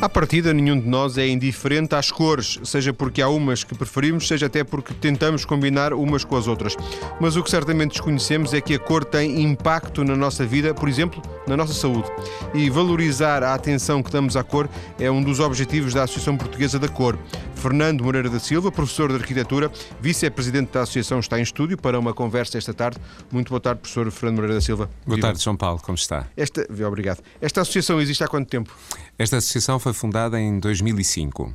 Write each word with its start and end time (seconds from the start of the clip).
À 0.00 0.08
partida, 0.08 0.54
nenhum 0.54 0.78
de 0.78 0.86
nós 0.86 1.18
é 1.18 1.26
indiferente 1.26 1.92
às 1.92 2.08
cores, 2.12 2.60
seja 2.62 2.92
porque 2.92 3.20
há 3.20 3.28
umas 3.28 3.64
que 3.64 3.74
preferimos, 3.74 4.28
seja 4.28 4.46
até 4.46 4.62
porque 4.62 4.94
tentamos 4.94 5.44
combinar 5.44 5.92
umas 5.92 6.22
com 6.22 6.36
as 6.36 6.46
outras. 6.46 6.76
Mas 7.20 7.34
o 7.34 7.42
que 7.42 7.50
certamente 7.50 7.90
desconhecemos 7.92 8.54
é 8.54 8.60
que 8.60 8.74
a 8.74 8.78
cor 8.78 9.04
tem 9.04 9.42
impacto 9.42 10.04
na 10.04 10.14
nossa 10.14 10.46
vida, 10.46 10.72
por 10.72 10.88
exemplo, 10.88 11.20
na 11.48 11.56
nossa 11.56 11.74
saúde. 11.74 12.08
E 12.54 12.70
valorizar 12.70 13.42
a 13.42 13.54
atenção 13.54 14.00
que 14.00 14.12
damos 14.12 14.36
à 14.36 14.44
cor 14.44 14.68
é 15.00 15.10
um 15.10 15.20
dos 15.20 15.40
objetivos 15.40 15.92
da 15.92 16.04
Associação 16.04 16.36
Portuguesa 16.36 16.78
da 16.78 16.88
Cor. 16.88 17.18
Fernando 17.56 18.04
Moreira 18.04 18.30
da 18.30 18.38
Silva, 18.38 18.70
professor 18.70 19.08
de 19.08 19.16
Arquitetura, 19.16 19.68
vice-presidente 20.00 20.70
da 20.72 20.82
Associação, 20.82 21.18
está 21.18 21.40
em 21.40 21.42
estúdio 21.42 21.76
para 21.76 21.98
uma 21.98 22.14
conversa 22.14 22.56
esta 22.56 22.72
tarde. 22.72 22.98
Muito 23.32 23.48
boa 23.48 23.60
tarde, 23.60 23.80
professor 23.80 24.08
Fernando 24.12 24.36
Moreira 24.36 24.54
da 24.54 24.60
Silva. 24.60 24.88
Boa 25.04 25.20
tarde, 25.20 25.42
João 25.42 25.56
Paulo, 25.56 25.80
como 25.82 25.96
está? 25.96 26.28
Esta, 26.36 26.64
obrigado. 26.86 27.20
Esta 27.40 27.62
associação 27.62 28.00
existe 28.00 28.22
há 28.22 28.28
quanto 28.28 28.48
tempo? 28.48 28.72
Esta 29.18 29.38
associação 29.38 29.80
foi 29.80 29.92
fundada 29.92 30.38
em 30.40 30.60
2005. 30.60 31.52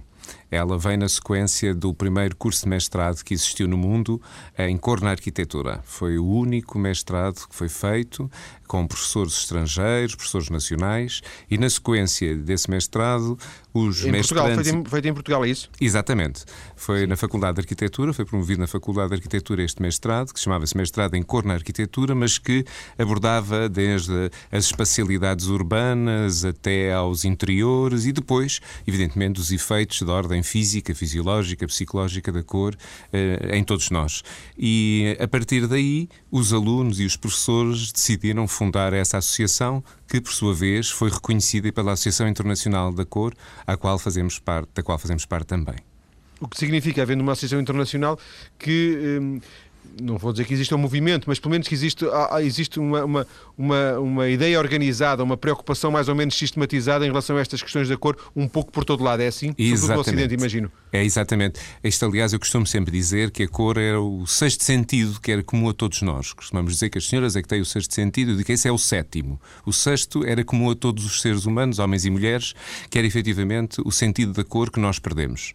Ela 0.53 0.77
vem 0.77 0.97
na 0.97 1.09
sequência 1.09 1.73
do 1.73 1.93
primeiro 1.95 2.35
curso 2.35 2.63
de 2.63 2.69
mestrado 2.69 3.23
que 3.23 3.33
existiu 3.33 3.67
no 3.67 3.75
mundo 3.75 4.21
em 4.55 4.77
cor 4.77 5.01
na 5.01 5.09
arquitetura. 5.09 5.81
Foi 5.83 6.19
o 6.19 6.27
único 6.27 6.77
mestrado 6.77 7.47
que 7.47 7.55
foi 7.55 7.67
feito 7.67 8.29
com 8.67 8.87
professores 8.87 9.33
estrangeiros, 9.33 10.15
professores 10.15 10.49
nacionais, 10.49 11.21
e 11.49 11.57
na 11.57 11.69
sequência 11.69 12.35
desse 12.35 12.69
mestrado, 12.69 13.37
os 13.73 14.03
em 14.03 14.11
mestrantes... 14.11 14.27
Portugal, 14.29 14.63
feito 14.63 14.75
em, 14.75 14.89
feito 14.89 15.07
em 15.07 15.13
Portugal, 15.13 15.45
é 15.45 15.49
isso? 15.49 15.69
Exatamente. 15.79 16.43
Foi 16.75 17.01
Sim. 17.01 17.07
na 17.07 17.15
Faculdade 17.15 17.55
de 17.55 17.61
Arquitetura, 17.61 18.13
foi 18.13 18.25
promovido 18.25 18.59
na 18.61 18.67
Faculdade 18.67 19.09
de 19.09 19.15
Arquitetura 19.15 19.63
este 19.63 19.81
mestrado, 19.81 20.33
que 20.33 20.39
chamava-se 20.39 20.75
Mestrado 20.77 21.15
em 21.15 21.23
Cor 21.23 21.45
na 21.45 21.53
Arquitetura, 21.53 22.15
mas 22.15 22.37
que 22.37 22.65
abordava 22.97 23.69
desde 23.69 24.31
as 24.51 24.65
espacialidades 24.65 25.47
urbanas 25.47 26.45
até 26.45 26.93
aos 26.93 27.25
interiores 27.25 28.05
e 28.05 28.11
depois, 28.11 28.59
evidentemente, 28.87 29.39
os 29.39 29.51
efeitos 29.51 30.01
de 30.01 30.09
ordem 30.09 30.42
física, 30.43 30.93
fisiológica, 30.93 31.65
psicológica 31.65 32.31
da 32.31 32.43
cor 32.43 32.75
eh, 33.11 33.57
em 33.57 33.63
todos 33.63 33.89
nós. 33.89 34.23
E 34.57 35.17
a 35.19 35.27
partir 35.27 35.67
daí, 35.67 36.09
os 36.31 36.53
alunos 36.53 36.99
e 36.99 37.05
os 37.05 37.15
professores 37.15 37.91
decidiram 37.91 38.47
fundar 38.47 38.93
essa 38.93 39.17
associação, 39.17 39.83
que 40.07 40.21
por 40.21 40.31
sua 40.31 40.53
vez 40.53 40.89
foi 40.89 41.09
reconhecida 41.09 41.71
pela 41.71 41.93
Associação 41.93 42.27
Internacional 42.27 42.91
da 42.91 43.05
Cor, 43.05 43.33
à 43.65 43.75
qual 43.77 43.97
fazemos 43.97 44.39
parte, 44.39 44.69
da 44.75 44.83
qual 44.83 44.99
fazemos 44.99 45.25
parte 45.25 45.47
também. 45.47 45.75
O 46.39 46.47
que 46.47 46.57
significa, 46.57 47.01
havendo 47.01 47.21
uma 47.21 47.31
associação 47.31 47.59
internacional, 47.59 48.19
que 48.59 49.19
hum, 49.21 49.39
não 50.01 50.17
vou 50.17 50.31
dizer 50.31 50.45
que 50.45 50.53
existe 50.53 50.73
um 50.73 50.77
movimento, 50.77 51.25
mas 51.27 51.39
pelo 51.39 51.51
menos 51.51 51.67
que 51.67 51.73
existe, 51.73 52.05
existe 52.41 52.79
uma, 52.79 53.03
uma, 53.03 53.27
uma, 53.57 53.99
uma, 53.99 54.29
ideia 54.29 54.59
organizada, 54.59 55.23
uma 55.23 55.37
preocupação 55.37 55.91
mais 55.91 56.09
ou 56.09 56.15
menos 56.15 56.35
sistematizada 56.35 57.05
em 57.05 57.09
relação 57.09 57.37
a 57.37 57.41
estas 57.41 57.61
questões 57.61 57.87
da 57.87 57.97
cor, 57.97 58.17
um 58.35 58.47
pouco 58.47 58.71
por 58.71 58.83
todo 58.83 59.03
lado. 59.03 59.21
É 59.21 59.27
assim? 59.27 59.53
Exatamente. 59.57 59.95
No 59.95 60.01
Ocidente, 60.01 60.33
imagino. 60.33 60.71
É 60.91 61.03
exatamente. 61.03 61.59
Isto, 61.83 62.05
aliás, 62.05 62.33
eu 62.33 62.39
costumo 62.39 62.65
sempre 62.65 62.91
dizer 62.91 63.31
que 63.31 63.43
a 63.43 63.47
cor 63.47 63.77
é 63.77 63.97
o 63.97 64.25
sexto 64.25 64.63
sentido 64.63 65.19
que 65.19 65.31
era 65.31 65.43
comum 65.43 65.69
a 65.69 65.73
todos 65.73 66.01
nós. 66.01 66.33
Costumamos 66.33 66.73
dizer 66.73 66.89
que 66.89 66.97
as 66.97 67.07
senhoras 67.07 67.35
é 67.35 67.41
que 67.41 67.47
têm 67.47 67.61
o 67.61 67.65
sexto 67.65 67.93
sentido, 67.93 68.31
eu 68.31 68.35
digo 68.35 68.45
que 68.45 68.53
esse 68.53 68.67
é 68.67 68.71
o 68.71 68.77
sétimo. 68.77 69.39
O 69.65 69.73
sexto 69.73 70.25
era 70.25 70.43
comum 70.43 70.71
a 70.71 70.75
todos 70.75 71.05
os 71.05 71.21
seres 71.21 71.45
humanos, 71.45 71.79
homens 71.79 72.05
e 72.05 72.09
mulheres, 72.09 72.53
que 72.89 72.97
era 72.97 73.07
efetivamente 73.07 73.81
o 73.85 73.91
sentido 73.91 74.33
da 74.33 74.43
cor 74.43 74.71
que 74.71 74.79
nós 74.79 74.99
perdemos. 74.99 75.53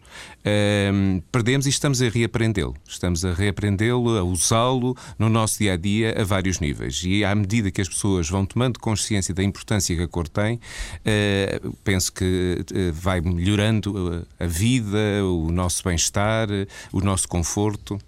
Perdemos 1.31 1.65
e 1.65 1.69
estamos 1.69 2.01
a 2.01 2.09
reaprendê-lo. 2.09 2.75
Estamos 2.87 3.23
a 3.25 3.33
reaprendê-lo, 3.33 4.18
a 4.19 4.23
usá-lo 4.23 4.95
no 5.17 5.29
nosso 5.29 5.59
dia 5.59 5.73
a 5.73 5.77
dia 5.77 6.15
a 6.19 6.23
vários 6.23 6.59
níveis. 6.59 7.01
E 7.03 7.23
à 7.23 7.33
medida 7.33 7.71
que 7.71 7.81
as 7.81 7.89
pessoas 7.89 8.29
vão 8.29 8.45
tomando 8.45 8.79
consciência 8.79 9.33
da 9.33 9.43
importância 9.43 9.95
que 9.95 10.01
a 10.01 10.07
cor 10.07 10.27
tem, 10.27 10.55
uh, 10.55 11.77
penso 11.83 12.11
que 12.13 12.65
uh, 12.71 12.93
vai 12.93 13.21
melhorando 13.21 14.25
a 14.39 14.45
vida, 14.45 15.23
o 15.23 15.51
nosso 15.51 15.83
bem-estar, 15.83 16.47
o 16.91 16.99
nosso 17.01 17.27
conforto 17.27 17.99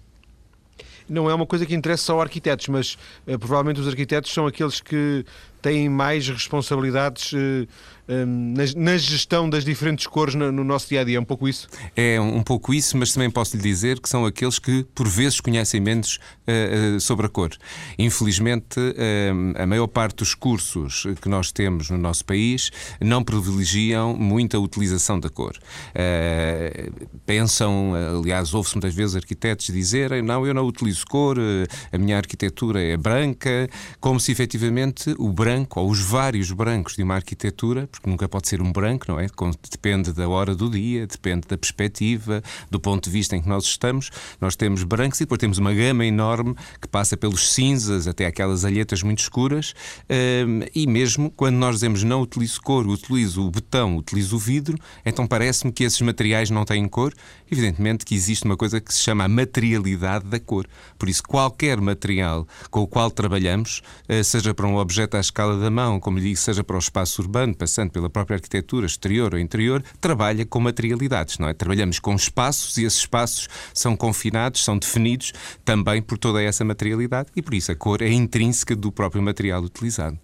não 1.08 1.28
é 1.28 1.34
uma 1.34 1.46
coisa 1.46 1.66
que 1.66 1.74
interessa 1.74 2.04
só 2.04 2.20
arquitetos, 2.20 2.68
mas 2.68 2.96
uh, 3.26 3.38
provavelmente 3.38 3.80
os 3.80 3.88
arquitetos 3.88 4.32
são 4.32 4.46
aqueles 4.46 4.80
que 4.80 5.24
têm 5.62 5.88
mais 5.88 6.28
responsabilidades 6.28 7.32
uh, 7.32 7.68
na, 8.26 8.64
na, 8.76 8.98
gestão 8.98 9.48
das 9.48 9.64
diferentes 9.64 10.06
cores 10.08 10.34
no, 10.34 10.50
no, 10.50 10.64
nosso 10.64 10.88
dia 10.88 11.00
a 11.00 11.04
dia. 11.04 11.16
É 11.16 11.20
um 11.20 11.24
pouco 11.24 11.48
isso? 11.48 11.68
É 11.96 12.20
um 12.20 12.42
pouco 12.42 12.74
isso, 12.74 12.96
mas 12.98 13.12
também 13.12 13.30
posso 13.30 13.56
lhe 13.56 13.62
dizer 13.62 14.00
que 14.00 14.08
são 14.08 14.26
aqueles 14.26 14.58
que, 14.58 14.84
por 14.92 15.08
vezes, 15.08 15.40
conhecem 15.40 15.80
menos 15.80 16.18
uh, 16.46 17.00
sobre 17.00 17.26
a 17.26 17.28
cor. 17.28 17.50
Infelizmente, 17.96 18.80
a 19.56 19.66
maior 19.66 19.86
parte 19.86 20.16
dos 20.16 20.34
cursos 20.34 21.06
que 21.20 21.28
nós 21.28 21.52
temos 21.52 21.88
no 21.88 21.96
nosso 21.96 22.24
país 22.24 22.70
não 23.00 23.22
privilegiam 23.22 24.14
muito 24.14 24.56
a 24.56 24.60
utilização 24.60 25.20
da 25.20 25.28
cor. 25.28 25.56
pensam, 27.24 27.92
aliás, 28.20 28.52
ouve-se 28.52 28.74
muitas 28.74 28.94
vezes 28.94 29.14
arquitetos 29.14 29.66
dizerem: 29.66 30.22
não, 30.22 30.46
eu 30.46 30.52
não 30.52 30.66
utilizo 30.66 31.06
cor, 31.06 31.38
a 31.92 31.98
minha 31.98 32.16
arquitetura 32.16 32.82
é 32.82 32.96
branca, 32.96 33.68
como 34.00 34.18
se 34.18 34.32
efetivamente 34.32 35.14
o 35.18 35.32
branco 35.32 35.51
ou 35.76 35.90
os 35.90 36.00
vários 36.00 36.50
brancos 36.50 36.96
de 36.96 37.02
uma 37.02 37.14
arquitetura 37.14 37.88
porque 37.90 38.08
nunca 38.08 38.28
pode 38.28 38.48
ser 38.48 38.60
um 38.62 38.72
branco, 38.72 39.06
não 39.08 39.18
é? 39.18 39.26
Depende 39.70 40.12
da 40.12 40.28
hora 40.28 40.54
do 40.54 40.70
dia, 40.70 41.06
depende 41.06 41.46
da 41.48 41.58
perspectiva, 41.58 42.42
do 42.70 42.80
ponto 42.80 43.04
de 43.04 43.10
vista 43.10 43.36
em 43.36 43.42
que 43.42 43.48
nós 43.48 43.64
estamos. 43.64 44.10
Nós 44.40 44.56
temos 44.56 44.82
brancos 44.84 45.20
e 45.20 45.24
depois 45.24 45.38
temos 45.38 45.58
uma 45.58 45.72
gama 45.72 46.04
enorme 46.04 46.54
que 46.80 46.88
passa 46.88 47.16
pelos 47.16 47.52
cinzas 47.52 48.06
até 48.06 48.26
aquelas 48.26 48.64
alhetas 48.64 49.02
muito 49.02 49.20
escuras. 49.20 49.74
Hum, 50.08 50.60
e 50.74 50.86
mesmo 50.86 51.30
quando 51.30 51.56
nós 51.56 51.76
dizemos 51.76 52.02
não 52.02 52.22
utilizo 52.22 52.60
cor, 52.60 52.86
utilizo 52.86 53.46
o 53.46 53.50
betão, 53.50 53.96
utilizo 53.96 54.36
o 54.36 54.38
vidro, 54.38 54.78
então 55.04 55.26
parece-me 55.26 55.72
que 55.72 55.84
esses 55.84 56.00
materiais 56.00 56.50
não 56.50 56.64
têm 56.64 56.88
cor. 56.88 57.12
Evidentemente 57.50 58.04
que 58.04 58.14
existe 58.14 58.44
uma 58.44 58.56
coisa 58.56 58.80
que 58.80 58.92
se 58.92 59.00
chama 59.00 59.24
a 59.24 59.28
materialidade 59.28 60.26
da 60.26 60.40
cor. 60.40 60.66
Por 60.98 61.08
isso, 61.08 61.22
qualquer 61.22 61.80
material 61.80 62.46
com 62.70 62.80
o 62.80 62.86
qual 62.86 63.10
trabalhamos, 63.10 63.82
eh, 64.08 64.22
seja 64.22 64.54
para 64.54 64.66
um 64.66 64.76
objeto 64.76 65.16
à 65.16 65.20
escala 65.20 65.41
da 65.50 65.70
mão, 65.70 66.00
como 66.00 66.18
lhe 66.18 66.24
digo, 66.24 66.36
seja 66.36 66.64
para 66.64 66.76
o 66.76 66.78
espaço 66.78 67.20
urbano, 67.22 67.54
passando 67.54 67.90
pela 67.90 68.08
própria 68.08 68.36
arquitetura 68.36 68.86
exterior 68.86 69.34
ou 69.34 69.40
interior, 69.40 69.82
trabalha 70.00 70.44
com 70.46 70.60
materialidades, 70.60 71.38
não 71.38 71.48
é? 71.48 71.54
Trabalhamos 71.54 71.98
com 71.98 72.14
espaços 72.14 72.76
e 72.76 72.84
esses 72.84 73.00
espaços 73.00 73.48
são 73.74 73.96
confinados, 73.96 74.64
são 74.64 74.78
definidos 74.78 75.32
também 75.64 76.00
por 76.00 76.18
toda 76.18 76.42
essa 76.42 76.64
materialidade 76.64 77.28
e 77.34 77.42
por 77.42 77.54
isso 77.54 77.72
a 77.72 77.76
cor 77.76 78.02
é 78.02 78.10
intrínseca 78.10 78.76
do 78.76 78.90
próprio 78.90 79.22
material 79.22 79.62
utilizado. 79.62 80.18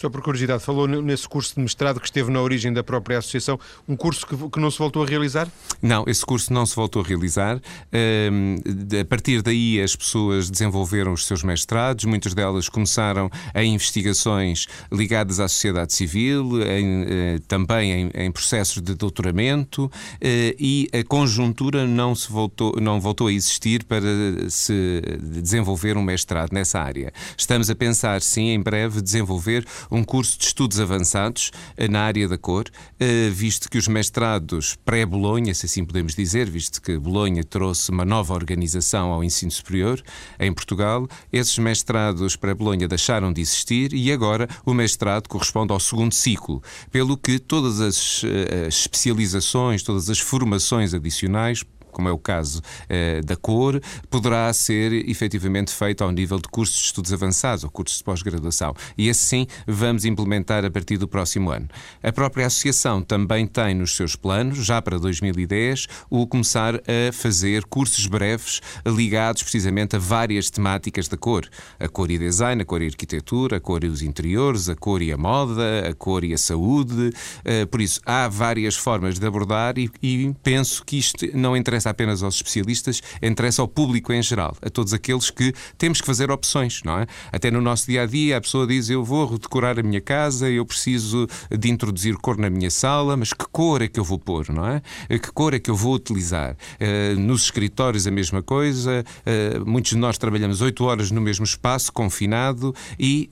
Só 0.00 0.08
por 0.08 0.22
curiosidade, 0.22 0.64
falou 0.64 0.88
nesse 0.88 1.28
curso 1.28 1.54
de 1.54 1.60
mestrado 1.60 2.00
que 2.00 2.06
esteve 2.06 2.30
na 2.30 2.40
origem 2.40 2.72
da 2.72 2.82
própria 2.82 3.18
associação, 3.18 3.60
um 3.86 3.94
curso 3.94 4.26
que, 4.26 4.34
que 4.34 4.58
não 4.58 4.70
se 4.70 4.78
voltou 4.78 5.02
a 5.02 5.06
realizar? 5.06 5.46
Não, 5.82 6.04
esse 6.06 6.24
curso 6.24 6.50
não 6.54 6.64
se 6.64 6.74
voltou 6.74 7.02
a 7.02 7.04
realizar. 7.04 7.56
Uh, 7.58 8.98
a 8.98 9.04
partir 9.04 9.42
daí 9.42 9.78
as 9.78 9.94
pessoas 9.94 10.48
desenvolveram 10.48 11.12
os 11.12 11.26
seus 11.26 11.42
mestrados, 11.42 12.06
muitas 12.06 12.32
delas 12.32 12.66
começaram 12.66 13.30
em 13.54 13.74
investigações 13.74 14.66
ligadas 14.90 15.38
à 15.38 15.46
sociedade 15.46 15.92
civil, 15.92 16.62
em, 16.62 17.02
uh, 17.02 17.40
também 17.46 17.92
em, 17.92 18.10
em, 18.24 18.32
processos 18.32 18.80
de 18.80 18.94
doutoramento 18.94 19.84
uh, 19.84 19.90
e 20.22 20.88
a 20.94 21.04
conjuntura 21.04 21.86
não, 21.86 22.14
se 22.14 22.32
voltou, 22.32 22.74
não 22.80 22.98
voltou 22.98 23.26
a 23.26 23.32
existir 23.34 23.84
para 23.84 24.00
se 24.48 25.02
desenvolver 25.20 25.98
um 25.98 26.02
mestrado 26.02 26.54
nessa 26.54 26.80
área. 26.80 27.12
Estamos 27.36 27.68
a 27.68 27.74
pensar, 27.74 28.22
sim, 28.22 28.48
em 28.48 28.62
breve 28.62 29.02
desenvolver 29.02 29.66
um 29.90 30.04
curso 30.04 30.38
de 30.38 30.44
estudos 30.44 30.78
avançados 30.78 31.50
eh, 31.76 31.88
na 31.88 32.02
área 32.02 32.28
da 32.28 32.38
cor, 32.38 32.66
eh, 32.98 33.30
visto 33.30 33.68
que 33.68 33.78
os 33.78 33.88
mestrados 33.88 34.76
pré-Bolonha, 34.84 35.54
se 35.54 35.66
assim 35.66 35.84
podemos 35.84 36.14
dizer, 36.14 36.48
visto 36.48 36.80
que 36.80 36.98
Bolonha 36.98 37.42
trouxe 37.42 37.90
uma 37.90 38.04
nova 38.04 38.34
organização 38.34 39.10
ao 39.10 39.24
ensino 39.24 39.50
superior 39.50 40.02
em 40.38 40.52
Portugal, 40.52 41.08
esses 41.32 41.58
mestrados 41.58 42.36
pré-Bolonha 42.36 42.86
deixaram 42.86 43.32
de 43.32 43.40
existir 43.40 43.92
e 43.92 44.12
agora 44.12 44.48
o 44.64 44.72
mestrado 44.72 45.28
corresponde 45.28 45.72
ao 45.72 45.80
segundo 45.80 46.14
ciclo, 46.14 46.62
pelo 46.90 47.16
que 47.16 47.38
todas 47.38 47.80
as, 47.80 48.22
eh, 48.24 48.66
as 48.66 48.74
especializações, 48.74 49.82
todas 49.82 50.08
as 50.08 50.18
formações 50.18 50.94
adicionais 50.94 51.64
como 52.00 52.08
é 52.08 52.12
o 52.12 52.18
caso 52.18 52.62
eh, 52.88 53.20
da 53.20 53.36
cor, 53.36 53.78
poderá 54.08 54.50
ser 54.54 54.90
efetivamente 55.06 55.70
feito 55.70 56.02
ao 56.02 56.10
nível 56.10 56.38
de 56.38 56.48
cursos 56.48 56.78
de 56.78 56.84
estudos 56.86 57.12
avançados 57.12 57.62
ou 57.62 57.70
cursos 57.70 57.98
de 57.98 58.04
pós-graduação. 58.04 58.74
E 58.96 59.10
assim 59.10 59.46
vamos 59.66 60.06
implementar 60.06 60.64
a 60.64 60.70
partir 60.70 60.96
do 60.96 61.06
próximo 61.06 61.50
ano. 61.50 61.68
A 62.02 62.10
própria 62.10 62.46
Associação 62.46 63.02
também 63.02 63.46
tem 63.46 63.74
nos 63.74 63.94
seus 63.94 64.16
planos, 64.16 64.64
já 64.64 64.80
para 64.80 64.98
2010, 64.98 65.88
o 66.08 66.26
começar 66.26 66.76
a 66.76 67.12
fazer 67.12 67.66
cursos 67.66 68.06
breves 68.06 68.62
ligados 68.86 69.42
precisamente 69.42 69.96
a 69.96 69.98
várias 69.98 70.48
temáticas 70.48 71.06
da 71.06 71.18
cor. 71.18 71.46
A 71.78 71.86
cor 71.86 72.10
e 72.10 72.16
design, 72.16 72.62
a 72.62 72.64
cor 72.64 72.80
e 72.80 72.86
arquitetura, 72.86 73.58
a 73.58 73.60
cor 73.60 73.84
e 73.84 73.88
os 73.88 74.00
interiores, 74.00 74.70
a 74.70 74.74
cor 74.74 75.02
e 75.02 75.12
a 75.12 75.18
moda, 75.18 75.86
a 75.86 75.92
cor 75.92 76.24
e 76.24 76.32
a 76.32 76.38
saúde. 76.38 77.12
Eh, 77.44 77.66
por 77.66 77.82
isso, 77.82 78.00
há 78.06 78.26
várias 78.26 78.74
formas 78.74 79.18
de 79.18 79.26
abordar 79.26 79.76
e, 79.76 79.90
e 80.02 80.34
penso 80.42 80.82
que 80.82 80.96
isto 80.96 81.26
não 81.34 81.54
interessa 81.54 81.89
apenas 81.90 82.22
aos 82.22 82.36
especialistas, 82.36 83.02
interessa 83.22 83.62
ao 83.62 83.68
público 83.68 84.12
em 84.12 84.22
geral, 84.22 84.56
a 84.62 84.70
todos 84.70 84.92
aqueles 84.92 85.30
que 85.30 85.52
temos 85.76 86.00
que 86.00 86.06
fazer 86.06 86.30
opções, 86.30 86.82
não 86.84 86.98
é? 86.98 87.06
Até 87.32 87.50
no 87.50 87.60
nosso 87.60 87.86
dia 87.86 88.02
a 88.02 88.06
dia, 88.06 88.36
a 88.36 88.40
pessoa 88.40 88.66
diz: 88.66 88.88
Eu 88.88 89.04
vou 89.04 89.26
redecorar 89.26 89.78
a 89.78 89.82
minha 89.82 90.00
casa, 90.00 90.48
eu 90.48 90.64
preciso 90.64 91.26
de 91.50 91.70
introduzir 91.70 92.16
cor 92.16 92.36
na 92.36 92.50
minha 92.50 92.70
sala, 92.70 93.16
mas 93.16 93.32
que 93.32 93.44
cor 93.50 93.82
é 93.82 93.88
que 93.88 93.98
eu 93.98 94.04
vou 94.04 94.18
pôr, 94.18 94.48
não 94.50 94.66
é? 94.66 94.82
Que 95.08 95.32
cor 95.32 95.54
é 95.54 95.58
que 95.58 95.70
eu 95.70 95.76
vou 95.76 95.94
utilizar? 95.94 96.56
Uh, 96.80 97.18
nos 97.18 97.44
escritórios, 97.44 98.06
a 98.06 98.10
mesma 98.10 98.42
coisa. 98.42 99.04
Uh, 99.26 99.68
muitos 99.68 99.92
de 99.92 99.98
nós 99.98 100.18
trabalhamos 100.18 100.60
oito 100.60 100.84
horas 100.84 101.10
no 101.10 101.20
mesmo 101.20 101.44
espaço, 101.44 101.92
confinado, 101.92 102.74
e 102.98 103.30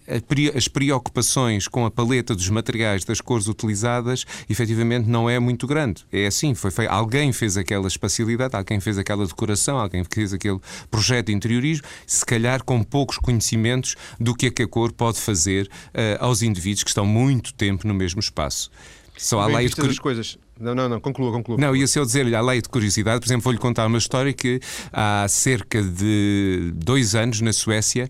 as 0.55 0.69
preocupações 0.69 1.69
com 1.69 1.85
a 1.85 1.91
paleta 1.91 2.35
dos 2.35 2.49
materiais, 2.49 3.05
das 3.05 3.21
cores 3.21 3.47
utilizadas, 3.49 4.25
efetivamente 4.49 5.09
não 5.09 5.29
é 5.29 5.39
muito 5.39 5.67
grande. 5.67 6.05
É 6.13 6.27
assim, 6.27 6.55
foi 6.55 6.71
alguém 6.87 7.33
fez 7.33 7.57
aquela 7.57 7.89
espacialidade, 7.89 8.48
alguém 8.57 8.81
fez 8.81 8.99
aquela 8.99 9.27
decoração, 9.27 9.79
alguém 9.79 10.05
fez 10.05 10.33
aquele 10.33 10.59
projeto 10.91 11.27
de 11.27 11.35
interiorismo, 11.35 11.87
se 12.07 12.25
calhar 12.25 12.63
com 12.65 12.83
poucos 12.83 13.19
conhecimentos 13.19 13.97
do 14.19 14.35
que 14.35 14.47
é 14.47 14.51
que 14.51 14.63
a 14.63 14.69
cor 14.69 14.93
pode 14.93 15.19
fazer 15.19 15.67
uh, 15.67 16.25
aos 16.25 16.43
indivíduos 16.43 16.83
que 16.83 16.91
estão 16.91 17.07
muito 17.07 17.55
tempo 17.55 17.87
no 17.87 17.95
mesmo 17.95 18.21
espaço. 18.21 18.71
Só 19.17 19.41
a 19.41 19.47
lei 19.47 19.69
de 19.69 19.75
cur... 19.75 19.95
coisas. 20.01 20.39
Não, 20.59 20.75
não, 20.75 20.89
não, 20.89 21.01
conclua, 21.01 21.31
conclua. 21.33 21.59
Não, 21.59 21.75
ia 21.75 21.87
se 21.87 21.99
eu 21.99 22.05
dizer-lhe 22.05 22.35
a 22.35 22.41
lei 22.41 22.61
de 22.61 22.69
curiosidade, 22.69 23.21
por 23.21 23.27
exemplo, 23.27 23.45
vou-lhe 23.45 23.59
contar 23.59 23.87
uma 23.87 23.99
história 23.99 24.33
que 24.33 24.61
há 24.93 25.27
cerca 25.29 25.83
de 25.83 26.73
dois 26.75 27.15
anos 27.15 27.41
na 27.41 27.53
Suécia 27.53 28.09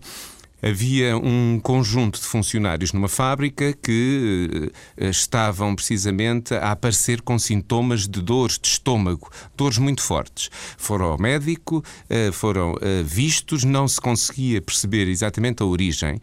havia 0.61 1.17
um 1.17 1.59
conjunto 1.61 2.19
de 2.19 2.25
funcionários 2.25 2.93
numa 2.93 3.07
fábrica 3.07 3.73
que 3.73 4.71
uh, 4.99 5.05
estavam 5.05 5.75
precisamente 5.75 6.53
a 6.53 6.71
aparecer 6.71 7.21
com 7.21 7.37
sintomas 7.39 8.07
de 8.07 8.21
dores 8.21 8.59
de 8.59 8.67
estômago, 8.67 9.29
dores 9.55 9.77
muito 9.77 10.01
fortes. 10.01 10.49
Foram 10.77 11.05
ao 11.07 11.17
médico, 11.19 11.83
uh, 12.09 12.31
foram 12.33 12.75
vistos, 13.03 13.63
não 13.63 13.87
se 13.87 13.99
conseguia 13.99 14.61
perceber 14.61 15.07
exatamente 15.07 15.61
a 15.63 15.65
origem. 15.65 16.19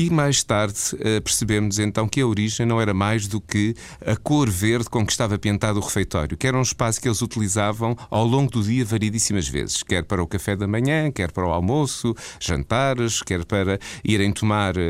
E 0.00 0.08
mais 0.08 0.42
tarde 0.42 0.78
uh, 0.94 1.20
percebemos 1.20 1.78
então 1.78 2.08
que 2.08 2.22
a 2.22 2.26
origem 2.26 2.64
não 2.64 2.80
era 2.80 2.94
mais 2.94 3.28
do 3.28 3.38
que 3.38 3.74
a 4.00 4.16
cor 4.16 4.48
verde 4.48 4.88
com 4.88 5.04
que 5.04 5.12
estava 5.12 5.38
pintado 5.38 5.78
o 5.78 5.82
refeitório, 5.82 6.38
que 6.38 6.46
era 6.46 6.56
um 6.56 6.62
espaço 6.62 6.98
que 6.98 7.06
eles 7.06 7.20
utilizavam 7.20 7.94
ao 8.08 8.24
longo 8.24 8.50
do 8.50 8.62
dia 8.62 8.82
variedíssimas 8.82 9.46
vezes, 9.46 9.82
quer 9.82 10.04
para 10.04 10.22
o 10.22 10.26
café 10.26 10.56
da 10.56 10.66
manhã, 10.66 11.10
quer 11.12 11.30
para 11.30 11.46
o 11.46 11.50
almoço, 11.50 12.16
jantares, 12.40 13.20
quer 13.20 13.44
para 13.44 13.78
irem 14.02 14.32
tomar 14.32 14.74
uh, 14.74 14.80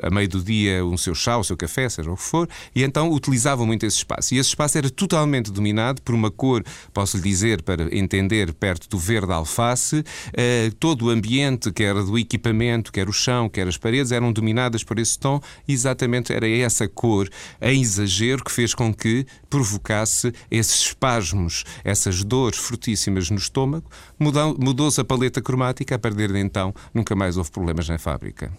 a, 0.00 0.06
a 0.06 0.10
meio 0.12 0.28
do 0.28 0.40
dia 0.40 0.84
o 0.84 0.96
seu 0.96 1.12
chá, 1.12 1.36
o 1.38 1.42
seu 1.42 1.56
café, 1.56 1.88
seja 1.88 2.08
o 2.08 2.16
que 2.16 2.22
for, 2.22 2.48
e 2.72 2.84
então 2.84 3.10
utilizavam 3.10 3.66
muito 3.66 3.84
esse 3.84 3.96
espaço. 3.96 4.32
E 4.32 4.38
esse 4.38 4.50
espaço 4.50 4.78
era 4.78 4.88
totalmente 4.88 5.50
dominado 5.50 6.00
por 6.02 6.14
uma 6.14 6.30
cor, 6.30 6.62
posso 6.94 7.16
lhe 7.16 7.24
dizer, 7.24 7.62
para 7.62 7.92
entender, 7.92 8.54
perto 8.54 8.88
do 8.88 8.96
verde 8.96 9.32
alface, 9.32 9.98
uh, 9.98 10.74
todo 10.78 11.06
o 11.06 11.10
ambiente, 11.10 11.72
quer 11.72 11.94
do 11.94 12.16
equipamento, 12.16 12.92
quer 12.92 13.08
o 13.08 13.12
chão, 13.12 13.48
quer 13.48 13.66
as 13.66 13.76
paredes, 13.76 14.12
eram 14.12 14.32
dominadas 14.52 14.84
por 14.84 14.98
esse 14.98 15.18
tom, 15.18 15.40
exatamente 15.66 16.32
era 16.32 16.48
essa 16.48 16.86
cor 16.86 17.28
em 17.60 17.80
exagero 17.80 18.44
que 18.44 18.52
fez 18.52 18.74
com 18.74 18.92
que 18.92 19.26
provocasse 19.48 20.32
esses 20.50 20.86
espasmos, 20.86 21.64
essas 21.82 22.22
dores 22.22 22.58
fortíssimas 22.58 23.30
no 23.30 23.38
estômago. 23.38 23.90
Mudou-se 24.18 25.00
a 25.00 25.04
paleta 25.04 25.40
cromática, 25.40 25.94
a 25.94 25.98
partir 25.98 26.30
de 26.30 26.38
então 26.38 26.74
nunca 26.92 27.16
mais 27.16 27.36
houve 27.36 27.50
problemas 27.50 27.88
na 27.88 27.98
fábrica. 27.98 28.52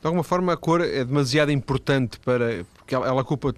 De 0.00 0.06
alguma 0.06 0.24
forma, 0.24 0.52
a 0.52 0.56
cor 0.56 0.80
é 0.80 1.04
demasiado 1.04 1.50
importante 1.50 2.18
para. 2.20 2.64
porque 2.74 2.94
ela 2.94 3.20
ocupa 3.22 3.54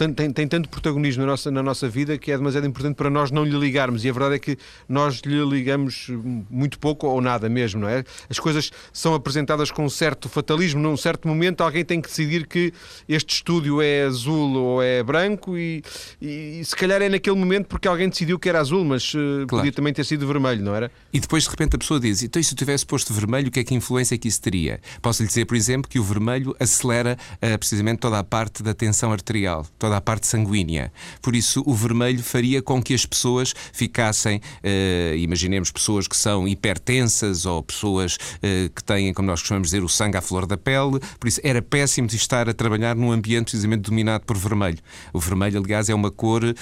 tem, 0.00 0.14
tem, 0.14 0.32
tem, 0.32 0.48
tanto 0.48 0.68
protagonismo 0.70 1.22
na 1.22 1.30
nossa, 1.30 1.50
na 1.50 1.62
nossa 1.62 1.88
vida 1.88 2.16
que 2.16 2.32
é 2.32 2.36
demasiado 2.36 2.66
importante 2.66 2.94
para 2.94 3.10
nós 3.10 3.30
não 3.30 3.44
lhe 3.44 3.58
ligarmos. 3.58 4.02
E 4.04 4.08
a 4.08 4.12
verdade 4.12 4.36
é 4.36 4.38
que 4.38 4.56
nós 4.88 5.20
lhe 5.20 5.44
ligamos 5.44 6.08
muito 6.48 6.78
pouco 6.78 7.06
ou 7.06 7.20
nada 7.20 7.48
mesmo, 7.50 7.82
não 7.82 7.88
é? 7.88 8.02
As 8.28 8.38
coisas 8.38 8.70
são 8.92 9.12
apresentadas 9.12 9.70
com 9.70 9.84
um 9.84 9.90
certo 9.90 10.28
fatalismo. 10.28 10.80
Num 10.80 10.96
certo 10.96 11.28
momento, 11.28 11.60
alguém 11.62 11.84
tem 11.84 12.00
que 12.00 12.08
decidir 12.08 12.46
que 12.46 12.72
este 13.06 13.34
estúdio 13.34 13.82
é 13.82 14.04
azul 14.04 14.56
ou 14.56 14.82
é 14.82 15.02
branco, 15.02 15.58
e, 15.58 15.82
e, 16.20 16.62
se 16.64 16.74
calhar 16.74 17.02
é 17.02 17.08
naquele 17.08 17.36
momento 17.36 17.66
porque 17.66 17.86
alguém 17.86 18.08
decidiu 18.08 18.38
que 18.38 18.48
era 18.48 18.60
azul, 18.60 18.84
mas 18.84 19.12
uh, 19.12 19.46
claro. 19.46 19.48
podia 19.48 19.72
também 19.72 19.92
ter 19.92 20.04
sido 20.04 20.26
vermelho, 20.26 20.62
não 20.62 20.74
era? 20.74 20.90
E 21.12 21.20
depois, 21.20 21.44
de 21.44 21.50
repente, 21.50 21.76
a 21.76 21.78
pessoa 21.78 22.00
diz: 22.00 22.22
então, 22.22 22.40
e 22.40 22.44
se 22.44 22.54
eu 22.54 22.56
tivesse 22.56 22.86
posto 22.86 23.12
vermelho, 23.12 23.48
o 23.48 23.50
que 23.50 23.60
é 23.60 23.64
que 23.64 23.74
influência 23.74 24.16
que 24.16 24.28
isso 24.28 24.40
teria? 24.40 24.80
Posso 25.02 25.22
lhe 25.22 25.28
dizer, 25.28 25.44
por 25.44 25.56
exemplo, 25.56 25.90
que 25.90 25.98
o 25.98 26.04
vermelho 26.04 26.54
acelera 26.58 27.18
uh, 27.34 27.58
precisamente 27.58 27.98
toda 27.98 28.18
a 28.18 28.24
parte 28.24 28.62
da 28.62 28.72
tensão 28.72 29.12
arterial, 29.12 29.66
toda 29.78 29.89
toda 29.90 29.96
a 29.96 30.00
parte 30.00 30.26
sanguínea. 30.26 30.92
Por 31.20 31.34
isso, 31.34 31.64
o 31.66 31.74
vermelho 31.74 32.22
faria 32.22 32.62
com 32.62 32.80
que 32.80 32.94
as 32.94 33.04
pessoas 33.04 33.52
ficassem, 33.72 34.38
uh, 34.38 35.16
imaginemos 35.16 35.72
pessoas 35.72 36.06
que 36.06 36.16
são 36.16 36.46
hipertensas 36.46 37.44
ou 37.44 37.60
pessoas 37.60 38.14
uh, 38.14 38.70
que 38.70 38.84
têm, 38.84 39.12
como 39.12 39.26
nós 39.26 39.40
costumamos 39.40 39.68
dizer, 39.68 39.82
o 39.82 39.88
sangue 39.88 40.16
à 40.16 40.20
flor 40.20 40.46
da 40.46 40.56
pele. 40.56 41.00
Por 41.18 41.26
isso, 41.26 41.40
era 41.42 41.60
péssimo 41.60 42.06
de 42.06 42.14
estar 42.14 42.48
a 42.48 42.54
trabalhar 42.54 42.94
num 42.94 43.10
ambiente 43.10 43.46
precisamente 43.46 43.82
dominado 43.82 44.24
por 44.24 44.36
vermelho. 44.36 44.78
O 45.12 45.18
vermelho, 45.18 45.60
aliás, 45.60 45.88
é 45.88 45.94
uma 45.94 46.10
cor 46.10 46.44
uh, 46.44 46.54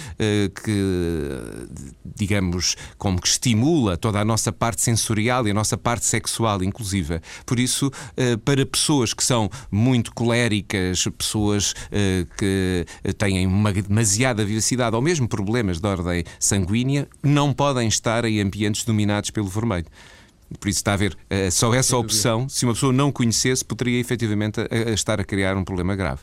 que, 0.65 1.69
digamos, 2.17 2.77
como 2.97 3.21
que 3.21 3.29
estimula 3.29 3.99
toda 3.99 4.21
a 4.21 4.25
nossa 4.25 4.51
parte 4.51 4.81
sensorial 4.81 5.47
e 5.47 5.51
a 5.51 5.55
nossa 5.55 5.77
parte 5.77 6.07
sexual, 6.07 6.63
inclusive. 6.63 7.21
Por 7.45 7.59
isso, 7.59 7.91
para 8.45 8.65
pessoas 8.65 9.13
que 9.13 9.23
são 9.23 9.51
muito 9.71 10.15
coléricas, 10.15 11.05
pessoas 11.17 11.75
que 12.37 12.87
têm 13.13 13.47
uma 13.47 13.73
demasiada 13.73 14.45
vivacidade 14.45 14.95
ou 14.95 15.03
mesmo 15.03 15.29
problemas 15.29 15.81
de 15.81 15.87
ordem 15.87 16.25
sanguínea, 16.39 17.09
não 17.23 17.53
podem 17.53 17.89
estar 17.89 18.25
em 18.25 18.41
ambientes 18.41 18.85
dominados 18.85 19.31
pelo 19.31 19.49
vermelho. 19.49 19.87
Por 20.59 20.69
isso 20.69 20.79
está 20.79 20.95
a 20.95 20.97
ver, 20.97 21.17
eh, 21.29 21.51
só 21.51 21.75
essa 21.75 21.97
opção, 21.97 22.49
se 22.49 22.65
uma 22.65 22.73
pessoa 22.73 22.93
não 22.93 23.13
conhecesse, 23.13 23.63
poderia 23.65 24.01
efetivamente 24.01 24.61
a, 24.61 24.91
a 24.91 24.93
estar 24.93 25.21
a 25.21 25.25
criar 25.25 25.57
um 25.57 25.65
problema 25.65 25.95
grave. 25.95 26.21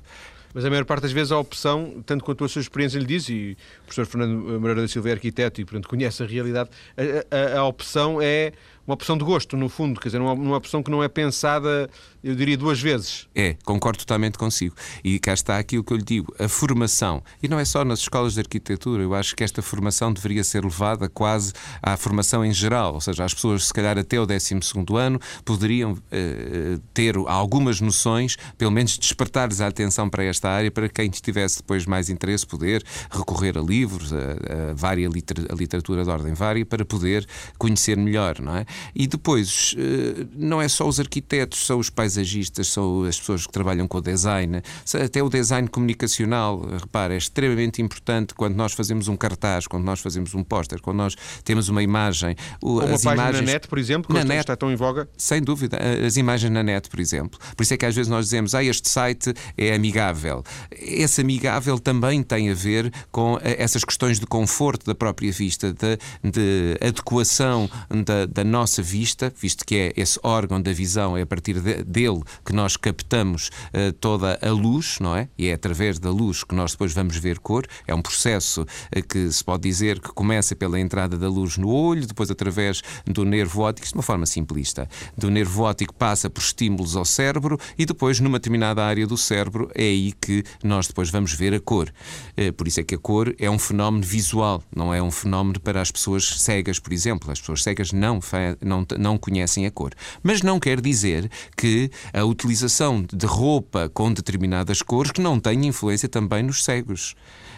Mas 0.56 0.64
a 0.64 0.70
maior 0.70 0.86
parte 0.86 1.02
das 1.02 1.12
vezes 1.12 1.34
a 1.34 1.38
opção, 1.38 2.02
tanto 2.06 2.24
quanto 2.24 2.46
a 2.46 2.48
sua 2.48 2.62
experiência 2.62 2.98
lhe 2.98 3.06
diz, 3.06 3.28
e 3.28 3.58
o 3.82 3.84
professor 3.84 4.06
Fernando 4.06 4.58
Moreira 4.58 4.82
da 4.82 4.88
Silva 4.88 5.10
é 5.10 5.12
arquiteto 5.12 5.60
e, 5.60 5.66
portanto, 5.66 5.90
conhece 5.90 6.24
a 6.24 6.26
realidade, 6.26 6.70
a, 6.96 7.58
a, 7.58 7.60
a 7.60 7.68
opção 7.68 8.22
é 8.22 8.54
uma 8.88 8.94
opção 8.94 9.18
de 9.18 9.24
gosto, 9.24 9.58
no 9.58 9.68
fundo, 9.68 10.00
quer 10.00 10.10
dizer, 10.10 10.22
uma, 10.22 10.34
uma 10.34 10.58
opção 10.58 10.84
que 10.84 10.92
não 10.92 11.04
é 11.04 11.08
pensada, 11.08 11.90
eu 12.24 12.36
diria, 12.36 12.56
duas 12.56 12.80
vezes. 12.80 13.28
É, 13.34 13.56
concordo 13.64 14.00
totalmente 14.00 14.38
consigo. 14.38 14.76
E 15.04 15.20
cá 15.20 15.34
está 15.34 15.58
aquilo 15.58 15.84
que 15.84 15.92
eu 15.92 15.98
lhe 15.98 16.04
digo, 16.04 16.34
a 16.40 16.48
formação. 16.48 17.24
E 17.42 17.48
não 17.48 17.60
é 17.60 17.66
só 17.66 17.84
nas 17.84 18.00
escolas 18.00 18.34
de 18.34 18.42
arquitetura, 18.42 19.02
eu 19.02 19.16
acho 19.16 19.36
que 19.36 19.44
esta 19.44 19.62
formação 19.62 20.14
deveria 20.14 20.44
ser 20.44 20.64
levada 20.64 21.10
quase 21.10 21.54
à 21.82 21.98
formação 21.98 22.46
em 22.46 22.54
geral, 22.54 22.94
ou 22.94 23.02
seja, 23.02 23.24
as 23.24 23.34
pessoas, 23.34 23.68
se 23.68 23.74
calhar 23.74 23.98
até 23.98 24.20
o 24.20 24.26
12 24.26 24.56
ano, 24.98 25.20
poderiam 25.44 25.94
uh, 25.94 26.80
ter 26.94 27.16
algumas 27.28 27.82
noções, 27.82 28.38
pelo 28.58 28.72
menos 28.72 28.98
despertar-lhes 28.98 29.62
a 29.62 29.68
atenção 29.68 30.10
para 30.10 30.24
esta 30.24 30.50
área, 30.50 30.70
para 30.70 30.88
quem 30.88 31.10
tivesse 31.10 31.58
depois 31.58 31.86
mais 31.86 32.10
interesse 32.10 32.46
poder 32.46 32.84
recorrer 33.10 33.58
a 33.58 33.62
livros, 33.62 34.14
a, 34.14 34.18
a, 34.18 35.52
a 35.52 35.56
literatura 35.56 36.04
de 36.04 36.10
ordem 36.10 36.34
vária, 36.34 36.66
para 36.66 36.86
poder 36.86 37.26
conhecer 37.58 37.98
melhor, 37.98 38.40
não 38.40 38.56
é? 38.56 38.66
E 38.94 39.08
depois, 39.08 39.76
eh, 39.78 40.26
não 40.36 40.62
é 40.62 40.68
só 40.68 40.88
os 40.88 41.00
arquitetos, 41.00 41.66
são 41.66 41.80
os 41.80 41.90
paisagistas, 41.90 42.68
são 42.68 43.04
as 43.04 43.20
pessoas 43.20 43.46
que 43.46 43.52
trabalham 43.52 43.88
com 43.88 43.98
o 43.98 44.02
design, 44.02 44.62
até 45.04 45.22
o 45.22 45.30
design 45.30 45.68
comunicacional, 45.68 46.62
repara, 46.80 47.14
é 47.14 47.18
extremamente 47.18 47.82
importante 47.82 48.34
quando 48.34 48.56
nós 48.56 48.74
fazemos 48.74 49.08
um 49.08 49.16
cartaz, 49.16 49.68
quando 49.68 49.84
nós 49.84 50.00
fazemos 50.00 50.34
um 50.34 50.44
póster, 50.44 50.82
quando 50.82 50.98
nós 50.98 51.16
temos 51.44 51.70
uma 51.70 51.84
imagem. 51.84 52.36
Ou 52.62 52.80
uma 52.80 52.90
página 52.92 53.14
imagens... 53.14 53.46
na 53.46 53.54
net, 53.54 53.68
por 53.68 53.78
exemplo, 53.78 54.16
que 54.16 54.24
net, 54.24 54.40
está 54.40 54.56
tão 54.56 54.72
em 54.72 54.76
voga? 54.76 55.08
Sem 55.18 55.42
dúvida, 55.42 55.78
as 56.06 56.18
imagens 56.18 56.52
na 56.52 56.64
net, 56.64 56.90
por 56.90 57.00
exemplo. 57.00 57.40
Por 57.56 57.64
isso 57.64 57.74
é 57.74 57.78
que 57.78 57.86
às 57.86 57.96
vezes 57.96 58.10
nós 58.10 58.26
dizemos, 58.26 58.56
ah, 58.56 58.64
este 58.64 58.90
site 58.90 59.34
é 59.58 59.74
amigável. 59.74 60.44
Esse 60.72 61.22
amigável 61.22 61.80
também 61.80 62.24
tem 62.24 62.50
a 62.50 62.54
ver 62.54 62.92
com 63.12 63.38
eh, 63.42 63.56
essas 63.60 63.84
questões 63.84 64.20
de 64.20 64.26
conforto 64.26 64.86
da 64.86 64.96
própria 64.96 65.32
vista, 65.32 65.74
de, 65.74 65.98
de 66.24 66.78
adequação 66.82 67.70
da, 67.90 68.26
da 68.26 68.44
nossa 68.44 68.65
nossa 68.66 68.82
vista, 68.82 69.32
visto 69.40 69.64
que 69.64 69.76
é 69.76 69.94
esse 69.96 70.20
órgão 70.24 70.60
da 70.60 70.74
visão, 70.74 71.16
é 71.16 71.22
a 71.22 71.26
partir 71.26 71.62
de, 71.62 71.84
dele 71.84 72.24
que 72.44 72.52
nós 72.52 72.76
captamos 72.76 73.50
uh, 73.50 73.94
toda 73.94 74.40
a 74.42 74.50
luz, 74.50 74.98
não 75.00 75.16
é? 75.16 75.30
E 75.38 75.50
é 75.50 75.54
através 75.54 76.00
da 76.00 76.10
luz 76.10 76.44
que 76.44 76.56
nós 76.56 76.72
depois 76.72 76.92
vamos 76.92 77.16
ver 77.16 77.38
cor. 77.38 77.68
É 77.86 77.94
um 77.94 78.02
processo 78.02 78.64
uh, 78.64 79.08
que 79.08 79.32
se 79.32 79.44
pode 79.44 79.62
dizer 79.62 80.00
que 80.00 80.10
começa 80.10 80.56
pela 80.56 80.80
entrada 80.80 81.16
da 81.16 81.30
luz 81.30 81.58
no 81.58 81.70
olho, 81.70 82.08
depois 82.08 82.32
através 82.32 82.82
do 83.06 83.24
nervo 83.24 83.62
óptico, 83.62 83.88
de 83.88 83.94
uma 83.94 84.02
forma 84.02 84.26
simplista. 84.26 84.90
Do 85.16 85.30
nervo 85.30 85.62
óptico 85.62 85.94
passa 85.94 86.28
por 86.28 86.42
estímulos 86.42 86.96
ao 86.96 87.06
cérebro 87.06 87.60
e 87.78 87.86
depois, 87.86 88.20
numa 88.20 88.40
determinada 88.40 88.84
área 88.84 89.06
do 89.06 89.16
cérebro, 89.16 89.70
é 89.76 89.84
aí 89.84 90.12
que 90.20 90.44
nós 90.64 90.88
depois 90.88 91.12
vamos 91.12 91.34
ver 91.34 91.54
a 91.54 91.60
cor. 91.60 91.94
Uh, 92.36 92.52
por 92.54 92.68
isso 92.68 92.80
é 92.80 92.84
que 92.84 92.96
a 92.96 92.98
cor 92.98 93.32
é 93.38 93.48
um 93.48 93.60
fenómeno 93.60 94.04
visual, 94.04 94.64
não 94.76 94.92
é 94.92 95.04
um 95.04 95.12
fenómeno 95.12 95.60
para 95.60 95.80
as 95.80 95.92
pessoas 95.92 96.42
cegas, 96.42 96.80
por 96.80 96.92
exemplo. 96.92 97.32
As 97.32 97.40
pessoas 97.40 97.62
cegas 97.62 97.92
não 97.92 98.20
não, 98.62 98.86
não 98.98 99.18
conhecem 99.18 99.66
a 99.66 99.72
cor. 99.72 99.92
Mas 100.22 100.42
não 100.42 100.60
quer 100.60 100.82
dizer 100.82 101.30
que 101.56 101.90
a 102.14 102.24
utilização 102.24 103.02
de 103.02 103.26
roupa 103.26 103.90
com 103.90 104.12
determinadas 104.12 104.82
cores 104.82 105.12
que 105.12 105.22
não 105.22 105.40
tenha 105.40 105.68
influência 105.68 106.10
também 106.10 106.44
nos 106.44 106.64
cegos. 106.64 107.16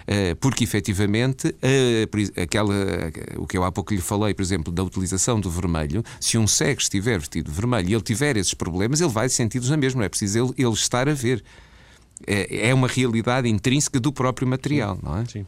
Eh, 0.09 0.35
porque 0.35 0.63
efetivamente 0.63 1.53
eh, 1.61 2.07
aquela, 2.41 2.73
o 3.35 3.45
que 3.45 3.57
eu 3.57 3.63
há 3.65 3.71
pouco 3.73 3.93
lhe 3.93 3.99
falei, 3.99 4.33
por 4.33 4.41
exemplo, 4.41 4.71
da 4.71 4.81
utilização 4.81 5.37
do 5.37 5.49
vermelho, 5.49 6.01
se 6.17 6.37
um 6.37 6.47
cego 6.47 6.79
estiver 6.79 7.19
vestido 7.19 7.51
de 7.51 7.55
vermelho 7.55 7.89
e 7.89 7.93
ele 7.93 8.01
tiver 8.01 8.37
esses 8.37 8.53
problemas, 8.53 9.01
ele 9.01 9.11
vai 9.11 9.27
sentir-os 9.27 9.69
na 9.69 9.75
mesma, 9.75 10.05
é 10.05 10.09
preciso 10.09 10.39
ele, 10.39 10.53
ele 10.57 10.73
estar 10.73 11.09
a 11.09 11.13
ver. 11.13 11.43
É, 12.25 12.69
é 12.69 12.73
uma 12.73 12.87
realidade 12.87 13.49
intrínseca 13.49 13.99
do 13.99 14.11
próprio 14.11 14.47
material, 14.47 14.97
não 15.03 15.17
é? 15.17 15.25
Sim. 15.25 15.45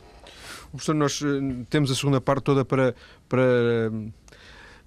Professor, 0.72 0.94
nós 0.94 1.22
eh, 1.24 1.65
temos 1.70 1.89
a 1.89 1.96
segunda 1.96 2.20
parte 2.20 2.44
toda 2.44 2.65
para, 2.65 2.94
para 3.29 3.39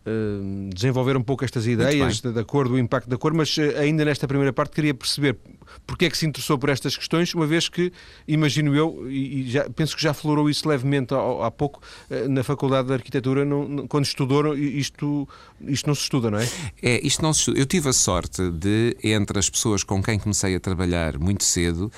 Uh, 0.04 0.68
desenvolver 0.74 1.16
um 1.16 1.22
pouco 1.22 1.44
estas 1.44 1.64
ideias 1.64 2.20
da, 2.20 2.32
da, 2.32 2.44
cor, 2.44 2.68
do 2.68 2.76
impacto 2.76 3.08
da 3.08 3.16
cor, 3.16 3.32
mas 3.32 3.56
uh, 3.56 3.78
ainda 3.78 4.04
nesta 4.04 4.26
primeira 4.26 4.52
parte 4.52 4.74
queria 4.74 4.92
perceber 4.92 5.38
porque 5.86 6.06
é 6.06 6.10
que 6.10 6.18
se 6.18 6.26
interessou 6.26 6.58
por 6.58 6.70
estas 6.70 6.96
questões, 6.96 7.32
uma 7.34 7.46
vez 7.46 7.68
que, 7.68 7.92
imagino 8.26 8.74
eu, 8.74 9.08
e, 9.08 9.48
já, 9.48 9.70
penso 9.70 9.94
que 9.94 10.02
já 10.02 10.12
florou 10.12 10.50
isso 10.50 10.68
levemente 10.68 11.14
há, 11.14 11.46
há 11.46 11.50
pouco, 11.52 11.80
uh, 12.10 12.28
na 12.28 12.42
Faculdade 12.42 12.88
de 12.88 12.94
Arquitetura, 12.94 13.44
não, 13.44 13.68
não, 13.68 13.86
quando 13.86 14.04
estudou, 14.04 14.56
isto, 14.56 15.28
isto 15.60 15.86
não 15.86 15.94
se 15.94 16.02
estuda, 16.02 16.32
não 16.32 16.38
é? 16.38 16.48
É, 16.82 17.06
isto 17.06 17.22
não 17.22 17.32
se 17.32 17.38
estuda. 17.38 17.60
Eu 17.60 17.66
tive 17.66 17.88
a 17.88 17.92
sorte 17.92 18.50
de, 18.50 18.96
entre 19.04 19.38
as 19.38 19.48
pessoas 19.48 19.84
com 19.84 20.02
quem 20.02 20.18
comecei 20.18 20.56
a 20.56 20.60
trabalhar 20.60 21.16
muito 21.16 21.44
cedo, 21.44 21.92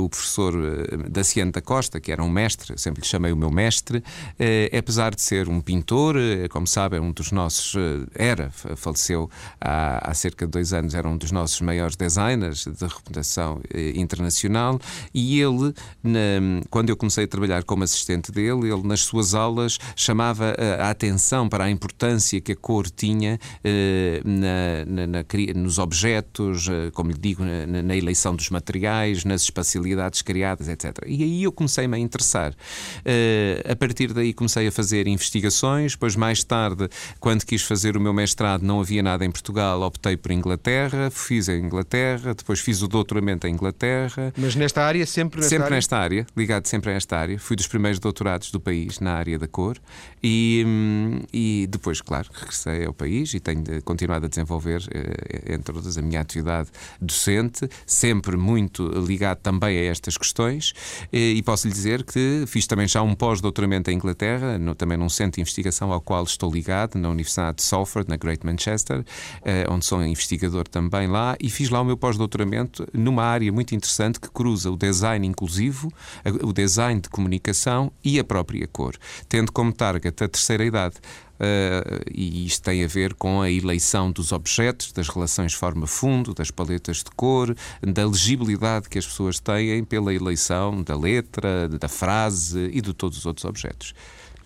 o 0.00 0.08
professor 0.08 0.54
Daciano 1.10 1.50
da 1.50 1.60
Costa, 1.60 2.00
que 2.00 2.12
era 2.12 2.22
um 2.22 2.30
mestre, 2.30 2.78
sempre 2.78 3.02
lhe 3.02 3.06
chamei 3.06 3.32
o 3.32 3.36
meu 3.36 3.50
mestre, 3.50 4.02
apesar 4.76 5.14
de 5.14 5.22
ser 5.22 5.48
um 5.48 5.60
pintor, 5.60 6.16
como 6.50 6.66
sabem, 6.66 7.00
um 7.00 7.10
dos 7.10 7.32
nossos 7.32 7.47
nossos, 7.48 7.74
eh, 7.74 8.06
era, 8.14 8.50
faleceu 8.50 9.30
há, 9.58 10.10
há, 10.10 10.14
cerca 10.14 10.44
de 10.44 10.52
dois 10.52 10.72
anos, 10.74 10.94
era 10.94 11.08
um 11.08 11.16
dos 11.16 11.32
nossos 11.32 11.60
maiores 11.62 11.96
designers 11.96 12.66
de 12.66 12.86
reputação 12.86 13.60
eh, 13.72 13.92
internacional 13.94 14.78
e 15.14 15.40
ele, 15.40 15.72
na, 16.02 16.18
quando 16.68 16.90
eu 16.90 16.96
comecei 16.96 17.24
a 17.24 17.28
trabalhar 17.28 17.64
como 17.64 17.84
assistente 17.84 18.30
dele, 18.30 18.70
ele 18.70 18.82
nas 18.86 19.00
suas 19.00 19.34
aulas 19.34 19.78
chamava 19.96 20.54
a, 20.58 20.86
a 20.86 20.90
atenção 20.90 21.48
para 21.48 21.64
a 21.64 21.70
importância 21.70 22.38
que 22.40 22.52
a 22.52 22.56
cor 22.56 22.90
tinha 22.90 23.38
eh, 23.64 24.20
na, 24.24 24.84
na, 24.86 25.06
na, 25.06 25.24
nos 25.54 25.78
objetos, 25.78 26.68
como 26.92 27.10
lhe 27.10 27.18
digo, 27.18 27.42
na, 27.44 27.96
eleição 27.96 28.36
dos 28.36 28.50
materiais, 28.50 29.24
nas 29.24 29.42
espacialidades 29.42 30.20
criadas, 30.22 30.68
etc. 30.68 30.98
E 31.06 31.22
aí 31.22 31.42
eu 31.42 31.52
comecei-me 31.52 31.96
a 31.96 31.98
interessar. 31.98 32.54
a 33.68 33.76
partir 33.76 34.12
daí 34.12 34.32
comecei 34.32 34.66
a 34.66 34.72
fazer 34.72 35.06
investigações, 35.06 35.92
depois 35.92 36.14
mais 36.14 36.44
tarde, 36.44 36.88
quando 37.18 37.37
quando 37.38 37.44
quis 37.44 37.62
fazer 37.62 37.96
o 37.96 38.00
meu 38.00 38.12
mestrado, 38.12 38.62
não 38.62 38.80
havia 38.80 39.00
nada 39.00 39.24
em 39.24 39.30
Portugal, 39.30 39.80
optei 39.82 40.16
por 40.16 40.32
Inglaterra, 40.32 41.08
fiz 41.08 41.48
a 41.48 41.54
Inglaterra, 41.54 42.34
depois 42.34 42.58
fiz 42.58 42.82
o 42.82 42.88
doutoramento 42.88 43.46
em 43.46 43.52
Inglaterra. 43.52 44.32
Mas 44.36 44.56
nesta 44.56 44.82
área, 44.82 45.06
sempre 45.06 45.38
nesta 45.38 45.50
sempre 45.50 45.64
área? 45.66 45.76
nesta 45.76 45.96
área, 45.98 46.26
ligado 46.36 46.66
sempre 46.66 46.90
a 46.90 46.94
esta 46.94 47.16
área. 47.16 47.38
Fui 47.38 47.54
dos 47.54 47.68
primeiros 47.68 48.00
doutorados 48.00 48.50
do 48.50 48.58
país 48.58 48.98
na 48.98 49.12
área 49.14 49.38
da 49.38 49.46
cor 49.46 49.78
e, 50.20 50.64
hum, 50.66 51.20
e 51.32 51.68
depois, 51.70 52.00
claro, 52.00 52.28
regressei 52.32 52.84
ao 52.84 52.92
país 52.92 53.32
e 53.34 53.38
tenho 53.38 53.62
continuado 53.84 54.26
a 54.26 54.28
desenvolver, 54.28 54.82
eh, 54.90 55.54
entre 55.54 55.76
outras, 55.76 55.96
a 55.96 56.02
minha 56.02 56.20
atividade 56.20 56.70
docente, 57.00 57.68
sempre 57.86 58.36
muito 58.36 58.84
ligado 58.88 59.38
também 59.38 59.78
a 59.78 59.82
estas 59.84 60.16
questões 60.16 60.72
e 61.12 61.40
posso 61.44 61.68
lhe 61.68 61.72
dizer 61.72 62.02
que 62.02 62.44
fiz 62.48 62.66
também 62.66 62.88
já 62.88 63.00
um 63.00 63.14
pós-doutoramento 63.14 63.92
em 63.92 63.94
Inglaterra, 63.94 64.58
no, 64.58 64.74
também 64.74 64.98
num 64.98 65.08
centro 65.08 65.36
de 65.36 65.42
investigação 65.42 65.92
ao 65.92 66.00
qual 66.00 66.24
estou 66.24 66.50
ligado, 66.50 66.96
na 66.96 67.08
Universidade 67.08 67.27
Universidade 67.28 67.58
de 67.58 67.62
Salford, 67.62 68.08
na 68.08 68.16
Great 68.16 68.44
Manchester, 68.44 69.04
eh, 69.44 69.66
onde 69.68 69.84
sou 69.84 70.02
investigador 70.02 70.66
também 70.66 71.06
lá, 71.06 71.36
e 71.40 71.50
fiz 71.50 71.68
lá 71.68 71.80
o 71.80 71.84
meu 71.84 71.96
pós-doutoramento 71.96 72.86
numa 72.92 73.22
área 73.22 73.52
muito 73.52 73.74
interessante 73.74 74.18
que 74.18 74.30
cruza 74.30 74.70
o 74.70 74.76
design 74.76 75.26
inclusivo, 75.26 75.92
o 76.42 76.52
design 76.52 77.00
de 77.00 77.08
comunicação 77.08 77.92
e 78.02 78.18
a 78.18 78.24
própria 78.24 78.66
cor, 78.66 78.96
tendo 79.28 79.52
como 79.52 79.72
target 79.72 80.24
a 80.24 80.28
terceira 80.28 80.64
idade. 80.64 80.96
Uh, 81.38 82.02
e 82.12 82.46
isto 82.46 82.64
tem 82.64 82.82
a 82.82 82.88
ver 82.88 83.14
com 83.14 83.40
a 83.40 83.48
eleição 83.48 84.10
dos 84.10 84.32
objetos, 84.32 84.90
das 84.90 85.08
relações 85.08 85.54
forma-fundo, 85.54 86.34
das 86.34 86.50
paletas 86.50 86.96
de 86.98 87.10
cor, 87.14 87.54
da 87.80 88.04
legibilidade 88.04 88.88
que 88.88 88.98
as 88.98 89.06
pessoas 89.06 89.38
têm 89.38 89.84
pela 89.84 90.12
eleição 90.12 90.82
da 90.82 90.96
letra, 90.96 91.68
da 91.68 91.88
frase 91.88 92.70
e 92.72 92.80
de 92.80 92.92
todos 92.92 93.18
os 93.18 93.26
outros 93.26 93.44
objetos. 93.44 93.94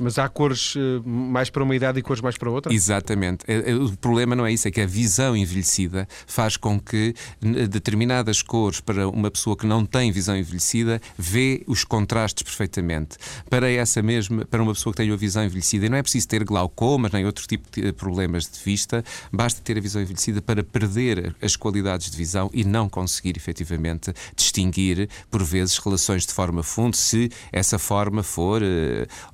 Mas 0.02 0.18
há 0.18 0.28
cores 0.28 0.75
eh, 0.76 1.00
mais 1.04 1.49
para 1.49 1.62
uma 1.62 1.76
idade 1.76 1.99
e 2.00 2.02
cores 2.02 2.21
mais 2.21 2.37
para 2.37 2.50
outra? 2.50 2.73
Exatamente. 2.73 3.44
É, 3.47 3.71
é, 3.71 3.75
o 3.75 3.97
problema 3.97 4.35
não 4.35 4.44
é 4.44 4.52
isso, 4.52 4.66
é 4.66 4.71
que 4.71 4.80
a 4.80 4.87
visão 4.87 5.37
envelhecida 5.37 6.09
faz 6.26 6.56
com 6.56 6.80
que 6.80 7.14
determinadas 7.40 8.42
cores 8.42 8.80
para 8.80 9.09
uma 9.09 9.30
pessoa 9.30 9.56
que 9.56 9.66
não 9.66 9.87
tem 9.87 10.11
visão 10.11 10.37
envelhecida 10.37 11.00
vê 11.16 11.62
os 11.66 11.85
contrastes 11.85 12.42
perfeitamente. 12.42 13.16
Para 13.49 13.71
essa 13.71 14.02
mesma, 14.02 14.44
para 14.44 14.62
uma 14.62 14.75
pessoa 14.75 14.92
que 14.92 14.97
tem 14.97 15.11
uma 15.11 15.16
visão 15.16 15.44
envelhecida, 15.44 15.87
e 15.87 15.88
não 15.88 15.97
é 15.97 16.02
preciso 16.02 16.26
ter 16.26 16.42
glaucomas 16.44 17.12
nem 17.12 17.25
outro 17.25 17.47
tipo 17.47 17.68
de 17.71 17.92
problemas 17.92 18.44
de 18.44 18.59
vista, 18.59 19.04
basta 19.32 19.61
ter 19.62 19.78
a 19.78 19.80
visão 19.80 20.02
envelhecida 20.02 20.42
para 20.42 20.64
perder 20.64 21.35
as 21.40 21.54
qualidades 21.54 22.11
de 22.11 22.16
visão 22.16 22.50
e 22.52 22.64
não 22.64 22.88
conseguir 22.88 23.37
efetivamente 23.37 24.12
distinguir, 24.35 25.09
por 25.30 25.44
vezes, 25.44 25.78
relações 25.78 26.26
de 26.26 26.32
forma 26.32 26.62
fundo, 26.62 26.97
se 26.97 27.30
essa 27.52 27.78
forma 27.78 28.23
for 28.23 28.62
uh, 28.62 28.64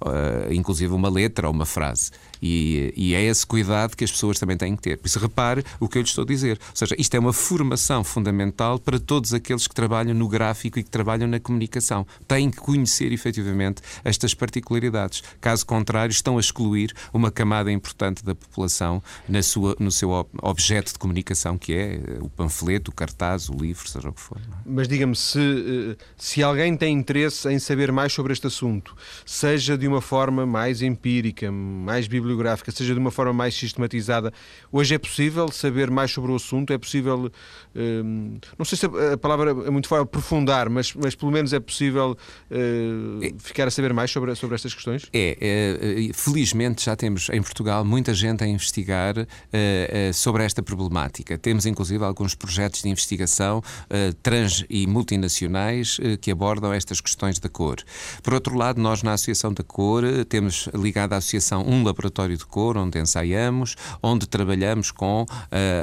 uh, 0.09 0.53
inclusive 0.59 0.93
uma 0.93 1.09
letra 1.09 1.49
ou 1.49 1.55
uma 1.55 1.65
frase. 1.65 2.11
E, 2.41 2.93
e, 2.97 3.15
é 3.15 3.23
esse 3.23 3.47
cuidado 3.47 3.97
que 3.97 4.05
as 4.05 4.11
pessoas 4.11 4.39
também 4.39 4.57
têm 4.57 4.77
que 4.77 4.83
ter. 4.83 4.99
Por 4.99 5.07
isso, 5.07 5.19
repare 5.19 5.65
o 5.81 5.89
que 5.89 5.99
eu 5.99 6.03
lhe 6.03 6.09
estou 6.09 6.23
a 6.23 6.27
dizer. 6.27 6.59
Ou 6.71 6.77
seja, 6.77 6.95
isto 6.99 7.15
é 7.15 7.19
uma 7.19 7.33
formação 7.33 8.05
fundamental 8.05 8.79
para 8.79 8.99
todos 8.99 9.35
aqueles 9.35 9.67
que 9.67 9.75
trabalham 9.75 10.15
no 10.15 10.29
gráfico 10.29 10.79
e 10.79 10.83
que 10.83 10.91
trabalham 10.91 11.29
na 11.29 11.41
comunicação. 11.41 12.07
Têm 12.27 12.51
que 12.51 12.59
conhecer 12.59 13.13
efetivamente 13.13 13.83
estas 14.05 14.35
particularidades. 14.35 15.23
Caso 15.41 15.65
contrário, 15.67 16.13
estão 16.13 16.37
a 16.37 16.41
excluir 16.41 16.93
uma 17.13 17.31
camada 17.31 17.71
importante 17.71 18.25
da 18.25 18.35
população 18.35 19.03
na 19.29 19.43
sua, 19.43 19.77
no 19.79 19.91
seu 19.91 20.11
objeto 20.43 20.93
de 20.93 20.99
comunicação, 20.99 21.59
que 21.59 21.73
é 21.73 21.95
eh, 21.95 22.19
o 22.21 22.29
panfleto, 22.29 22.91
o 22.91 22.95
cartaz, 22.95 23.49
o 23.49 23.55
livro, 23.55 23.89
seja 23.89 24.09
o 24.09 24.13
que 24.13 24.21
for. 24.21 24.39
É? 24.39 24.41
Mas 24.65 24.89
diga-me, 24.89 25.17
se, 25.17 25.39
eh, 25.39 26.05
se 26.17 26.43
alguém 26.43 26.77
tem 26.77 26.95
interesse 26.95 27.49
em 27.49 27.59
saber 27.59 27.93
mais 27.93 28.13
sobre 28.13 28.33
este 28.33 28.47
assunto, 28.47 28.97
seja 29.25 29.77
de 29.77 29.87
uma 29.87 30.01
forma 30.01 30.47
mais 30.47 30.83
empírica, 30.83 31.51
mais 31.51 32.07
bibliográfica, 32.07 32.28
bibliográfica 32.29 32.71
seja 32.71 32.93
de 32.93 33.01
uma 33.01 33.11
forma 33.11 33.33
mais 33.33 33.55
sistematizada. 33.55 34.33
Hoje 34.71 34.95
é 34.95 34.99
possível 34.99 35.51
saber 35.51 35.91
mais 35.91 36.11
sobre 36.11 36.31
o 36.31 36.37
assunto, 36.37 36.73
é 36.73 36.79
possível, 36.79 37.31
hum, 37.75 38.39
não 38.59 38.65
sei 38.65 38.77
se 38.79 38.87
a 38.87 39.17
palavra 39.17 39.51
é 39.51 39.71
muito 39.71 39.89
forte, 39.89 40.03
aprofundar, 40.03 40.69
mas, 40.69 40.93
mas 40.95 41.15
pelo 41.15 41.33
menos 41.33 41.53
é 41.53 41.61
possível 41.61 42.17
hum, 42.51 43.21
ficar 43.39 43.67
a 43.69 43.71
saber 43.71 43.93
mais 43.93 44.11
sobre, 44.11 44.35
sobre 44.35 44.55
estas 44.55 44.75
questões? 44.75 45.07
É, 45.13 45.37
é, 45.41 46.13
felizmente 46.13 46.85
já 46.85 46.95
temos 46.95 47.29
em 47.31 47.43
Portugal 47.43 47.85
muita 47.85 48.13
gente 48.13 48.45
a 48.45 48.47
investigar 48.47 49.27
é, 49.53 50.11
sobre 50.13 50.45
esta 50.45 50.63
problemática. 50.63 51.39
Temos 51.39 51.67
inclusive 51.67 52.05
alguns 52.05 52.35
projetos 52.35 52.83
de 52.83 52.89
investigação 52.89 53.63
trans 54.23 54.65
e 54.69 54.87
multinacionais 54.87 55.99
que 56.21 56.31
abordam 56.31 56.73
estas 56.73 57.01
questões 57.01 57.39
da 57.39 57.49
cor. 57.49 57.77
Por 58.23 58.35
outro 58.35 58.57
lado, 58.57 58.81
nós 58.81 59.03
na 59.03 59.13
Associação 59.13 59.53
da 59.53 59.63
Cor 59.63 60.03
temos 60.29 60.69
ligado 60.75 61.13
à 61.13 61.17
Associação 61.17 61.63
um 61.67 61.83
laboratório 61.83 62.18
laboratório 62.19 62.37
de 62.37 62.45
cor 62.45 62.77
onde 62.77 62.99
ensaiamos, 62.99 63.77
onde 64.03 64.27
trabalhamos 64.27 64.91
com 64.91 65.23
uh, 65.23 65.27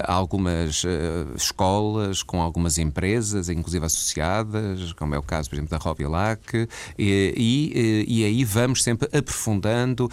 algumas 0.03 0.83
uh, 0.83 0.87
escolas, 1.35 2.21
com 2.21 2.41
algumas 2.41 2.77
empresas, 2.77 3.47
inclusive 3.49 3.85
associadas, 3.85 4.91
como 4.93 5.15
é 5.15 5.17
o 5.17 5.23
caso, 5.23 5.49
por 5.49 5.55
exemplo, 5.55 5.71
da 5.71 5.77
Robilac, 5.77 6.67
e, 6.97 7.33
e, 7.37 7.73
eh, 7.75 8.05
e 8.07 8.25
aí 8.25 8.43
vamos 8.43 8.83
sempre 8.83 9.07
aprofundando, 9.17 10.09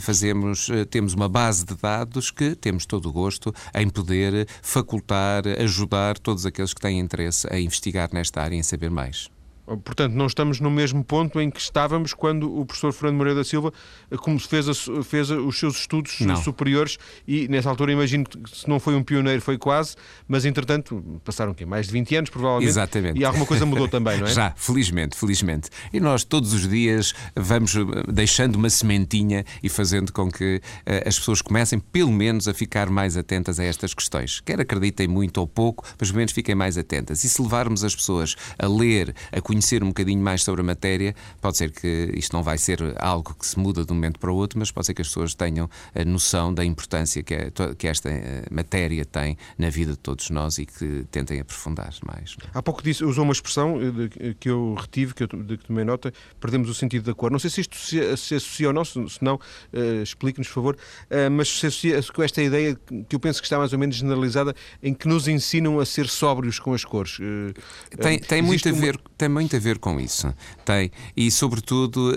fazemos, 0.00 0.68
temos 0.90 1.14
uma 1.14 1.28
base 1.28 1.64
de 1.64 1.74
dados 1.74 2.30
que 2.30 2.54
temos 2.54 2.86
todo 2.86 3.08
o 3.08 3.12
gosto 3.12 3.52
em 3.74 3.88
poder 3.88 4.46
facultar, 4.62 5.46
ajudar 5.60 6.18
todos 6.18 6.46
aqueles 6.46 6.72
que 6.72 6.80
têm 6.80 7.00
interesse 7.00 7.46
a 7.50 7.58
investigar 7.58 8.10
nesta 8.12 8.42
área 8.42 8.54
e 8.54 8.58
em 8.58 8.62
saber 8.62 8.90
mais. 8.90 9.35
Portanto, 9.84 10.12
não 10.12 10.26
estamos 10.26 10.60
no 10.60 10.70
mesmo 10.70 11.04
ponto 11.04 11.40
em 11.40 11.50
que 11.50 11.60
estávamos 11.60 12.14
quando 12.14 12.58
o 12.58 12.64
professor 12.64 12.92
Fernando 12.92 13.16
Moreira 13.16 13.40
da 13.40 13.44
Silva 13.44 13.72
eh, 14.10 14.16
como 14.16 14.38
fez, 14.38 14.68
a, 14.68 14.74
fez 15.02 15.30
os 15.30 15.58
seus 15.58 15.76
estudos 15.78 16.20
não. 16.20 16.36
superiores 16.36 16.98
e, 17.26 17.48
nessa 17.48 17.68
altura, 17.68 17.92
imagino 17.92 18.24
que 18.24 18.56
se 18.56 18.68
não 18.68 18.78
foi 18.78 18.94
um 18.94 19.02
pioneiro, 19.02 19.42
foi 19.42 19.58
quase, 19.58 19.96
mas, 20.28 20.44
entretanto, 20.44 21.20
passaram 21.24 21.52
quê? 21.52 21.66
mais 21.66 21.86
de 21.86 21.92
20 21.92 22.16
anos, 22.16 22.30
provavelmente. 22.30 22.68
Exatamente. 22.68 23.18
E 23.18 23.24
alguma 23.24 23.44
coisa 23.44 23.66
mudou 23.66 23.88
também, 23.88 24.18
não 24.18 24.26
é? 24.26 24.30
Já, 24.36 24.52
felizmente, 24.56 25.16
felizmente. 25.16 25.68
E 25.92 25.98
nós, 25.98 26.22
todos 26.24 26.52
os 26.52 26.68
dias, 26.68 27.12
vamos 27.34 27.74
eh, 27.74 27.80
deixando 28.08 28.56
uma 28.56 28.70
sementinha 28.70 29.44
e 29.62 29.68
fazendo 29.68 30.12
com 30.12 30.30
que 30.30 30.56
uh, 30.56 31.08
as 31.08 31.18
pessoas 31.18 31.42
comecem, 31.42 31.78
pelo 31.78 32.12
menos, 32.12 32.46
a 32.46 32.54
ficar 32.54 32.88
mais 32.88 33.16
atentas 33.16 33.58
a 33.58 33.64
estas 33.64 33.92
questões. 33.92 34.40
Quer 34.40 34.60
acreditem 34.60 35.08
muito 35.08 35.38
ou 35.38 35.46
pouco, 35.46 35.84
mas, 35.98 36.08
pelo 36.08 36.18
menos, 36.18 36.32
fiquem 36.32 36.54
mais 36.54 36.78
atentas. 36.78 37.24
E 37.24 37.28
se 37.28 37.42
levarmos 37.42 37.82
as 37.82 37.94
pessoas 37.94 38.36
a 38.58 38.66
ler, 38.66 39.14
a 39.32 39.40
conhecer, 39.40 39.55
conhecer 39.56 39.82
um 39.82 39.88
bocadinho 39.88 40.22
mais 40.22 40.42
sobre 40.42 40.60
a 40.60 40.64
matéria, 40.64 41.14
pode 41.40 41.56
ser 41.56 41.70
que 41.70 42.12
isto 42.14 42.34
não 42.34 42.42
vai 42.42 42.58
ser 42.58 42.78
algo 42.98 43.34
que 43.34 43.46
se 43.46 43.58
muda 43.58 43.84
de 43.84 43.92
um 43.92 43.94
momento 43.94 44.20
para 44.20 44.30
o 44.30 44.34
outro, 44.34 44.58
mas 44.58 44.70
pode 44.70 44.86
ser 44.86 44.94
que 44.94 45.00
as 45.00 45.08
pessoas 45.08 45.34
tenham 45.34 45.68
a 45.94 46.04
noção 46.04 46.52
da 46.52 46.64
importância 46.64 47.22
que, 47.22 47.34
é, 47.34 47.50
que 47.76 47.88
esta 47.88 48.10
eh, 48.10 48.44
matéria 48.50 49.04
tem 49.04 49.36
na 49.58 49.70
vida 49.70 49.92
de 49.92 49.98
todos 49.98 50.28
nós 50.28 50.58
e 50.58 50.66
que 50.66 51.06
tentem 51.10 51.40
aprofundar 51.40 51.92
mais. 52.06 52.36
Há 52.52 52.62
pouco 52.62 52.82
disse, 52.82 53.04
usou 53.04 53.24
uma 53.24 53.32
expressão 53.32 53.78
eh, 53.80 54.34
que 54.38 54.50
eu 54.50 54.74
retive, 54.74 55.14
que 55.14 55.22
eu, 55.22 55.26
de 55.28 55.56
que 55.56 55.64
tomei 55.64 55.84
nota, 55.84 56.12
perdemos 56.38 56.68
o 56.68 56.74
sentido 56.74 57.04
da 57.04 57.14
cor. 57.14 57.30
Não 57.30 57.38
sei 57.38 57.48
se 57.48 57.62
isto 57.62 57.76
se, 57.76 58.16
se 58.16 58.34
associa 58.34 58.68
ou 58.68 58.74
não, 58.74 58.84
se, 58.84 58.92
se 59.08 59.24
não, 59.24 59.36
uh, 59.36 60.02
explique-nos, 60.02 60.48
por 60.48 60.54
favor, 60.54 60.74
uh, 60.76 61.30
mas 61.30 61.48
se 61.48 61.66
associa 61.66 62.02
com 62.02 62.22
esta 62.22 62.42
ideia 62.42 62.78
que 63.08 63.16
eu 63.16 63.20
penso 63.20 63.40
que 63.40 63.46
está 63.46 63.58
mais 63.58 63.72
ou 63.72 63.78
menos 63.78 63.96
generalizada, 63.96 64.54
em 64.82 64.92
que 64.92 65.08
nos 65.08 65.28
ensinam 65.28 65.80
a 65.80 65.86
ser 65.86 66.08
sóbrios 66.08 66.58
com 66.58 66.74
as 66.74 66.84
cores. 66.84 67.18
Uh, 67.18 67.54
tem, 68.00 68.18
tem, 68.18 68.42
muito 68.42 68.68
a 68.68 68.72
ver, 68.72 68.98
tem 69.16 69.28
muito 69.46 69.56
a 69.56 69.60
ver 69.60 69.78
com 69.78 70.00
isso. 70.00 70.34
Tem. 70.64 70.90
E, 71.16 71.30
sobretudo, 71.30 72.12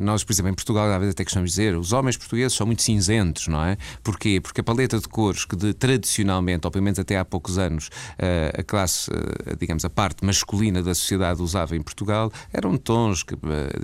nós, 0.00 0.22
por 0.22 0.32
exemplo, 0.32 0.50
em 0.50 0.54
Portugal, 0.54 0.90
às 0.90 0.98
vezes 0.98 1.12
até 1.12 1.24
costumamos 1.24 1.50
dizer, 1.50 1.76
os 1.76 1.92
homens 1.92 2.16
portugueses 2.16 2.56
são 2.56 2.66
muito 2.66 2.82
cinzentos, 2.82 3.48
não 3.48 3.62
é? 3.64 3.76
Porquê? 4.02 4.40
Porque 4.40 4.60
a 4.60 4.64
paleta 4.64 4.98
de 4.98 5.08
cores 5.08 5.44
que 5.44 5.56
de, 5.56 5.74
tradicionalmente, 5.74 6.66
ou 6.66 6.70
pelo 6.70 6.84
menos 6.84 6.98
até 6.98 7.18
há 7.18 7.24
poucos 7.24 7.58
anos, 7.58 7.90
a 8.56 8.62
classe, 8.62 9.10
digamos, 9.58 9.84
a 9.84 9.90
parte 9.90 10.24
masculina 10.24 10.82
da 10.82 10.94
sociedade 10.94 11.42
usava 11.42 11.76
em 11.76 11.82
Portugal, 11.82 12.30
eram 12.52 12.76
tons 12.76 13.22
que, 13.22 13.34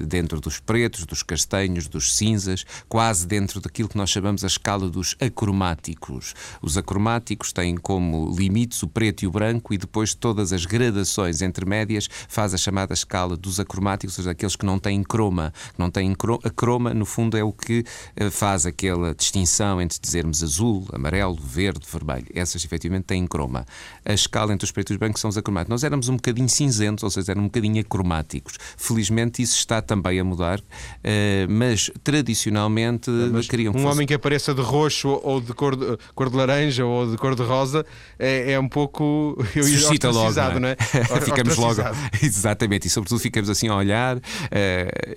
dentro 0.07 0.41
dos 0.41 0.61
pretos, 0.61 1.05
dos 1.05 1.23
castanhos, 1.23 1.89
dos 1.89 2.15
cinzas, 2.15 2.65
quase 2.89 3.27
dentro 3.27 3.61
daquilo 3.61 3.89
que 3.89 3.97
nós 3.97 4.11
chamamos 4.11 4.45
a 4.45 4.47
escala 4.47 4.89
dos 4.89 5.17
acromáticos. 5.21 6.35
Os 6.63 6.79
acromáticos 6.79 7.53
têm 7.53 7.77
como 7.77 8.33
limites 8.37 8.83
o 8.83 8.89
preto 8.89 9.25
e 9.25 9.27
o 9.27 9.31
branco 9.31 9.75
e 9.75 9.79
depois 9.79 10.15
todas 10.15 10.53
as 10.53 10.65
gradações 10.65 11.43
intermédias 11.57 12.09
faz 12.29 12.53
a 12.55 12.57
chamada 12.57 12.93
escala 12.93 13.37
dos 13.37 13.59
acromáticos, 13.59 14.17
ou 14.19 14.23
seja, 14.23 14.33
aqueles 14.33 14.57
que 14.57 14.67
não 14.67 14.79
têm 14.79 15.03
croma. 15.03 15.53
Não 15.79 15.91
têm 15.91 16.15
a 16.45 16.51
croma, 16.51 16.93
no 16.93 17.07
fundo, 17.07 17.37
é 17.37 17.43
o 17.43 17.53
que 17.53 17.85
eh, 18.17 18.31
faz 18.31 18.67
aquela 18.67 19.15
distinção 19.15 19.81
entre 19.81 19.99
dizermos 19.99 20.43
azul, 20.43 20.87
amarelo, 20.93 21.37
verde, 21.37 21.87
vermelho. 21.91 22.27
Essas, 22.35 22.65
efetivamente, 22.65 23.05
têm 23.05 23.27
croma. 23.27 23.65
A 24.05 24.13
escala 24.13 24.53
entre 24.53 24.65
os 24.65 24.73
pretos 24.73 24.93
e 24.93 24.95
os 24.95 24.99
brancos 24.99 25.21
são 25.21 25.31
os 25.31 25.39
acromáticos. 25.39 25.71
Nós 25.71 25.85
éramos 25.85 26.09
um 26.09 26.17
bocadinho 26.17 26.49
cinzentos, 26.49 27.03
ou 27.03 27.11
seja, 27.11 27.33
eram 27.33 27.43
um 27.43 27.47
bocadinho 27.47 27.81
acromáticos. 27.81 28.55
Felizmente, 28.77 29.43
isso 29.43 29.57
está 29.57 29.81
também 29.81 30.21
a 30.21 30.25
mudar, 30.25 30.61
eh, 31.03 31.47
mas 31.49 31.91
tradicionalmente 32.05 33.11
mas 33.11 33.49
queriam 33.49 33.71
Um 33.71 33.81
fosse... 33.81 33.87
homem 33.87 34.07
que 34.07 34.15
apareça 34.15 34.55
de 34.55 34.61
roxo 34.61 35.21
ou 35.23 35.41
de 35.41 35.53
cor 35.53 35.77
de, 35.77 35.99
cor 36.15 36.31
de 36.31 36.37
laranja 36.37 36.85
ou 36.85 37.11
de 37.11 37.17
cor 37.17 37.35
de 37.35 37.43
rosa 37.43 37.85
é, 38.19 38.53
é 38.53 38.61
um 38.61 38.69
pouco. 38.69 39.37
Eu 39.55 39.65
Suscita 39.65 40.11
logo. 40.11 40.33
Não 40.33 40.53
é? 40.53 40.61
Não 40.61 40.69
é? 40.69 40.77
ficamos 41.51 41.77
logo. 41.77 41.97
Exatamente, 42.23 42.87
e 42.87 42.91
sobretudo 42.91 43.21
ficamos 43.21 43.51
assim 43.51 43.69
a 43.69 43.77
olhar. 43.77 44.17
Uh, 44.17 44.21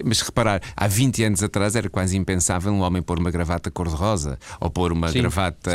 mas 0.03 0.21
reparar, 0.21 0.61
há 0.75 0.87
20 0.87 1.23
anos 1.23 1.43
atrás 1.43 1.75
era 1.75 1.89
quase 1.89 2.17
impensável 2.17 2.71
um 2.71 2.81
homem 2.81 3.01
pôr 3.01 3.19
uma 3.19 3.31
gravata 3.31 3.71
cor-de-rosa 3.71 4.37
ou 4.59 4.69
pôr 4.69 4.91
uma 4.91 5.09
Sim, 5.09 5.19
gravata 5.19 5.71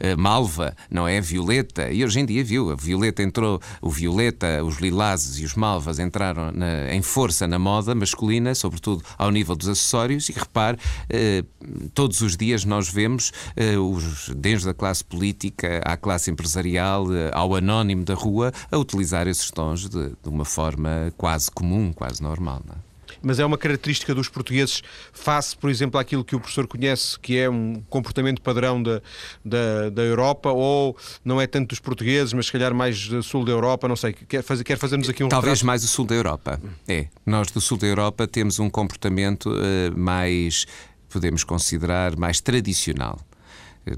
é 0.00 0.14
uh, 0.14 0.18
malva, 0.18 0.76
não 0.90 1.06
é? 1.06 1.20
Violeta. 1.20 1.90
E 1.90 2.04
hoje 2.04 2.20
em 2.20 2.26
dia 2.26 2.44
viu, 2.44 2.70
a 2.70 2.76
violeta 2.76 3.22
entrou, 3.22 3.60
o 3.80 3.90
violeta, 3.90 4.62
os 4.64 4.78
lilazes 4.78 5.38
e 5.38 5.44
os 5.44 5.54
malvas 5.54 5.98
entraram 5.98 6.52
na, 6.52 6.92
em 6.94 7.02
força 7.02 7.46
na 7.46 7.58
moda 7.58 7.94
masculina, 7.94 8.54
sobretudo 8.54 9.02
ao 9.18 9.30
nível 9.30 9.56
dos 9.56 9.68
acessórios. 9.68 10.28
E 10.28 10.32
repare, 10.32 10.76
uh, 10.76 11.88
todos 11.94 12.20
os 12.20 12.36
dias 12.36 12.64
nós 12.64 12.88
vemos, 12.88 13.32
os, 13.80 14.30
desde 14.36 14.68
a 14.68 14.74
classe 14.74 15.04
política 15.04 15.80
à 15.84 15.96
classe 15.96 16.30
empresarial, 16.30 17.06
ao 17.32 17.54
anónimo 17.54 18.04
da 18.04 18.14
rua, 18.14 18.52
a 18.70 18.78
utilizar 18.78 19.26
esses 19.26 19.50
tons 19.50 19.88
de, 19.96 20.10
de 20.22 20.28
uma 20.28 20.44
forma 20.44 21.12
quase 21.16 21.50
comum, 21.50 21.92
quase 21.92 22.22
normal. 22.22 22.62
Não 22.66 22.74
é? 22.74 22.86
mas 23.22 23.38
é 23.38 23.44
uma 23.44 23.58
característica 23.58 24.14
dos 24.14 24.28
portugueses 24.28 24.82
face, 25.12 25.56
por 25.56 25.70
exemplo, 25.70 25.98
àquilo 25.98 26.24
que 26.24 26.36
o 26.36 26.40
professor 26.40 26.66
conhece, 26.66 27.18
que 27.18 27.36
é 27.36 27.48
um 27.48 27.82
comportamento 27.88 28.40
padrão 28.40 28.82
da, 28.82 29.02
da, 29.44 29.90
da 29.90 30.02
Europa, 30.02 30.50
ou 30.52 30.96
não 31.24 31.40
é 31.40 31.46
tanto 31.46 31.70
dos 31.70 31.80
portugueses, 31.80 32.32
mas 32.32 32.46
se 32.46 32.52
calhar 32.52 32.74
mais 32.74 33.08
do 33.08 33.22
sul 33.22 33.44
da 33.44 33.52
Europa, 33.52 33.88
não 33.88 33.96
sei. 33.96 34.12
Quer, 34.12 34.42
fazer, 34.42 34.64
quer 34.64 34.78
fazermos 34.78 35.08
aqui 35.08 35.24
um 35.24 35.28
Talvez 35.28 35.54
retrato? 35.54 35.66
mais 35.66 35.84
o 35.84 35.88
sul 35.88 36.04
da 36.04 36.14
Europa. 36.14 36.60
É. 36.86 37.08
Nós 37.24 37.50
do 37.50 37.60
sul 37.60 37.78
da 37.78 37.86
Europa 37.86 38.26
temos 38.26 38.58
um 38.58 38.70
comportamento 38.70 39.50
uh, 39.50 39.98
mais, 39.98 40.66
podemos 41.08 41.44
considerar, 41.44 42.16
mais 42.16 42.40
tradicional 42.40 43.18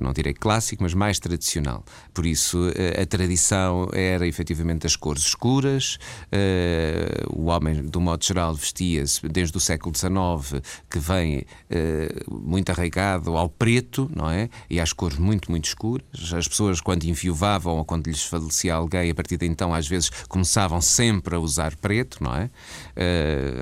não 0.01 0.13
direi 0.13 0.35
clássico, 0.35 0.83
mas 0.83 0.93
mais 0.93 1.19
tradicional. 1.19 1.85
Por 2.13 2.27
isso, 2.27 2.71
eh, 2.75 3.01
a 3.01 3.07
tradição 3.07 3.89
era 3.93 4.27
efetivamente 4.27 4.87
as 4.87 4.97
cores 4.97 5.23
escuras, 5.23 5.99
eh, 6.31 7.25
o 7.31 7.47
homem, 7.47 7.83
do 7.83 8.01
modo 8.01 8.25
geral, 8.25 8.55
vestia-se 8.55 9.27
desde 9.29 9.57
o 9.57 9.61
século 9.61 9.97
XIX, 9.97 10.63
que 10.91 10.99
vem 10.99 11.47
eh, 11.71 12.23
muito 12.31 12.71
arraigado 12.71 13.37
ao 13.37 13.49
preto, 13.49 14.11
não 14.15 14.31
é? 14.31 14.51
E 14.69 14.79
às 14.79 14.93
cores 14.93 15.17
muito, 15.17 15.51
muito 15.51 15.65
escuras. 15.65 16.33
As 16.35 16.47
pessoas, 16.47 16.81
quando 16.81 17.05
enviuvavam 17.05 17.79
ou 17.79 17.85
quando 17.85 18.09
lhes 18.09 18.25
falecia 18.25 18.75
alguém, 18.75 19.11
a 19.11 19.15
partir 19.15 19.39
de 19.39 19.47
então, 19.47 19.73
às 19.73 19.89
vezes, 19.89 20.11
começavam 20.29 20.81
sempre 20.81 21.35
a 21.35 21.39
usar 21.39 21.75
preto, 21.77 22.23
não 22.23 22.35
é? 22.35 22.51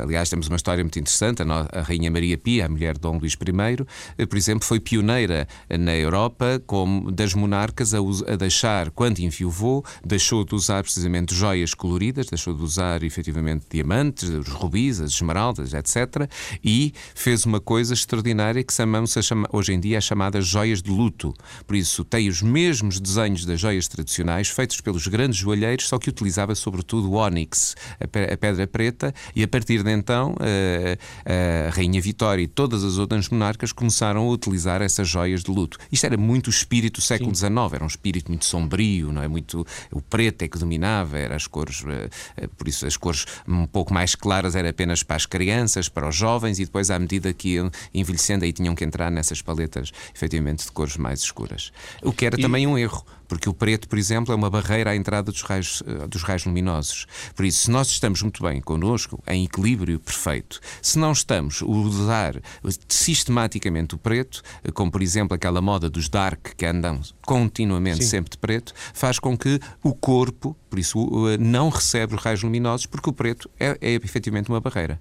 Aliás, 0.03 0.29
temos 0.29 0.49
uma 0.49 0.57
história 0.57 0.83
muito 0.83 0.99
interessante. 0.99 1.43
A 1.43 1.83
Rainha 1.83 2.11
Maria 2.11 2.37
Pia, 2.37 2.67
a 2.67 2.69
mulher 2.69 2.95
de 2.95 3.01
Dom 3.01 3.19
Luís 3.19 3.35
I, 3.35 4.27
por 4.27 4.37
exemplo, 4.37 4.67
foi 4.67 4.81
pioneira 4.81 5.47
na 5.69 5.95
Europa 5.95 6.16
Europa, 6.17 6.63
como 6.67 7.13
das 7.13 7.35
monarcas, 7.35 7.93
a, 7.93 7.99
a 7.99 8.37
deixar, 8.37 8.91
quando 8.91 9.19
enviuvou, 9.19 9.85
deixou 10.05 10.45
de 10.45 10.55
usar 10.55 10.83
precisamente 10.83 11.35
joias 11.35 11.75
coloridas, 11.75 12.27
deixou 12.27 12.55
de 12.55 12.63
usar 12.63 13.03
efetivamente 13.03 13.67
diamantes, 13.71 14.31
os 14.31 14.49
rubis, 14.49 14.99
as 15.01 15.13
esmeraldas, 15.13 15.75
etc. 15.75 16.29
E 16.65 16.95
fez 17.15 17.45
uma 17.45 17.61
coisa 17.61 17.93
extraordinária 17.93 18.65
que 18.65 18.73
chamamos 18.73 19.15
hoje 19.53 19.75
em 19.75 19.81
dia 19.81 19.99
as 19.99 20.05
chamadas 20.05 20.47
joias 20.47 20.81
de 20.81 20.91
luto. 20.91 21.35
Por 21.67 21.77
isso, 21.77 22.03
tem 22.03 22.29
os 22.29 22.41
mesmos 22.41 22.99
desenhos 22.99 23.45
das 23.45 23.61
joias 23.61 23.87
tradicionais, 23.87 24.49
feitos 24.49 24.81
pelos 24.81 25.07
grandes 25.07 25.39
joalheiros, 25.39 25.89
só 25.89 25.99
que 25.99 26.09
utilizava 26.09 26.55
sobretudo 26.55 27.11
o 27.11 27.15
ónix, 27.15 27.77
a 28.01 28.37
pedra 28.37 28.67
preta, 28.67 29.15
e 29.35 29.43
a 29.43 29.49
partir 29.49 29.83
de 29.83 29.91
então 29.91 30.35
a, 30.41 31.67
a 31.69 31.71
Rainha 31.71 32.01
Vitória 32.01 32.43
e 32.43 32.47
todas 32.47 32.83
as 32.83 32.97
outras 32.97 33.29
monarcas 33.29 33.71
começaram 33.71 34.27
a 34.27 34.31
utilizar 34.31 34.81
essas 34.81 35.07
joias 35.07 35.43
de 35.43 35.51
luto. 35.51 35.77
Isto 35.93 36.06
era 36.07 36.17
muito 36.17 36.47
o 36.47 36.51
espírito 36.51 37.01
do 37.01 37.03
século 37.03 37.35
XIX, 37.35 37.51
era 37.73 37.85
um 37.85 37.87
espírito 37.87 38.31
muito 38.31 38.45
sombrio, 38.45 39.13
não 39.13 39.23
é? 39.23 39.29
Muito, 39.29 39.67
o 39.93 40.01
preto 40.01 40.43
é 40.43 40.49
que 40.49 40.59
dominava, 40.59 41.19
eram 41.19 41.37
as 41.37 41.47
cores, 41.47 41.85
eh, 41.87 42.09
eh, 42.37 42.49
por 42.57 42.69
isso 42.69 42.87
as 42.87 42.97
cores 42.97 43.27
um 43.47 43.67
pouco 43.67 43.93
mais 43.93 44.15
claras 44.15 44.55
era 44.57 44.71
apenas 44.71 45.03
para 45.03 45.17
as 45.17 45.27
crianças, 45.27 45.89
para 45.89 46.09
os 46.09 46.15
jovens, 46.15 46.59
e 46.59 46.65
depois, 46.65 46.91
à 46.91 46.99
medida 46.99 47.33
que 47.33 47.55
iam 47.55 47.71
envelhecendo, 47.93 48.45
aí 48.45 48.53
tinham 48.53 48.75
que 48.75 48.85
entrar 48.85 49.11
nessas 49.11 49.43
paletas, 49.43 49.93
efetivamente, 50.15 50.65
de 50.65 50.73
cores 50.73 50.97
mais 50.97 51.21
escuras. 51.21 51.73
O 52.03 52.13
que 52.13 52.27
era 52.27 52.39
e... 52.39 52.43
também 52.43 52.67
um 52.67 52.79
erro 52.79 53.05
porque 53.29 53.49
o 53.49 53.55
preto, 53.55 53.89
por 53.89 53.99
exemplo, 53.99 54.33
é 54.33 54.37
uma 54.37 54.51
barreira 54.51 54.91
à 54.91 54.97
entrada 54.97 55.31
dos 55.31 55.43
raios, 55.43 55.83
eh, 55.87 56.07
dos 56.07 56.23
raios 56.23 56.45
luminosos. 56.45 57.07
Por 57.35 57.45
isso, 57.45 57.65
se 57.65 57.71
nós 57.71 57.89
estamos 57.89 58.23
muito 58.23 58.43
bem 58.43 58.61
connosco, 58.61 59.23
em 59.27 59.45
equilíbrio 59.45 59.99
perfeito, 59.99 60.61
se 60.81 60.99
não 60.99 61.13
estamos 61.13 61.63
a 61.63 61.67
usar 61.67 62.41
sistematicamente 62.89 63.95
o 63.95 63.99
preto, 63.99 64.43
eh, 64.65 64.71
como 64.71 64.91
por 64.91 65.03
exemplo 65.03 65.35
aquela 65.35 65.61
moda 65.61 65.89
dos 65.89 66.09
dark 66.09 66.55
que 66.57 66.67
andam 66.67 67.01
continuamente 67.25 68.05
Sim. 68.05 68.11
sempre 68.11 68.31
de 68.31 68.39
preto, 68.39 68.73
faz 68.95 69.19
com 69.19 69.37
que 69.37 69.61
o 69.83 69.95
corpo, 69.95 70.57
por 70.69 70.79
isso, 70.79 71.29
eh, 71.29 71.39
não 71.39 71.69
recebe 71.69 72.15
os 72.15 72.23
raios 72.23 72.43
luminosos, 72.43 72.87
porque 72.87 73.11
o 73.11 73.13
preto 73.13 73.51
é, 73.59 73.77
é 73.81 73.93
efetivamente 73.93 74.49
uma 74.49 74.61
barreira. 74.61 75.01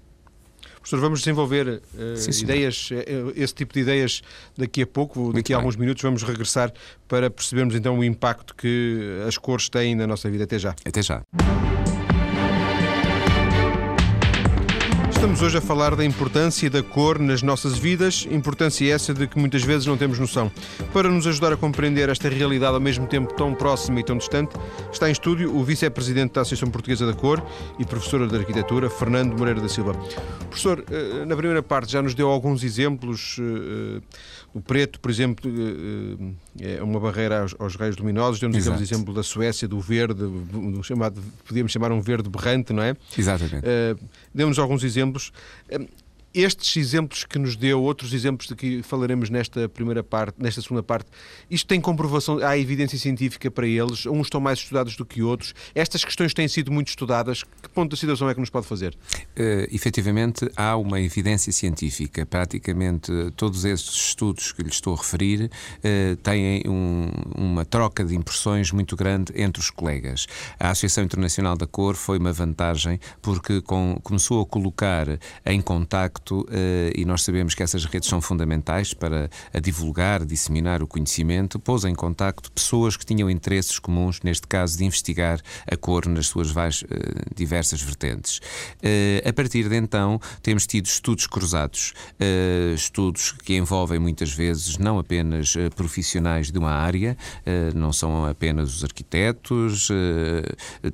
Professor, 0.86 1.00
vamos 1.00 1.18
desenvolver 1.18 1.66
uh, 1.66 2.16
sim, 2.16 2.44
ideias, 2.44 2.90
uh, 2.92 3.32
esse 3.34 3.52
tipo 3.52 3.74
de 3.74 3.80
ideias 3.80 4.22
daqui 4.56 4.82
a 4.82 4.86
pouco. 4.86 5.18
Muito 5.18 5.34
daqui 5.34 5.52
a 5.52 5.56
alguns 5.56 5.74
minutos 5.74 6.00
vamos 6.00 6.22
regressar 6.22 6.72
para 7.08 7.28
percebermos 7.28 7.74
então 7.74 7.98
o 7.98 8.04
impacto 8.04 8.54
que 8.54 9.20
as 9.26 9.36
cores 9.36 9.68
têm 9.68 9.96
na 9.96 10.06
nossa 10.06 10.30
vida. 10.30 10.44
Até 10.44 10.60
já. 10.60 10.76
Até 10.84 11.02
já. 11.02 11.24
Estamos 15.26 15.42
hoje 15.42 15.58
a 15.58 15.60
falar 15.60 15.96
da 15.96 16.04
importância 16.04 16.70
da 16.70 16.84
cor 16.84 17.18
nas 17.18 17.42
nossas 17.42 17.76
vidas, 17.76 18.28
importância 18.30 18.94
essa 18.94 19.12
de 19.12 19.26
que 19.26 19.36
muitas 19.36 19.64
vezes 19.64 19.84
não 19.84 19.96
temos 19.96 20.20
noção. 20.20 20.52
Para 20.92 21.10
nos 21.10 21.26
ajudar 21.26 21.52
a 21.52 21.56
compreender 21.56 22.08
esta 22.08 22.28
realidade 22.28 22.74
ao 22.74 22.80
mesmo 22.80 23.08
tempo 23.08 23.34
tão 23.34 23.52
próxima 23.52 23.98
e 23.98 24.04
tão 24.04 24.16
distante, 24.16 24.54
está 24.92 25.08
em 25.08 25.12
estúdio 25.12 25.52
o 25.52 25.64
vice-presidente 25.64 26.34
da 26.34 26.42
Associação 26.42 26.70
Portuguesa 26.70 27.04
da 27.04 27.12
Cor 27.12 27.44
e 27.76 27.84
professora 27.84 28.28
de 28.28 28.36
Arquitetura, 28.36 28.88
Fernando 28.88 29.36
Moreira 29.36 29.60
da 29.60 29.68
Silva. 29.68 29.94
Professor, 30.48 30.84
eh, 30.88 31.24
na 31.24 31.34
primeira 31.34 31.60
parte 31.60 31.90
já 31.90 32.00
nos 32.00 32.14
deu 32.14 32.28
alguns 32.28 32.62
exemplos. 32.62 33.40
Eh, 34.56 34.58
o 34.58 34.60
preto, 34.60 34.98
por 35.00 35.10
exemplo, 35.10 35.50
eh, 36.60 36.76
é 36.78 36.82
uma 36.82 36.98
barreira 36.98 37.42
aos, 37.42 37.54
aos 37.58 37.76
raios 37.76 37.96
luminosos. 37.96 38.40
Deu-nos 38.40 38.66
o 38.66 38.74
exemplo 38.74 39.12
da 39.12 39.22
Suécia, 39.22 39.68
do 39.68 39.80
verde, 39.80 40.14
do 40.14 40.82
chamado, 40.82 41.22
podíamos 41.46 41.72
chamar 41.72 41.92
um 41.92 42.00
verde 42.00 42.28
berrante, 42.28 42.72
não 42.72 42.82
é? 42.82 42.96
Exatamente. 43.16 43.66
Deu-nos 44.34 44.58
alguns 44.58 44.82
exemplos 44.82 45.32
estes 46.36 46.76
exemplos 46.76 47.24
que 47.24 47.38
nos 47.38 47.56
deu, 47.56 47.82
outros 47.82 48.12
exemplos 48.12 48.46
de 48.46 48.54
que 48.54 48.82
falaremos 48.82 49.30
nesta 49.30 49.68
primeira 49.70 50.04
parte, 50.04 50.36
nesta 50.38 50.60
segunda 50.60 50.82
parte, 50.82 51.06
isto 51.50 51.66
tem 51.66 51.80
comprovação, 51.80 52.38
há 52.44 52.58
evidência 52.58 52.98
científica 52.98 53.50
para 53.50 53.66
eles, 53.66 54.04
uns 54.04 54.26
estão 54.26 54.38
mais 54.38 54.58
estudados 54.58 54.96
do 54.96 55.06
que 55.06 55.22
outros. 55.22 55.54
Estas 55.74 56.04
questões 56.04 56.34
têm 56.34 56.46
sido 56.46 56.70
muito 56.70 56.88
estudadas. 56.88 57.42
Que 57.62 57.70
ponto 57.70 57.90
da 57.90 57.96
situação 57.96 58.28
é 58.28 58.34
que 58.34 58.40
nos 58.40 58.50
pode 58.50 58.66
fazer? 58.66 58.94
Uh, 59.14 59.66
efetivamente, 59.72 60.50
há 60.54 60.76
uma 60.76 61.00
evidência 61.00 61.50
científica. 61.52 62.26
Praticamente 62.26 63.10
todos 63.36 63.64
estes 63.64 63.94
estudos 63.94 64.52
que 64.52 64.62
lhe 64.62 64.68
estou 64.68 64.92
a 64.92 64.96
referir 64.98 65.44
uh, 65.44 66.16
têm 66.16 66.62
um, 66.66 67.08
uma 67.34 67.64
troca 67.64 68.04
de 68.04 68.14
impressões 68.14 68.70
muito 68.72 68.94
grande 68.94 69.32
entre 69.34 69.60
os 69.62 69.70
colegas. 69.70 70.26
A 70.60 70.70
Associação 70.70 71.04
Internacional 71.04 71.56
da 71.56 71.66
Cor 71.66 71.94
foi 71.94 72.18
uma 72.18 72.32
vantagem 72.32 73.00
porque 73.22 73.62
com, 73.62 73.98
começou 74.02 74.42
a 74.42 74.46
colocar 74.46 75.06
em 75.46 75.62
contacto 75.62 76.25
facto, 76.26 76.46
eh, 76.50 76.92
e 76.94 77.04
nós 77.04 77.22
sabemos 77.22 77.54
que 77.54 77.62
essas 77.62 77.84
redes 77.84 78.08
são 78.08 78.20
fundamentais 78.20 78.92
para 78.92 79.30
divulgar, 79.62 80.24
disseminar 80.24 80.82
o 80.82 80.86
conhecimento, 80.86 81.58
pôs 81.58 81.84
em 81.84 81.94
contacto 81.94 82.50
pessoas 82.50 82.96
que 82.96 83.06
tinham 83.06 83.30
interesses 83.30 83.78
comuns, 83.78 84.20
neste 84.22 84.46
caso 84.46 84.76
de 84.76 84.84
investigar 84.84 85.40
a 85.70 85.76
cor 85.76 86.06
nas 86.06 86.26
suas 86.26 86.50
várias, 86.50 86.84
eh, 86.90 86.96
diversas 87.34 87.80
vertentes. 87.80 88.40
Eh, 88.82 89.22
a 89.24 89.32
partir 89.32 89.68
de 89.68 89.76
então, 89.76 90.20
temos 90.42 90.66
tido 90.66 90.86
estudos 90.86 91.26
cruzados, 91.26 91.92
estudos 92.74 93.32
que 93.32 93.56
envolvem 93.56 93.98
muitas 93.98 94.32
vezes 94.32 94.78
não 94.78 94.98
apenas 94.98 95.54
profissionais 95.74 96.50
de 96.50 96.58
uma 96.58 96.70
área, 96.70 97.16
não 97.74 97.92
são 97.92 98.24
apenas 98.24 98.74
os 98.74 98.84
arquitetos, 98.84 99.88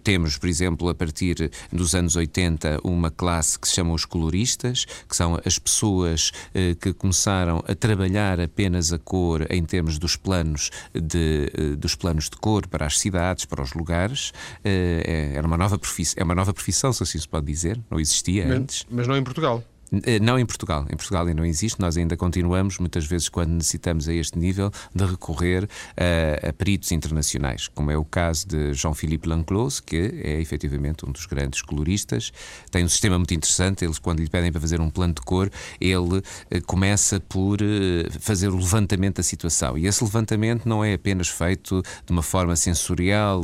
temos, 0.03 0.37
por 0.37 0.49
exemplo, 0.49 0.89
a 0.89 0.95
partir 0.95 1.51
dos 1.73 1.95
anos 1.95 2.17
80, 2.17 2.81
uma 2.83 3.11
classe 3.11 3.59
que 3.59 3.69
se 3.69 3.75
chama 3.75 3.95
os 3.95 4.05
coloristas, 4.05 4.85
que 5.09 5.17
são 5.23 5.39
as 5.45 5.57
pessoas 5.57 6.33
eh, 6.53 6.75
que 6.75 6.93
começaram 6.93 7.63
a 7.69 7.75
trabalhar 7.77 8.41
apenas 8.41 8.93
a 8.93 8.99
cor 8.99 9.47
em 9.49 9.65
termos 9.65 9.97
dos 9.97 10.17
planos 10.17 10.71
de, 10.93 11.49
eh, 11.55 11.77
dos 11.77 11.95
planos 11.95 12.29
de 12.29 12.37
cor 12.37 12.67
para 12.67 12.87
as 12.87 12.99
cidades, 12.99 13.45
para 13.45 13.63
os 13.63 13.73
lugares. 13.73 14.33
Eh, 14.65 15.35
é, 15.37 15.41
uma 15.41 15.57
nova 15.57 15.79
profissão, 15.79 16.21
é 16.21 16.25
uma 16.25 16.35
nova 16.35 16.53
profissão, 16.53 16.93
se 16.93 17.05
assim 17.05 17.21
se 17.21 17.29
pode 17.29 17.47
dizer, 17.47 17.79
não 17.89 18.01
existia 18.01 18.47
mas, 18.49 18.57
antes. 18.57 18.87
Mas 18.91 19.07
não 19.07 19.17
em 19.17 19.23
Portugal. 19.23 19.63
Eh, 20.05 20.19
não 20.19 20.39
em 20.39 20.47
Portugal. 20.47 20.87
Em 20.91 20.97
Portugal 20.97 21.27
ainda 21.27 21.41
não 21.41 21.45
existe. 21.47 21.81
Nós 21.81 21.97
ainda 21.97 22.17
continuamos, 22.17 22.79
muitas 22.79 23.05
vezes, 23.05 23.29
quando 23.29 23.51
necessitamos 23.51 24.09
a 24.09 24.15
este 24.15 24.39
nível, 24.39 24.71
de 24.95 25.05
recorrer 25.05 25.69
a, 25.97 26.49
a 26.49 26.53
peritos 26.53 26.93
internacionais, 26.93 27.69
como 27.69 27.91
é 27.91 27.97
o 27.97 28.05
caso 28.05 28.49
de 28.49 28.73
Jean-Philippe 28.73 29.29
Lanclos, 29.29 29.81
que 29.81 29.97
é 29.97 30.41
efetivamente 30.41 31.07
um 31.07 31.13
dos 31.13 31.27
grandes 31.27 31.61
coloristas. 31.63 32.33
Tem 32.71 32.85
um 32.85 32.89
sistema 32.89 33.19
muito 33.19 33.35
interessante. 33.35 33.85
Eles, 33.85 33.99
quando 33.99 34.21
lhe 34.21 34.29
pedem 34.29 34.51
para 34.51 34.61
fazer 34.61 34.81
um 34.81 34.89
plano 34.89 35.15
de 35.15 35.21
cor, 35.21 35.51
ele 35.81 36.23
eh, 36.51 36.61
começa 36.61 37.21
por 37.21 37.59
eh, 37.61 38.09
fazer 38.21 38.49
o 38.49 38.57
levantamento 38.57 39.17
da 39.17 39.23
situação. 39.23 39.77
E 39.77 39.87
esse 39.87 40.03
levantamento 40.03 40.67
não 40.67 40.83
é 40.85 40.95
apenas 40.95 41.29
feito 41.29 41.83
de 42.07 42.13
uma 42.13 42.23
forma 42.23 42.57
sensorial, 42.57 43.43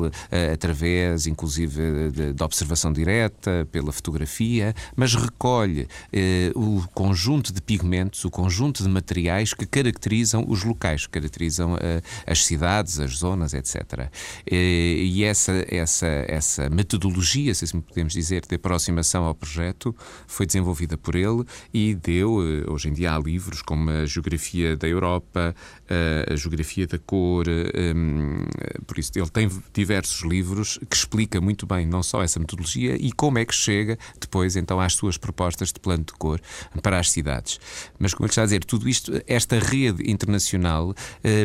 através, 0.53 1.27
inclusive, 1.27 2.11
de 2.11 2.43
observação 2.43 2.93
direta, 2.93 3.67
pela 3.71 3.93
fotografia, 3.93 4.75
mas 4.97 5.15
recolhe 5.15 5.89
o 6.55 6.83
conjunto 6.95 7.53
de 7.53 7.61
pigmentos, 7.61 8.25
o 8.25 8.31
conjunto 8.31 8.83
de 8.83 8.89
materiais 8.89 9.53
que 9.55 9.67
caracterizam 9.67 10.45
os 10.49 10.65
locais, 10.65 11.07
que 11.07 11.13
caracterizam 11.13 11.75
uh, 11.75 11.79
as 12.27 12.45
cidades, 12.45 12.99
as 12.99 13.17
zonas, 13.19 13.55
etc. 13.55 14.09
E 14.47 15.25
essa, 15.25 15.65
essa, 15.69 16.07
essa 16.07 16.71
metodologia, 16.71 17.55
se 17.55 17.65
assim 17.65 17.81
podemos 17.81 18.13
dizer, 18.13 18.45
de 18.47 18.55
aproximação 18.55 19.25
ao 19.25 19.35
projeto 19.35 19.95
foi 20.27 20.47
desenvolvida 20.47 20.97
por 20.97 21.15
ele 21.15 21.45
e 21.73 21.95
deu, 21.95 22.41
eh, 22.43 22.71
hoje 22.71 22.89
em 22.89 22.93
dia 22.93 23.15
há 23.15 23.19
livros 23.19 23.63
como 23.63 23.91
a 23.91 24.07
Geografia 24.07 24.77
da 24.77 24.89
Europa, 24.89 25.55
a 26.31 26.37
Geografia 26.37 26.87
da 26.87 26.99
Cor, 26.99 27.47
um, 27.49 28.45
por 28.87 28.99
isso 28.99 29.13
ele 29.15 29.29
tem 29.31 29.51
diversos 29.73 30.23
livros 30.23 30.79
que 30.89 30.97
explica 30.97 31.41
muito 31.41 31.67
bem 31.67 31.87
não 31.87 32.03
só 32.03 32.23
essa 32.23 32.39
metodologia 32.39 32.97
e 32.97 33.13
como 33.13 33.39
é 33.39 33.45
que 33.45 33.55
chega 33.55 33.99
depois 34.21 34.57
então 34.57 34.81
às 34.81 34.95
suas 34.95 35.17
propostas 35.17 35.73
de 35.73 35.81
plano 35.81 36.05
de 36.05 36.13
cor 36.13 36.41
para 36.83 36.99
as 36.99 37.11
cidades. 37.11 37.59
Mas, 37.99 38.15
como 38.15 38.27
ele 38.27 38.31
está 38.31 38.43
a 38.43 38.45
dizer, 38.45 38.65
tudo 38.65 38.89
isto, 38.89 39.13
esta 39.27 39.59
rede 39.59 40.11
internacional 40.11 40.95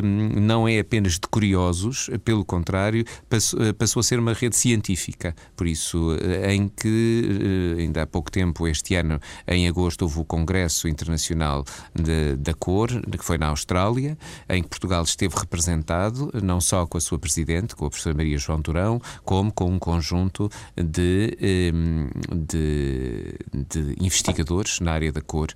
hum, 0.03 0.41
não 0.41 0.67
é 0.67 0.79
apenas 0.79 1.13
de 1.13 1.27
curiosos, 1.27 2.09
pelo 2.23 2.43
contrário, 2.45 3.05
passou, 3.29 3.61
eh, 3.61 3.73
passou 3.73 3.99
a 3.99 4.03
ser 4.03 4.19
uma 4.19 4.33
rede 4.33 4.55
científica. 4.55 5.35
Por 5.55 5.67
isso, 5.67 6.17
eh, 6.21 6.53
em 6.53 6.67
que, 6.67 7.77
eh, 7.77 7.81
ainda 7.81 8.03
há 8.03 8.07
pouco 8.07 8.31
tempo, 8.31 8.67
este 8.67 8.95
ano, 8.95 9.19
em 9.47 9.67
agosto, 9.67 10.03
houve 10.03 10.19
o 10.19 10.25
Congresso 10.25 10.87
Internacional 10.87 11.63
de, 11.93 12.35
da 12.37 12.53
Cor, 12.53 12.89
que 12.89 13.23
foi 13.23 13.37
na 13.37 13.47
Austrália, 13.47 14.17
em 14.49 14.61
que 14.61 14.69
Portugal 14.69 15.03
esteve 15.03 15.35
representado, 15.35 16.31
não 16.41 16.59
só 16.61 16.85
com 16.85 16.97
a 16.97 17.01
sua 17.01 17.19
Presidente, 17.19 17.75
com 17.75 17.85
a 17.85 17.89
professora 17.89 18.15
Maria 18.15 18.37
João 18.37 18.59
Durão, 18.59 19.01
como 19.23 19.51
com 19.51 19.65
um 19.65 19.79
conjunto 19.79 20.49
de, 20.75 21.37
hum, 21.73 22.09
de, 22.31 23.35
de 23.69 23.95
investigadores 24.03 24.79
na 24.79 24.91
área 24.91 25.11
da 25.11 25.21
cor. 25.21 25.53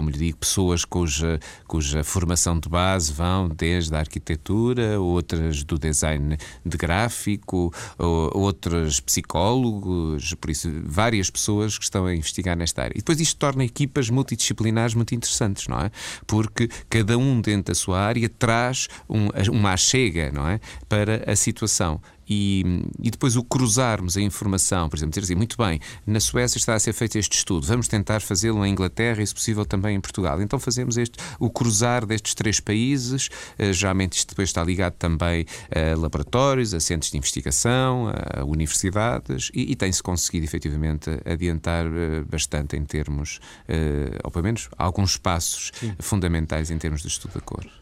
Como 0.00 0.08
lhe 0.08 0.16
digo, 0.16 0.38
pessoas 0.38 0.82
cuja, 0.82 1.38
cuja 1.68 2.02
formação 2.02 2.58
de 2.58 2.70
base 2.70 3.12
vão 3.12 3.50
desde 3.50 3.94
a 3.94 3.98
arquitetura, 3.98 4.98
outras 4.98 5.62
do 5.62 5.78
design 5.78 6.38
de 6.64 6.78
gráfico, 6.78 7.70
outras 7.98 8.98
psicólogos, 8.98 10.32
por 10.40 10.48
isso, 10.48 10.70
várias 10.86 11.28
pessoas 11.28 11.76
que 11.76 11.84
estão 11.84 12.06
a 12.06 12.14
investigar 12.14 12.56
nesta 12.56 12.84
área. 12.84 12.94
E 12.94 13.00
depois 13.00 13.20
isto 13.20 13.36
torna 13.36 13.62
equipas 13.62 14.08
multidisciplinares 14.08 14.94
muito 14.94 15.14
interessantes, 15.14 15.68
não 15.68 15.78
é? 15.78 15.90
Porque 16.26 16.70
cada 16.88 17.18
um 17.18 17.38
dentro 17.42 17.74
da 17.74 17.74
sua 17.74 18.00
área 18.00 18.26
traz 18.26 18.88
um, 19.06 19.28
uma 19.52 19.74
achega, 19.74 20.32
não 20.32 20.48
é? 20.48 20.60
Para 20.88 21.30
a 21.30 21.36
situação 21.36 22.00
e, 22.30 22.84
e 23.02 23.10
depois 23.10 23.34
o 23.34 23.42
cruzarmos 23.42 24.16
a 24.16 24.20
informação, 24.20 24.88
por 24.88 24.96
exemplo, 24.96 25.10
dizer 25.10 25.24
assim, 25.24 25.34
muito 25.34 25.56
bem, 25.56 25.80
na 26.06 26.20
Suécia 26.20 26.58
está 26.58 26.74
a 26.74 26.78
ser 26.78 26.92
feito 26.92 27.18
este 27.18 27.36
estudo, 27.36 27.66
vamos 27.66 27.88
tentar 27.88 28.20
fazê-lo 28.20 28.60
na 28.60 28.68
Inglaterra 28.68 29.20
e, 29.20 29.26
se 29.26 29.34
possível, 29.34 29.66
também 29.66 29.96
em 29.96 30.00
Portugal. 30.00 30.40
Então 30.40 30.58
fazemos 30.60 30.96
este, 30.96 31.18
o 31.40 31.50
cruzar 31.50 32.06
destes 32.06 32.34
três 32.34 32.60
países, 32.60 33.28
uh, 33.58 33.72
geralmente 33.72 34.12
isto 34.12 34.28
depois 34.28 34.48
está 34.48 34.62
ligado 34.62 34.94
também 34.94 35.44
a 35.74 35.98
laboratórios, 35.98 36.72
a 36.72 36.78
centros 36.78 37.10
de 37.10 37.18
investigação, 37.18 38.12
a 38.32 38.44
universidades, 38.44 39.50
e, 39.52 39.72
e 39.72 39.74
tem-se 39.74 40.02
conseguido 40.02 40.44
efetivamente 40.44 41.10
adiantar 41.24 41.86
uh, 41.86 42.24
bastante 42.30 42.76
em 42.76 42.84
termos, 42.84 43.40
uh, 43.68 44.20
ou 44.22 44.30
pelo 44.30 44.44
menos 44.44 44.68
alguns 44.78 45.16
passos 45.16 45.72
Sim. 45.74 45.94
fundamentais 45.98 46.70
em 46.70 46.78
termos 46.78 47.02
de 47.02 47.08
estudo 47.08 47.34
da 47.34 47.40
cor. 47.40 47.79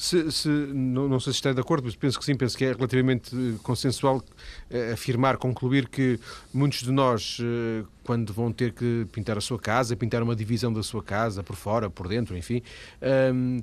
Se, 0.00 0.32
se, 0.32 0.48
não, 0.48 1.06
não 1.06 1.20
sei 1.20 1.30
se 1.30 1.40
está 1.40 1.52
de 1.52 1.60
acordo, 1.60 1.84
mas 1.84 1.94
penso 1.94 2.18
que 2.18 2.24
sim, 2.24 2.34
penso 2.34 2.56
que 2.56 2.64
é 2.64 2.72
relativamente 2.72 3.36
eh, 3.36 3.58
consensual 3.62 4.24
eh, 4.70 4.92
afirmar, 4.92 5.36
concluir 5.36 5.86
que 5.88 6.18
muitos 6.54 6.82
de 6.82 6.90
nós, 6.90 7.36
eh, 7.38 7.84
quando 8.02 8.32
vão 8.32 8.50
ter 8.50 8.72
que 8.72 9.06
pintar 9.12 9.36
a 9.36 9.42
sua 9.42 9.58
casa, 9.58 9.94
pintar 9.94 10.22
uma 10.22 10.34
divisão 10.34 10.72
da 10.72 10.82
sua 10.82 11.02
casa, 11.02 11.42
por 11.42 11.54
fora, 11.54 11.90
por 11.90 12.08
dentro, 12.08 12.34
enfim, 12.34 12.62
ehm, 13.02 13.60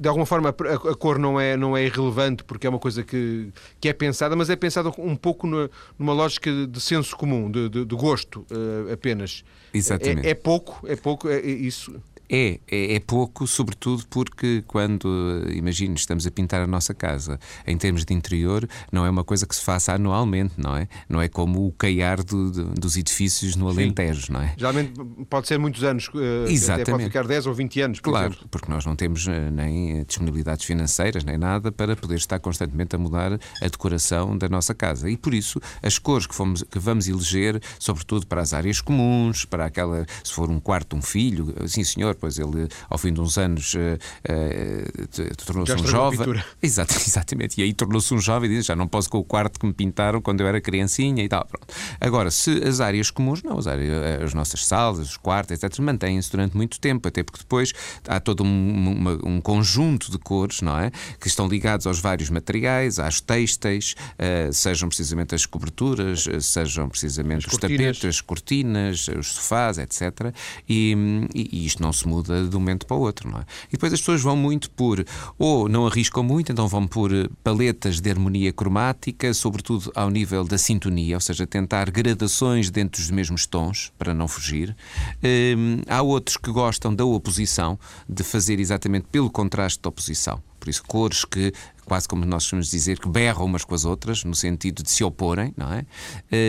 de 0.00 0.08
alguma 0.08 0.26
forma 0.26 0.48
a, 0.48 0.96
cor 0.96 1.16
não 1.16 1.38
é, 1.38 1.56
não 1.56 1.76
é 1.76 1.86
irrelevante 1.86 2.42
porque 2.42 2.66
é 2.66 2.70
uma 2.70 2.80
coisa 2.80 3.04
que, 3.04 3.52
que 3.80 3.88
é 3.88 3.92
pensada, 3.92 4.34
mas 4.34 4.50
é 4.50 4.56
pensada 4.56 4.90
um 4.98 5.14
pouco 5.14 5.46
numa 5.46 6.12
lógica 6.12 6.50
de 6.66 6.80
senso 6.80 7.16
comum, 7.16 7.48
de, 7.48 7.68
de, 7.68 7.84
de 7.84 7.94
gosto 7.94 8.44
apenas. 8.92 9.44
Exatamente. 9.72 10.26
É, 10.26 10.30
é 10.30 10.34
pouco, 10.34 10.84
é 10.88 10.96
pouco, 10.96 11.28
é, 11.28 11.36
é 11.36 11.50
isso. 11.50 11.94
É, 12.34 12.58
é, 12.70 12.94
é, 12.94 13.00
pouco, 13.00 13.46
sobretudo 13.46 14.06
porque 14.08 14.64
quando, 14.66 15.44
imagino, 15.54 15.94
estamos 15.94 16.26
a 16.26 16.30
pintar 16.30 16.62
a 16.62 16.66
nossa 16.66 16.94
casa 16.94 17.38
em 17.66 17.76
termos 17.76 18.06
de 18.06 18.14
interior, 18.14 18.66
não 18.90 19.04
é 19.04 19.10
uma 19.10 19.22
coisa 19.22 19.46
que 19.46 19.54
se 19.54 19.62
faça 19.62 19.92
anualmente, 19.92 20.54
não 20.56 20.74
é? 20.74 20.88
Não 21.10 21.20
é 21.20 21.28
como 21.28 21.66
o 21.66 21.72
caiar 21.72 22.24
do, 22.24 22.50
do, 22.50 22.64
dos 22.72 22.96
edifícios 22.96 23.54
no 23.54 23.68
Alentejo, 23.68 24.28
Sim. 24.28 24.32
não 24.32 24.40
é? 24.40 24.54
Geralmente 24.56 24.92
pode 25.28 25.46
ser 25.46 25.58
muitos 25.58 25.84
anos, 25.84 26.08
uh, 26.08 26.48
Exatamente. 26.48 26.90
pode 26.90 27.04
ficar 27.04 27.26
10 27.26 27.46
ou 27.48 27.52
20 27.52 27.80
anos, 27.82 28.00
por 28.00 28.10
Claro, 28.10 28.32
exemplo. 28.32 28.48
porque 28.50 28.72
nós 28.72 28.86
não 28.86 28.96
temos 28.96 29.26
uh, 29.26 29.30
nem 29.52 30.02
disponibilidades 30.04 30.64
financeiras, 30.64 31.24
nem 31.24 31.36
nada 31.36 31.70
para 31.70 31.94
poder 31.94 32.16
estar 32.16 32.38
constantemente 32.38 32.96
a 32.96 32.98
mudar 32.98 33.38
a 33.60 33.68
decoração 33.68 34.38
da 34.38 34.48
nossa 34.48 34.72
casa. 34.74 35.10
E 35.10 35.18
por 35.18 35.34
isso, 35.34 35.60
as 35.82 35.98
cores 35.98 36.26
que, 36.26 36.34
fomos, 36.34 36.62
que 36.62 36.78
vamos 36.78 37.08
eleger, 37.08 37.60
sobretudo 37.78 38.26
para 38.26 38.40
as 38.40 38.54
áreas 38.54 38.80
comuns, 38.80 39.44
para 39.44 39.66
aquela, 39.66 40.06
se 40.24 40.32
for 40.32 40.48
um 40.48 40.58
quarto, 40.58 40.96
um 40.96 41.02
filho, 41.02 41.54
sim 41.68 41.84
senhor, 41.84 42.14
depois 42.22 42.38
ele, 42.38 42.68
ao 42.88 42.96
fim 42.96 43.12
de 43.12 43.20
uns 43.20 43.36
anos, 43.36 43.74
uh, 43.74 43.78
uh, 43.78 45.36
tornou-se 45.44 45.74
um 45.74 45.86
jovem. 45.86 46.42
Exato, 46.62 46.94
exatamente. 46.94 47.60
E 47.60 47.64
aí 47.64 47.74
tornou-se 47.74 48.14
um 48.14 48.20
jovem 48.20 48.50
e 48.50 48.54
diz: 48.56 48.66
já 48.66 48.76
não 48.76 48.86
posso 48.86 49.10
com 49.10 49.18
o 49.18 49.24
quarto 49.24 49.58
que 49.58 49.66
me 49.66 49.72
pintaram 49.72 50.20
quando 50.20 50.40
eu 50.40 50.46
era 50.46 50.60
criancinha 50.60 51.24
e 51.24 51.28
tal. 51.28 51.44
Pronto. 51.44 51.66
Agora, 52.00 52.30
se 52.30 52.62
as 52.62 52.80
áreas 52.80 53.10
comuns, 53.10 53.42
não, 53.42 53.58
as, 53.58 53.66
áreas, 53.66 54.22
as 54.22 54.34
nossas 54.34 54.64
salas, 54.64 55.08
os 55.10 55.16
quartos, 55.16 55.62
etc., 55.62 55.80
mantêm-se 55.80 56.30
durante 56.30 56.56
muito 56.56 56.78
tempo, 56.78 57.08
até 57.08 57.22
porque 57.22 57.40
depois 57.40 57.72
há 58.06 58.20
todo 58.20 58.44
um, 58.44 58.92
uma, 58.92 59.18
um 59.24 59.40
conjunto 59.40 60.10
de 60.10 60.18
cores, 60.18 60.62
não 60.62 60.78
é? 60.78 60.90
Que 61.20 61.26
estão 61.26 61.48
ligados 61.48 61.86
aos 61.86 61.98
vários 61.98 62.30
materiais, 62.30 62.98
às 62.98 63.20
têxteis, 63.20 63.94
uh, 64.14 64.52
sejam 64.52 64.88
precisamente 64.88 65.34
as 65.34 65.44
coberturas, 65.44 66.26
sejam 66.40 66.88
precisamente 66.88 67.46
as 67.46 67.52
os 67.52 67.58
cortinas. 67.58 67.78
tapetes, 67.78 68.04
as 68.04 68.20
cortinas, 68.20 69.08
os 69.08 69.26
sofás, 69.34 69.78
etc. 69.78 70.32
E, 70.68 70.94
e, 71.34 71.66
isto 71.66 71.82
não 71.82 71.92
se 71.92 72.01
muda 72.04 72.46
de 72.46 72.56
um 72.56 72.60
momento 72.60 72.86
para 72.86 72.96
o 72.96 73.00
outro, 73.00 73.30
não 73.30 73.38
é? 73.38 73.42
E 73.68 73.72
depois 73.72 73.92
as 73.92 74.00
pessoas 74.00 74.20
vão 74.20 74.36
muito 74.36 74.70
por, 74.70 75.04
ou 75.38 75.68
não 75.68 75.86
arriscam 75.86 76.22
muito, 76.22 76.52
então 76.52 76.68
vão 76.68 76.86
por 76.86 77.10
paletas 77.42 78.00
de 78.00 78.10
harmonia 78.10 78.52
cromática, 78.52 79.32
sobretudo 79.34 79.90
ao 79.94 80.10
nível 80.10 80.44
da 80.44 80.58
sintonia, 80.58 81.16
ou 81.16 81.20
seja, 81.20 81.46
tentar 81.46 81.90
gradações 81.90 82.70
dentro 82.70 83.00
dos 83.00 83.10
mesmos 83.10 83.46
tons, 83.46 83.92
para 83.98 84.14
não 84.14 84.28
fugir. 84.28 84.76
Hum, 85.22 85.82
há 85.88 86.02
outros 86.02 86.36
que 86.36 86.50
gostam 86.50 86.94
da 86.94 87.04
oposição, 87.04 87.78
de 88.08 88.22
fazer 88.22 88.60
exatamente 88.60 89.06
pelo 89.10 89.30
contraste 89.30 89.80
da 89.82 89.88
oposição. 89.88 90.42
Por 90.62 90.68
isso, 90.68 90.84
cores 90.86 91.24
que, 91.24 91.52
quase 91.84 92.08
como 92.08 92.24
nós 92.24 92.48
vamos 92.48 92.70
dizer, 92.70 92.98
que 92.98 93.08
berram 93.08 93.44
umas 93.44 93.64
com 93.64 93.74
as 93.74 93.84
outras, 93.84 94.24
no 94.24 94.34
sentido 94.34 94.82
de 94.82 94.90
se 94.90 95.04
oporem, 95.04 95.52
não 95.56 95.72
é? 95.72 95.84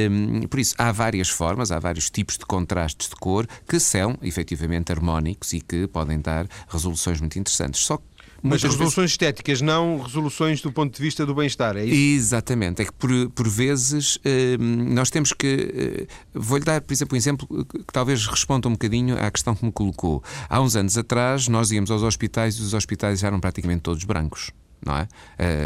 Um, 0.10 0.48
por 0.48 0.60
isso, 0.60 0.76
há 0.78 0.92
várias 0.92 1.30
formas, 1.30 1.72
há 1.72 1.80
vários 1.80 2.10
tipos 2.10 2.38
de 2.38 2.46
contrastes 2.46 3.10
de 3.10 3.16
cor 3.16 3.48
que 3.68 3.80
são 3.80 4.18
efetivamente 4.22 4.92
harmónicos 4.92 5.54
e 5.54 5.62
que 5.62 5.88
podem 5.88 6.20
dar 6.20 6.48
resoluções 6.68 7.20
muito 7.20 7.38
interessantes. 7.38 7.82
Só 7.86 7.98
que 7.98 8.04
mas 8.44 8.62
resoluções 8.62 8.96
vezes... 8.96 9.12
estéticas, 9.12 9.62
não 9.62 10.02
resoluções 10.02 10.62
do 10.62 10.70
ponto 10.70 10.94
de 10.94 11.02
vista 11.02 11.26
do 11.26 11.34
bem-estar, 11.34 11.78
é 11.78 11.86
isso? 11.86 11.96
Exatamente. 11.96 12.82
É 12.82 12.86
que 12.86 12.92
por, 12.92 13.30
por 13.30 13.48
vezes 13.48 14.20
eh, 14.26 14.58
nós 14.60 15.10
temos 15.10 15.32
que. 15.32 15.48
Eh, 15.48 16.08
Vou-lhe 16.34 16.66
dar, 16.66 16.82
por 16.82 16.94
exemplo, 16.94 17.16
um 17.16 17.18
exemplo 17.18 17.48
que 17.66 17.94
talvez 17.94 18.28
responda 18.28 18.68
um 18.68 18.74
bocadinho 18.74 19.18
à 19.18 19.32
questão 19.32 19.56
que 19.56 19.64
me 19.64 19.72
colocou. 19.72 20.22
Há 20.50 20.60
uns 20.60 20.76
anos 20.76 20.98
atrás, 20.98 21.48
nós 21.48 21.72
íamos 21.72 21.90
aos 21.90 22.04
hospitais 22.04 22.56
e 22.58 22.62
os 22.62 22.74
hospitais 22.74 23.24
eram 23.24 23.40
praticamente 23.40 23.82
todos 23.82 24.04
brancos 24.04 24.52
não 24.86 24.98
é? 24.98 25.08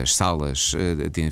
As 0.02 0.16
salas, 0.16 0.74
eh, 0.76 1.10
de, 1.10 1.30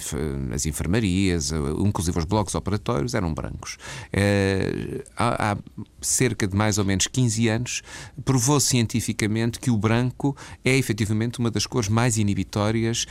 as 0.53 0.65
enfermarias, 0.65 1.51
eh, 1.51 1.57
inclusive 1.79 2.17
os 2.17 2.25
blocos 2.25 2.55
operatórios 2.55 3.13
eram 3.13 3.33
brancos. 3.33 3.77
Eh, 4.11 5.03
há, 5.17 5.51
há 5.51 5.57
cerca 6.05 6.47
de 6.47 6.55
mais 6.55 6.77
ou 6.77 6.85
menos 6.85 7.07
15 7.07 7.47
anos, 7.47 7.81
provou 8.23 8.59
cientificamente 8.59 9.59
que 9.59 9.71
o 9.71 9.77
branco 9.77 10.35
é 10.63 10.75
efetivamente 10.77 11.39
uma 11.39 11.51
das 11.51 11.65
cores 11.65 11.89
mais 11.89 12.17
inibitórias 12.17 13.05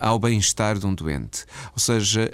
ao 0.00 0.18
bem-estar 0.18 0.78
de 0.78 0.86
um 0.86 0.94
doente. 0.94 1.44
Ou 1.72 1.78
seja, 1.78 2.30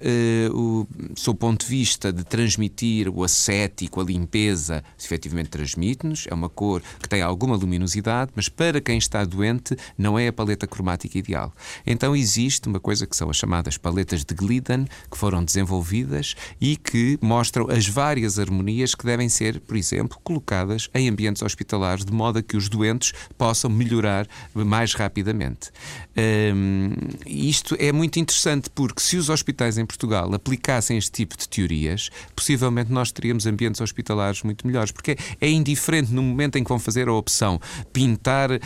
o 0.52 0.86
seu 1.16 1.34
ponto 1.34 1.64
de 1.64 1.70
vista 1.70 2.12
de 2.12 2.24
transmitir 2.24 3.08
o 3.08 3.24
ascético, 3.24 4.00
a 4.00 4.04
limpeza, 4.04 4.82
efetivamente 4.98 5.50
transmite-nos, 5.50 6.26
é 6.28 6.34
uma 6.34 6.48
cor 6.48 6.82
que 7.00 7.08
tem 7.08 7.22
alguma 7.22 7.56
luminosidade, 7.56 8.30
mas 8.34 8.48
para 8.48 8.80
quem 8.80 8.98
está 8.98 9.24
doente 9.24 9.76
não 9.96 10.18
é 10.18 10.28
a 10.28 10.32
paleta 10.32 10.66
cromática 10.66 11.18
ideal. 11.18 11.52
Então 11.86 12.14
existe 12.14 12.68
uma 12.68 12.80
coisa 12.80 13.06
que 13.06 13.16
são 13.16 13.30
as 13.30 13.36
chamadas 13.36 13.76
paletas 13.76 14.24
de 14.24 14.34
Glidden, 14.34 14.86
que 15.10 15.16
foram 15.16 15.44
desenvolvidas 15.44 16.34
e 16.60 16.76
que 16.76 17.18
mostram 17.20 17.70
as 17.70 17.86
várias 17.86 18.38
harmonias 18.38 18.94
que 18.94 19.04
devem 19.04 19.28
ser, 19.28 19.60
por 19.60 19.76
exemplo, 19.76 20.03
colocadas 20.08 20.88
em 20.94 21.08
ambientes 21.08 21.42
hospitalares, 21.42 22.04
de 22.04 22.12
modo 22.12 22.38
a 22.38 22.42
que 22.42 22.56
os 22.56 22.68
doentes 22.68 23.12
possam 23.36 23.70
melhorar 23.70 24.26
mais 24.54 24.94
rapidamente. 24.94 25.70
Um, 26.54 26.92
isto 27.26 27.76
é 27.78 27.92
muito 27.92 28.18
interessante 28.18 28.70
porque 28.70 29.00
se 29.00 29.16
os 29.16 29.28
hospitais 29.28 29.78
em 29.78 29.86
Portugal 29.86 30.32
aplicassem 30.34 30.96
este 30.96 31.10
tipo 31.10 31.36
de 31.36 31.48
teorias, 31.48 32.10
possivelmente 32.34 32.92
nós 32.92 33.10
teríamos 33.10 33.46
ambientes 33.46 33.80
hospitalares 33.80 34.42
muito 34.42 34.66
melhores, 34.66 34.92
porque 34.92 35.16
é 35.40 35.48
indiferente 35.48 36.12
no 36.12 36.22
momento 36.22 36.56
em 36.56 36.64
que 36.64 36.68
vão 36.68 36.78
fazer 36.78 37.08
a 37.08 37.12
opção 37.12 37.60
pintar 37.92 38.50
uh, 38.52 38.58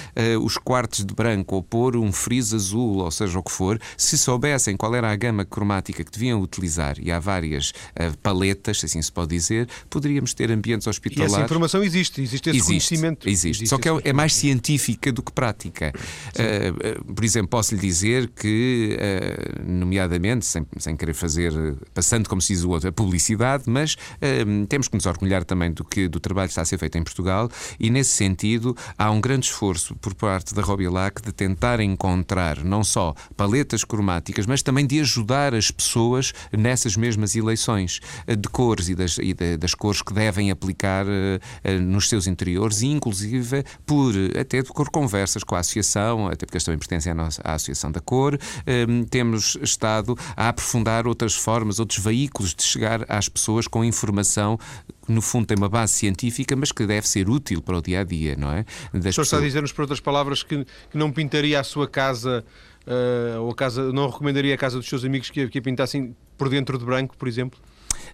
os 0.43 0.57
quartos 0.57 1.05
de 1.05 1.15
branco 1.15 1.57
ou 1.57 1.63
pôr 1.63 1.97
um 1.97 2.13
friso 2.13 2.57
azul 2.57 2.99
ou 2.99 3.11
seja 3.11 3.39
o 3.39 3.43
que 3.43 3.51
for, 3.51 3.81
se 3.97 4.19
soubessem 4.19 4.77
qual 4.77 4.95
era 4.95 5.11
a 5.11 5.17
gama 5.17 5.45
cromática 5.45 6.05
que 6.05 6.11
deviam 6.11 6.41
utilizar, 6.41 6.97
e 7.01 7.11
há 7.11 7.19
várias 7.19 7.71
uh, 7.71 8.17
paletas, 8.23 8.83
assim 8.85 9.01
se 9.01 9.13
pode 9.13 9.31
dizer, 9.31 9.69
poderíamos 9.89 10.35
ter 10.35 10.51
ambientes 10.51 10.87
hospitalares. 10.87 11.28
E 11.31 11.35
essa 11.35 11.45
informação 11.45 11.83
existe, 11.83 12.21
existe 12.21 12.51
esse 12.51 12.59
existe, 12.59 12.89
conhecimento. 12.89 13.29
Existe, 13.29 13.65
existe 13.65 13.69
só 13.69 13.79
que 13.79 13.89
é, 13.89 14.11
é, 14.11 14.13
mais 14.13 14.35
científica 14.35 15.13
do 15.13 15.23
que 15.23 15.33
prática. 15.33 15.93
Uh, 16.35 17.15
por 17.15 17.25
exemplo, 17.25 17.49
posso 17.49 17.75
lhe 17.75 17.81
dizer 17.81 18.29
que, 18.29 18.97
uh, 18.99 19.71
nomeadamente, 19.71 20.47
sem, 20.47 20.67
sem 20.79 20.97
querer 20.97 21.15
fazer, 21.15 21.53
passando 21.95 22.29
como 22.29 22.41
se 22.41 22.55
diz 22.55 22.65
o 22.65 22.71
outro, 22.71 22.89
a 22.89 22.93
publicidade, 22.93 23.65
mas 23.67 23.97
temos 24.69 24.89
que 24.89 24.95
nos 24.95 25.07
orgulhar 25.07 25.45
também 25.45 25.73
do, 25.73 25.85
que, 25.85 26.09
do 26.09 26.21
trabalho 26.21 26.49
que 26.49 26.53
está 26.53 26.63
a 26.63 26.65
ser 26.65 26.79
feito 26.79 26.97
em 26.99 27.03
Portugal 27.03 27.49
e, 27.79 27.91
nesse 27.91 28.11
sentido, 28.11 28.77
há 28.97 29.11
um 29.11 29.21
grande 29.21 29.47
esforço 29.47 29.95
por 29.97 30.15
parte 30.15 30.55
da 30.55 30.63
Robilac 30.63 31.23
de 31.23 31.33
tentar 31.33 31.81
encontrar 31.81 32.65
não 32.65 32.83
só 32.83 33.15
paletas 33.37 33.85
cromáticas, 33.85 34.47
mas 34.47 34.63
também 34.63 34.87
de 34.87 35.01
ajudar 35.01 35.55
as 35.55 35.71
pessoas 35.71 36.33
nessas 36.53 36.97
mesmas 36.97 37.35
eleições 37.37 38.01
de 38.27 38.49
cores 38.49 38.89
e 38.89 38.95
das, 38.95 39.19
e 39.19 39.35
de, 39.35 39.57
das 39.57 39.75
cores 39.75 40.03
que 40.03 40.13
devem 40.13 40.51
aplicar 40.51 41.07
nos 41.83 42.09
seus 42.09 42.27
interiores, 42.27 42.83
e 42.83 42.87
inclusive 42.87 43.65
por 43.87 44.15
até 44.39 44.63
por 44.63 44.91
conversas 44.91 45.43
com 45.45 45.55
a 45.55 45.61
associação, 45.61 46.27
até 46.27 46.45
porque 46.45 46.57
eles 46.57 46.65
também 46.65 46.79
pertencem 46.79 47.13
à, 47.13 47.15
nossa, 47.15 47.43
à 47.45 47.55
Associação 47.55 47.91
da 47.91 48.01
Cor, 48.01 48.35
uh, 48.35 49.07
temos 49.07 49.57
estado 49.63 50.17
a 50.37 50.49
aprofundar 50.49 51.07
outras 51.07 51.35
formas, 51.35 51.79
outros 51.79 52.03
veículos 52.03 52.55
de 52.55 52.63
chegar 52.63 53.05
às 53.09 53.29
pessoas 53.29 53.67
com 53.67 53.85
informação 53.85 54.59
que 55.05 55.13
no 55.13 55.23
fundo 55.23 55.47
tem 55.47 55.57
uma 55.57 55.69
base 55.69 55.95
científica, 55.95 56.55
mas 56.55 56.73
que 56.73 56.87
deve 56.87 57.09
ser 57.09 57.29
útil 57.29 57.63
para 57.63 57.79
o 57.79 57.83
dia 57.83 58.01
a 58.01 58.05
dia, 58.05 58.37
não 58.37 58.53
é? 58.53 58.65
Das 58.93 59.07
o 59.07 59.13
senhor 59.13 59.25
está 59.25 59.39
a 59.39 59.41
dizer-nos, 59.41 59.73
por 59.73 59.83
outras 59.83 60.01
palavras, 60.01 60.43
que, 60.43 60.65
que 60.65 60.99
não 60.99 61.11
pintaria 61.11 61.59
a 61.59 61.65
sua 61.65 61.89
casa 61.89 62.45
uh, 62.87 63.43
ou 63.43 63.51
a 63.51 63.55
casa, 63.55 63.93
não 63.93 64.09
recomendaria 64.09 64.55
a 64.55 64.59
casa 64.59 64.77
dos 64.77 64.89
seus 64.89 65.05
amigos 65.05 65.31
que, 65.31 65.49
que 65.49 65.59
a 65.59 65.63
pintassem 65.63 66.15
por 66.37 66.49
dentro 66.49 66.79
de 66.79 66.85
branco, 66.85 67.17
por 67.17 67.27
exemplo? 67.27 67.59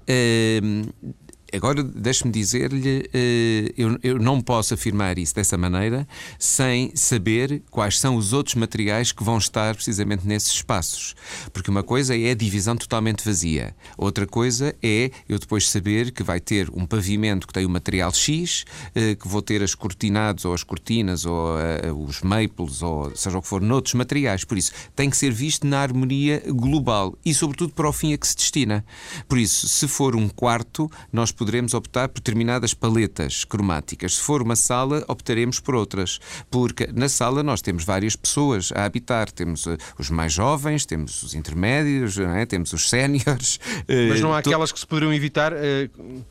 Uh, 0.02 1.14
Agora, 1.52 1.82
deixe-me 1.82 2.32
dizer-lhe, 2.32 3.08
eh, 3.12 3.72
eu, 3.76 3.98
eu 4.02 4.18
não 4.18 4.40
posso 4.40 4.74
afirmar 4.74 5.18
isso 5.18 5.34
dessa 5.34 5.56
maneira 5.56 6.06
sem 6.38 6.90
saber 6.96 7.62
quais 7.70 7.98
são 7.98 8.16
os 8.16 8.32
outros 8.32 8.56
materiais 8.56 9.12
que 9.12 9.22
vão 9.22 9.38
estar 9.38 9.74
precisamente 9.74 10.26
nesses 10.26 10.52
espaços. 10.52 11.14
Porque 11.52 11.70
uma 11.70 11.82
coisa 11.82 12.16
é 12.16 12.30
a 12.30 12.34
divisão 12.34 12.76
totalmente 12.76 13.24
vazia, 13.24 13.74
outra 13.96 14.26
coisa 14.26 14.74
é 14.82 15.10
eu 15.28 15.38
depois 15.38 15.68
saber 15.68 16.10
que 16.10 16.22
vai 16.22 16.40
ter 16.40 16.68
um 16.70 16.84
pavimento 16.84 17.46
que 17.46 17.52
tem 17.52 17.64
o 17.64 17.70
material 17.70 18.12
X, 18.12 18.64
eh, 18.94 19.14
que 19.14 19.28
vou 19.28 19.40
ter 19.40 19.62
as 19.62 19.74
cortinados 19.74 20.44
ou 20.44 20.54
as 20.54 20.64
cortinas 20.64 21.24
ou 21.24 21.58
eh, 21.58 21.92
os 21.92 22.20
maples 22.22 22.82
ou 22.82 23.14
seja 23.14 23.38
o 23.38 23.42
que 23.42 23.48
for, 23.48 23.60
noutros 23.60 23.94
materiais. 23.94 24.44
Por 24.44 24.58
isso, 24.58 24.72
tem 24.96 25.08
que 25.08 25.16
ser 25.16 25.32
visto 25.32 25.66
na 25.66 25.80
harmonia 25.80 26.42
global 26.48 27.16
e, 27.24 27.32
sobretudo, 27.32 27.72
para 27.72 27.88
o 27.88 27.92
fim 27.92 28.12
a 28.12 28.18
que 28.18 28.26
se 28.26 28.34
destina. 28.34 28.84
Por 29.28 29.38
isso, 29.38 29.68
se 29.68 29.86
for 29.86 30.16
um 30.16 30.28
quarto, 30.28 30.90
nós 31.12 31.30
podemos 31.30 31.43
poderemos 31.44 31.74
optar 31.74 32.08
por 32.08 32.20
determinadas 32.20 32.72
paletas 32.72 33.44
cromáticas. 33.44 34.14
Se 34.14 34.22
for 34.22 34.40
uma 34.40 34.56
sala, 34.56 35.04
optaremos 35.06 35.60
por 35.60 35.74
outras, 35.74 36.18
porque 36.50 36.88
na 36.90 37.06
sala 37.06 37.42
nós 37.42 37.60
temos 37.60 37.84
várias 37.84 38.16
pessoas 38.16 38.72
a 38.74 38.86
habitar. 38.86 39.30
Temos 39.30 39.66
uh, 39.66 39.76
os 39.98 40.08
mais 40.08 40.32
jovens, 40.32 40.86
temos 40.86 41.22
os 41.22 41.34
intermédios, 41.34 42.16
é? 42.18 42.46
temos 42.46 42.72
os 42.72 42.88
séniores. 42.88 43.56
Uh, 43.56 44.08
Mas 44.08 44.22
não 44.22 44.32
há 44.32 44.38
aquelas 44.38 44.72
que 44.72 44.80
se 44.80 44.86
poderiam 44.86 45.12
evitar 45.12 45.52
uh, 45.52 46.24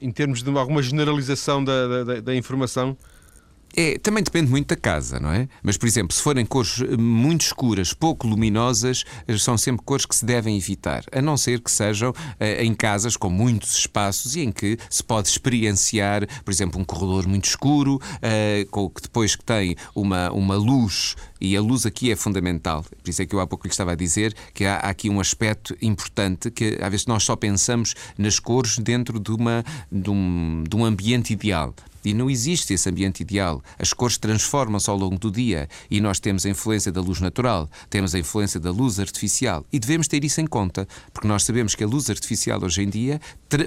em 0.00 0.10
termos 0.10 0.42
de 0.42 0.50
alguma 0.58 0.82
generalização 0.82 1.62
da, 1.62 2.02
da, 2.02 2.20
da 2.20 2.34
informação? 2.34 2.96
É, 3.78 3.98
também 3.98 4.24
depende 4.24 4.50
muito 4.50 4.68
da 4.68 4.76
casa, 4.76 5.20
não 5.20 5.30
é? 5.30 5.46
Mas, 5.62 5.76
por 5.76 5.86
exemplo, 5.86 6.16
se 6.16 6.22
forem 6.22 6.46
cores 6.46 6.80
eh, 6.80 6.96
muito 6.96 7.42
escuras, 7.42 7.92
pouco 7.92 8.26
luminosas, 8.26 9.04
eh, 9.28 9.36
são 9.36 9.58
sempre 9.58 9.84
cores 9.84 10.06
que 10.06 10.16
se 10.16 10.24
devem 10.24 10.56
evitar, 10.56 11.04
a 11.12 11.20
não 11.20 11.36
ser 11.36 11.60
que 11.60 11.70
sejam 11.70 12.14
eh, 12.40 12.64
em 12.64 12.72
casas 12.72 13.18
com 13.18 13.28
muitos 13.28 13.76
espaços 13.76 14.34
e 14.34 14.40
em 14.40 14.50
que 14.50 14.78
se 14.88 15.04
pode 15.04 15.28
experienciar, 15.28 16.26
por 16.42 16.50
exemplo, 16.50 16.80
um 16.80 16.84
corredor 16.84 17.28
muito 17.28 17.44
escuro, 17.44 18.00
com, 18.70 18.88
que 18.88 19.02
depois 19.02 19.36
que 19.36 19.44
tem 19.44 19.76
uma, 19.94 20.30
uma 20.30 20.56
luz 20.56 21.14
E 21.40 21.56
a 21.56 21.60
luz 21.60 21.84
aqui 21.84 22.10
é 22.10 22.16
fundamental. 22.16 22.82
Por 22.82 23.10
isso 23.10 23.20
é 23.20 23.26
que 23.26 23.34
eu 23.34 23.40
há 23.40 23.46
pouco 23.46 23.66
lhe 23.66 23.70
estava 23.70 23.92
a 23.92 23.94
dizer 23.94 24.34
que 24.54 24.64
há, 24.64 24.76
há 24.76 24.88
aqui 24.88 25.10
um 25.10 25.20
aspecto 25.20 25.76
importante 25.82 26.50
que 26.50 26.78
às 26.80 26.90
vezes 26.90 27.06
nós 27.06 27.24
só 27.24 27.36
pensamos 27.36 27.94
nas 28.16 28.38
cores 28.38 28.78
dentro 28.78 29.20
de, 29.20 29.30
uma, 29.32 29.62
de, 29.92 30.10
um, 30.10 30.64
de 30.66 30.74
um 30.74 30.84
ambiente 30.84 31.32
ideal. 31.32 31.74
E 32.06 32.14
não 32.14 32.30
existe 32.30 32.72
esse 32.72 32.88
ambiente 32.88 33.20
ideal. 33.20 33.60
As 33.76 33.92
cores 33.92 34.16
transformam-se 34.16 34.88
ao 34.88 34.96
longo 34.96 35.18
do 35.18 35.28
dia 35.28 35.68
e 35.90 36.00
nós 36.00 36.20
temos 36.20 36.46
a 36.46 36.48
influência 36.48 36.92
da 36.92 37.00
luz 37.00 37.20
natural, 37.20 37.68
temos 37.90 38.14
a 38.14 38.18
influência 38.20 38.60
da 38.60 38.70
luz 38.70 39.00
artificial 39.00 39.66
e 39.72 39.80
devemos 39.80 40.06
ter 40.06 40.22
isso 40.22 40.40
em 40.40 40.46
conta, 40.46 40.86
porque 41.12 41.26
nós 41.26 41.42
sabemos 41.42 41.74
que 41.74 41.82
a 41.82 41.86
luz 41.86 42.08
artificial 42.08 42.62
hoje 42.62 42.80
em 42.80 42.88
dia 42.88 43.20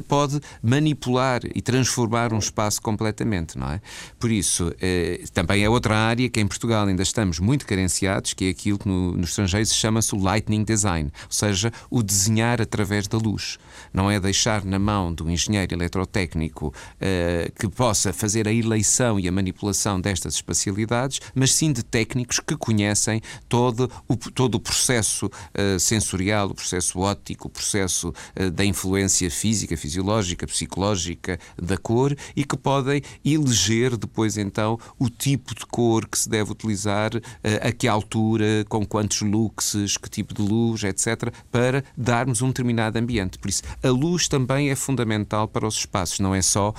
pode 0.08 0.40
manipular 0.64 1.42
e 1.54 1.62
transformar 1.62 2.32
um 2.32 2.40
espaço 2.40 2.82
completamente, 2.82 3.58
não 3.58 3.72
é? 3.74 3.82
Por 4.18 4.32
isso, 4.32 4.74
eh, 4.80 5.22
também 5.34 5.66
é 5.66 5.70
outra 5.70 5.98
área 5.98 6.30
que 6.30 6.40
em 6.40 6.48
Portugal 6.48 6.88
ainda 6.88 7.04
estamos 7.04 7.40
muito 7.40 7.66
carenciados, 7.66 8.34
que 8.34 8.46
é 8.46 8.50
aquilo 8.52 8.80
que 8.80 8.88
no, 8.88 9.18
no 9.18 9.24
estrangeiro 9.26 9.66
se 9.66 9.76
chama-se 9.76 10.16
o 10.16 10.18
lightning 10.18 10.64
design, 10.64 11.12
ou 11.24 11.32
seja, 11.32 11.74
o 11.90 12.02
desenhar 12.02 12.62
através 12.62 13.06
da 13.06 13.18
luz. 13.18 13.58
Não 13.94 14.10
é 14.10 14.18
deixar 14.18 14.64
na 14.64 14.80
mão 14.80 15.14
do 15.14 15.30
engenheiro 15.30 15.74
eletrotécnico 15.74 16.74
eh, 17.02 17.52
que 17.60 17.68
possa 17.68 18.14
fazer 18.14 18.29
fazer 18.30 18.48
a 18.48 18.54
eleição 18.54 19.20
e 19.20 19.28
a 19.28 19.32
manipulação 19.32 20.00
destas 20.00 20.36
espacialidades, 20.36 21.20
mas 21.34 21.52
sim 21.52 21.74
de 21.74 21.82
técnicos 21.82 22.40
que 22.40 22.56
conhecem 22.56 23.20
todo 23.48 23.90
o, 24.08 24.16
todo 24.16 24.54
o 24.54 24.60
processo 24.60 25.26
uh, 25.26 25.80
sensorial, 25.80 26.50
o 26.50 26.54
processo 26.54 27.00
óptico, 27.00 27.48
o 27.48 27.50
processo 27.50 28.10
uh, 28.40 28.52
da 28.52 28.64
influência 28.64 29.32
física, 29.32 29.76
fisiológica, 29.76 30.46
psicológica 30.46 31.40
da 31.60 31.76
cor 31.76 32.16
e 32.36 32.44
que 32.44 32.56
podem 32.56 33.02
eleger 33.26 33.98
depois 33.98 34.38
então 34.38 34.78
o 35.00 35.10
tipo 35.10 35.56
de 35.56 35.66
cor 35.66 36.08
que 36.08 36.20
se 36.20 36.30
deve 36.30 36.52
utilizar, 36.52 37.16
uh, 37.16 37.22
a 37.64 37.72
que 37.72 37.88
altura, 37.88 38.64
com 38.70 38.86
quantos 38.86 39.22
luxes, 39.22 39.98
que 39.98 40.08
tipo 40.08 40.36
de 40.36 40.44
luz, 40.44 40.84
etc., 40.84 41.34
para 41.52 41.84
darmos 41.98 42.44
um 42.44 42.50
determinado 42.50 43.00
ambiente. 43.00 43.40
Por 43.40 43.50
isso, 43.50 43.64
a 43.82 43.90
luz 43.90 44.28
também 44.28 44.70
é 44.70 44.76
fundamental 44.76 45.48
para 45.48 45.66
os 45.66 45.78
espaços, 45.78 46.20
não 46.20 46.36
é 46.36 46.42
só, 46.44 46.74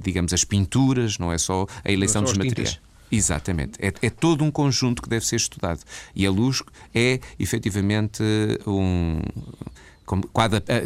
digamos, 0.00 0.32
as 0.32 0.44
pinturas 0.44 0.77
pinturas, 0.78 1.18
não 1.18 1.32
é 1.32 1.38
só 1.38 1.66
a 1.84 1.90
eleição 1.90 2.22
dos 2.22 2.36
materiais. 2.36 2.74
Tintas. 2.74 2.88
Exatamente. 3.10 3.78
É, 3.80 3.92
é, 4.02 4.10
todo 4.10 4.44
um 4.44 4.50
conjunto 4.50 5.00
que 5.02 5.08
deve 5.08 5.24
ser 5.24 5.36
estudado. 5.36 5.80
E 6.14 6.26
a 6.26 6.30
luz 6.30 6.62
é, 6.94 7.20
efetivamente, 7.38 8.22
um. 8.66 9.20
Como, 10.04 10.22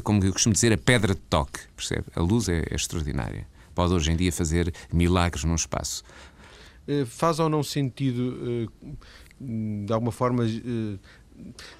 como 0.03 0.25
eu 0.25 0.33
costumo 0.33 0.53
dizer, 0.53 0.73
a 0.73 0.79
pedra 0.79 1.15
de 1.15 1.21
toque. 1.21 1.61
Percebe? 1.77 2.05
A 2.15 2.21
luz 2.21 2.49
é, 2.49 2.65
é 2.71 2.75
extraordinária. 2.75 3.47
Pode 3.75 3.93
hoje 3.93 4.11
em 4.13 4.17
dia 4.17 4.33
fazer 4.33 4.73
milagres 4.93 5.45
num 5.45 5.55
espaço. 5.55 6.05
Eh, 6.87 7.05
faz 7.05 7.39
ou 7.39 7.49
não 7.49 7.63
sentido, 7.63 8.69
eh, 8.81 8.95
de 9.41 9.93
alguma 9.93 10.13
forma, 10.13 10.45
eh, 10.45 10.99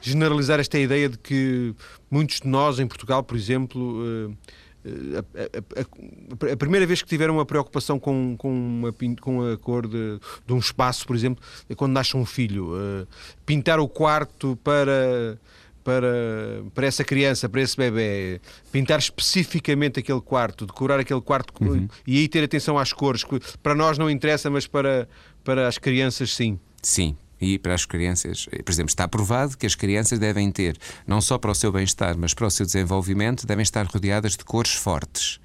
generalizar 0.01 0.61
esta 0.61 0.79
ideia 0.79 1.09
de 1.09 1.19
que 1.19 1.75
muitos 2.11 2.41
de 2.41 2.49
nós 2.49 2.79
em 2.79 2.87
Portugal, 2.87 3.23
por 3.23 3.37
exemplo, 3.37 4.35
a, 4.85 5.81
a, 5.81 6.53
a, 6.53 6.57
primeira 6.57 6.87
vez 6.87 7.03
que 7.03 7.09
tiveram 7.09 7.35
uma 7.35 7.47
preocupação 7.47 7.99
com, 7.99 8.37
com, 8.37 8.51
uma, 8.51 8.93
com 9.21 9.53
a 9.53 9.57
cor 9.57 9.87
de, 9.87 10.19
de, 10.47 10.53
um 10.53 10.59
espaço, 10.59 11.07
por 11.07 11.15
exemplo, 11.15 11.43
é 11.69 11.75
quando 11.75 11.93
nasce 11.93 12.17
um 12.17 12.27
filho. 12.27 12.75
Uh, 12.75 13.07
pintar 13.47 13.79
o 13.79 13.89
quarto 13.89 14.59
para, 14.65 15.39
para, 15.85 16.65
para 16.75 16.87
essa 16.87 17.05
criança, 17.05 17.49
para 17.49 17.61
esse 17.61 17.77
bebê, 17.77 18.41
pintar 18.73 18.99
especificamente 18.99 20.01
aquele 20.01 20.21
quarto, 20.21 20.67
decorar 20.67 20.99
aquele 20.99 21.21
quarto 21.21 21.53
uhum. 21.61 21.89
e 22.07 22.19
aí 22.19 22.29
ter 22.29 22.43
atenção 22.43 22.79
às 22.79 22.93
cores, 22.93 23.23
que 23.23 23.39
para 23.63 23.75
nós 23.75 23.99
não 23.99 24.11
interessa, 24.11 24.51
mas 24.51 24.67
para, 24.67 25.09
para 25.45 25.69
as 25.69 25.79
crianças 25.79 26.35
sim. 26.35 26.59
Sim, 26.83 27.17
e 27.43 27.59
para 27.59 27.75
as 27.75 27.85
crianças. 27.85 28.47
Por 28.47 28.71
exemplo, 28.71 28.89
está 28.89 29.07
provado 29.09 29.59
que 29.59 29.67
as 29.67 29.75
crianças 29.75 30.19
devem 30.19 30.51
ter, 30.51 30.79
não 31.07 31.21
só 31.21 31.37
para 31.37 31.51
o 31.51 31.55
seu 31.55 31.73
bem-estar, 31.73 32.17
mas 32.17 32.33
para 32.33 32.47
o 32.47 32.51
seu 32.51 32.65
desenvolvimento, 32.65 33.47
devem 33.47 33.63
estar 33.63 33.85
rodeadas 33.87 34.37
de 34.37 34.45
cores 34.45 34.73
fortes 34.75 35.42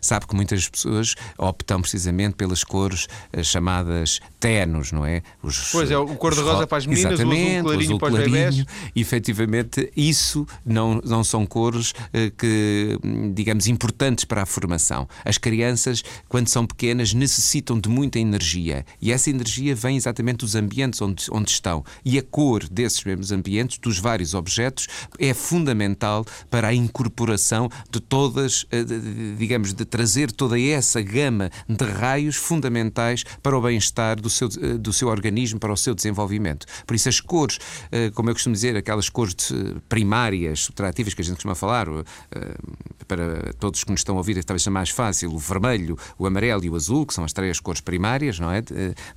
sabe 0.00 0.26
que 0.26 0.34
muitas 0.34 0.68
pessoas 0.68 1.14
optam 1.38 1.80
precisamente 1.80 2.34
pelas 2.34 2.64
cores 2.64 3.06
uh, 3.36 3.44
chamadas 3.44 4.20
tenos, 4.38 4.92
não 4.92 5.04
é? 5.04 5.22
Os, 5.42 5.70
pois 5.70 5.90
é, 5.90 5.98
o 5.98 6.16
cor-de-rosa 6.16 6.66
para 6.66 6.78
as 6.78 6.86
meninas, 6.86 7.20
o 7.20 7.22
azul 7.22 7.62
clarinho, 7.62 7.98
para 7.98 8.14
os 8.14 8.18
bebés. 8.18 8.64
Efetivamente, 8.96 9.92
isso 9.96 10.46
não, 10.64 11.00
não 11.04 11.22
são 11.22 11.44
cores 11.46 11.90
uh, 11.90 12.30
que, 12.36 12.98
digamos, 13.34 13.66
importantes 13.66 14.24
para 14.24 14.42
a 14.42 14.46
formação. 14.46 15.08
As 15.24 15.38
crianças, 15.38 16.02
quando 16.28 16.48
são 16.48 16.66
pequenas, 16.66 17.12
necessitam 17.12 17.78
de 17.78 17.88
muita 17.88 18.18
energia 18.18 18.84
e 19.00 19.12
essa 19.12 19.30
energia 19.30 19.74
vem 19.74 19.96
exatamente 19.96 20.38
dos 20.38 20.54
ambientes 20.54 21.00
onde, 21.02 21.26
onde 21.30 21.50
estão. 21.50 21.84
E 22.04 22.18
a 22.18 22.22
cor 22.22 22.66
desses 22.68 23.02
mesmos 23.04 23.32
ambientes, 23.32 23.78
dos 23.78 23.98
vários 23.98 24.34
objetos, 24.34 24.86
é 25.18 25.34
fundamental 25.34 26.24
para 26.48 26.68
a 26.68 26.74
incorporação 26.74 27.68
de 27.90 28.00
todas, 28.00 28.62
uh, 28.64 29.36
digamos, 29.36 29.72
de 29.72 29.84
trazer 29.90 30.30
toda 30.30 30.58
essa 30.58 31.02
gama 31.02 31.50
de 31.68 31.84
raios 31.84 32.36
fundamentais 32.36 33.24
para 33.42 33.56
o 33.56 33.60
bem-estar 33.60 34.20
do 34.20 34.30
seu, 34.30 34.48
eh, 34.60 34.78
do 34.78 34.92
seu 34.92 35.08
organismo, 35.08 35.58
para 35.58 35.72
o 35.72 35.76
seu 35.76 35.94
desenvolvimento. 35.94 36.66
Por 36.86 36.94
isso, 36.94 37.08
as 37.08 37.20
cores, 37.20 37.58
eh, 37.90 38.10
como 38.14 38.30
eu 38.30 38.34
costumo 38.34 38.54
dizer, 38.54 38.76
aquelas 38.76 39.08
cores 39.08 39.52
primárias, 39.88 40.60
subtrativas 40.60 41.12
que 41.12 41.20
a 41.20 41.24
gente 41.24 41.34
costuma 41.34 41.54
falar, 41.54 41.88
eh, 41.88 42.54
para 43.06 43.52
todos 43.58 43.82
que 43.82 43.90
nos 43.90 44.00
estão 44.00 44.14
a 44.14 44.18
ouvir, 44.18 44.42
talvez 44.44 44.62
seja 44.62 44.70
mais 44.70 44.90
fácil, 44.90 45.32
o 45.34 45.38
vermelho, 45.38 45.98
o 46.16 46.26
amarelo 46.26 46.64
e 46.64 46.70
o 46.70 46.76
azul, 46.76 47.04
que 47.04 47.12
são 47.12 47.24
as 47.24 47.32
três 47.32 47.58
cores 47.58 47.80
primárias 47.80 48.38
não 48.38 48.52
é? 48.52 48.62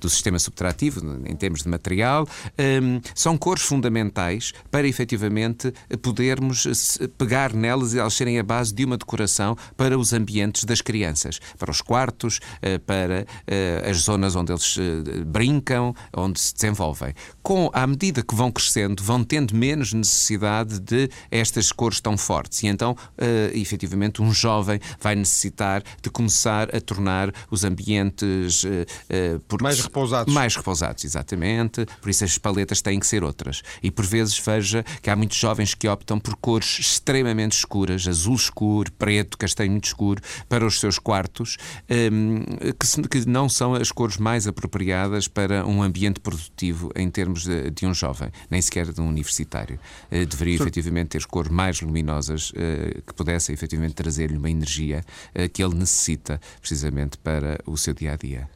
do 0.00 0.08
sistema 0.08 0.38
subtrativo, 0.38 1.00
em 1.24 1.36
termos 1.36 1.62
de 1.62 1.68
material, 1.68 2.26
são 3.14 3.38
cores 3.38 3.62
fundamentais 3.62 4.52
para 4.70 4.88
efetivamente 4.88 5.72
podermos 6.02 6.98
pegar 7.16 7.52
nelas 7.52 7.94
e 7.94 7.98
elas 8.00 8.14
serem 8.14 8.38
a 8.38 8.42
base 8.42 8.74
de 8.74 8.84
uma 8.84 8.96
decoração 8.96 9.56
para 9.76 9.96
os 9.96 10.12
ambientes 10.12 10.63
das 10.64 10.80
crianças, 10.80 11.40
para 11.58 11.70
os 11.70 11.80
quartos, 11.80 12.40
eh, 12.62 12.78
para 12.78 13.26
eh, 13.46 13.86
as 13.88 13.98
zonas 13.98 14.36
onde 14.36 14.52
eles 14.52 14.76
eh, 14.78 15.24
brincam, 15.24 15.94
onde 16.16 16.40
se 16.40 16.54
desenvolvem. 16.54 17.14
Com, 17.42 17.70
à 17.72 17.86
medida 17.86 18.22
que 18.22 18.34
vão 18.34 18.50
crescendo, 18.50 19.02
vão 19.02 19.22
tendo 19.22 19.54
menos 19.54 19.92
necessidade 19.92 20.80
de 20.80 21.08
estas 21.30 21.70
cores 21.70 22.00
tão 22.00 22.16
fortes. 22.16 22.62
E 22.62 22.66
então, 22.66 22.96
efetivamente, 23.52 24.22
um 24.22 24.32
jovem 24.32 24.80
vai 24.98 25.14
necessitar 25.14 25.82
de 26.02 26.08
começar 26.08 26.74
a 26.74 26.80
tornar 26.80 27.30
os 27.50 27.64
ambientes 27.64 28.64
mais 29.60 29.80
repousados. 29.80 30.32
Mais 30.32 30.56
repousados, 30.56 31.04
exatamente. 31.04 31.86
Por 32.00 32.08
isso 32.08 32.24
as 32.24 32.38
paletas 32.38 32.80
têm 32.80 32.98
que 32.98 33.06
ser 33.06 33.22
outras. 33.22 33.62
E 33.82 33.90
por 33.90 34.06
vezes 34.06 34.38
veja 34.38 34.84
que 35.02 35.10
há 35.10 35.16
muitos 35.16 35.36
jovens 35.36 35.74
que 35.74 35.86
optam 35.88 36.18
por 36.18 36.36
cores 36.36 36.78
extremamente 36.78 37.52
escuras, 37.52 38.06
azul 38.06 38.34
escuro, 38.34 38.90
preto, 38.92 39.36
castanho 39.36 39.72
muito 39.72 39.84
escuro, 39.84 40.22
para 40.54 40.64
os 40.64 40.78
seus 40.78 41.00
quartos, 41.00 41.56
hum, 42.12 42.44
que 43.10 43.28
não 43.28 43.48
são 43.48 43.74
as 43.74 43.90
cores 43.90 44.18
mais 44.18 44.46
apropriadas 44.46 45.26
para 45.26 45.66
um 45.66 45.82
ambiente 45.82 46.20
produtivo 46.20 46.92
em 46.94 47.10
termos 47.10 47.42
de, 47.42 47.72
de 47.72 47.84
um 47.84 47.92
jovem, 47.92 48.30
nem 48.48 48.62
sequer 48.62 48.92
de 48.92 49.00
um 49.00 49.08
universitário. 49.08 49.80
Eh, 50.12 50.24
deveria 50.24 50.54
efetivamente 50.54 51.08
ter 51.08 51.26
cores 51.26 51.50
mais 51.50 51.80
luminosas 51.80 52.52
eh, 52.54 53.00
que 53.04 53.12
pudessem 53.14 53.52
efetivamente 53.52 53.94
trazer-lhe 53.94 54.38
uma 54.38 54.48
energia 54.48 55.04
eh, 55.34 55.48
que 55.48 55.60
ele 55.60 55.74
necessita 55.74 56.40
precisamente 56.60 57.18
para 57.18 57.58
o 57.66 57.76
seu 57.76 57.92
dia 57.92 58.12
a 58.12 58.16
dia. 58.16 58.48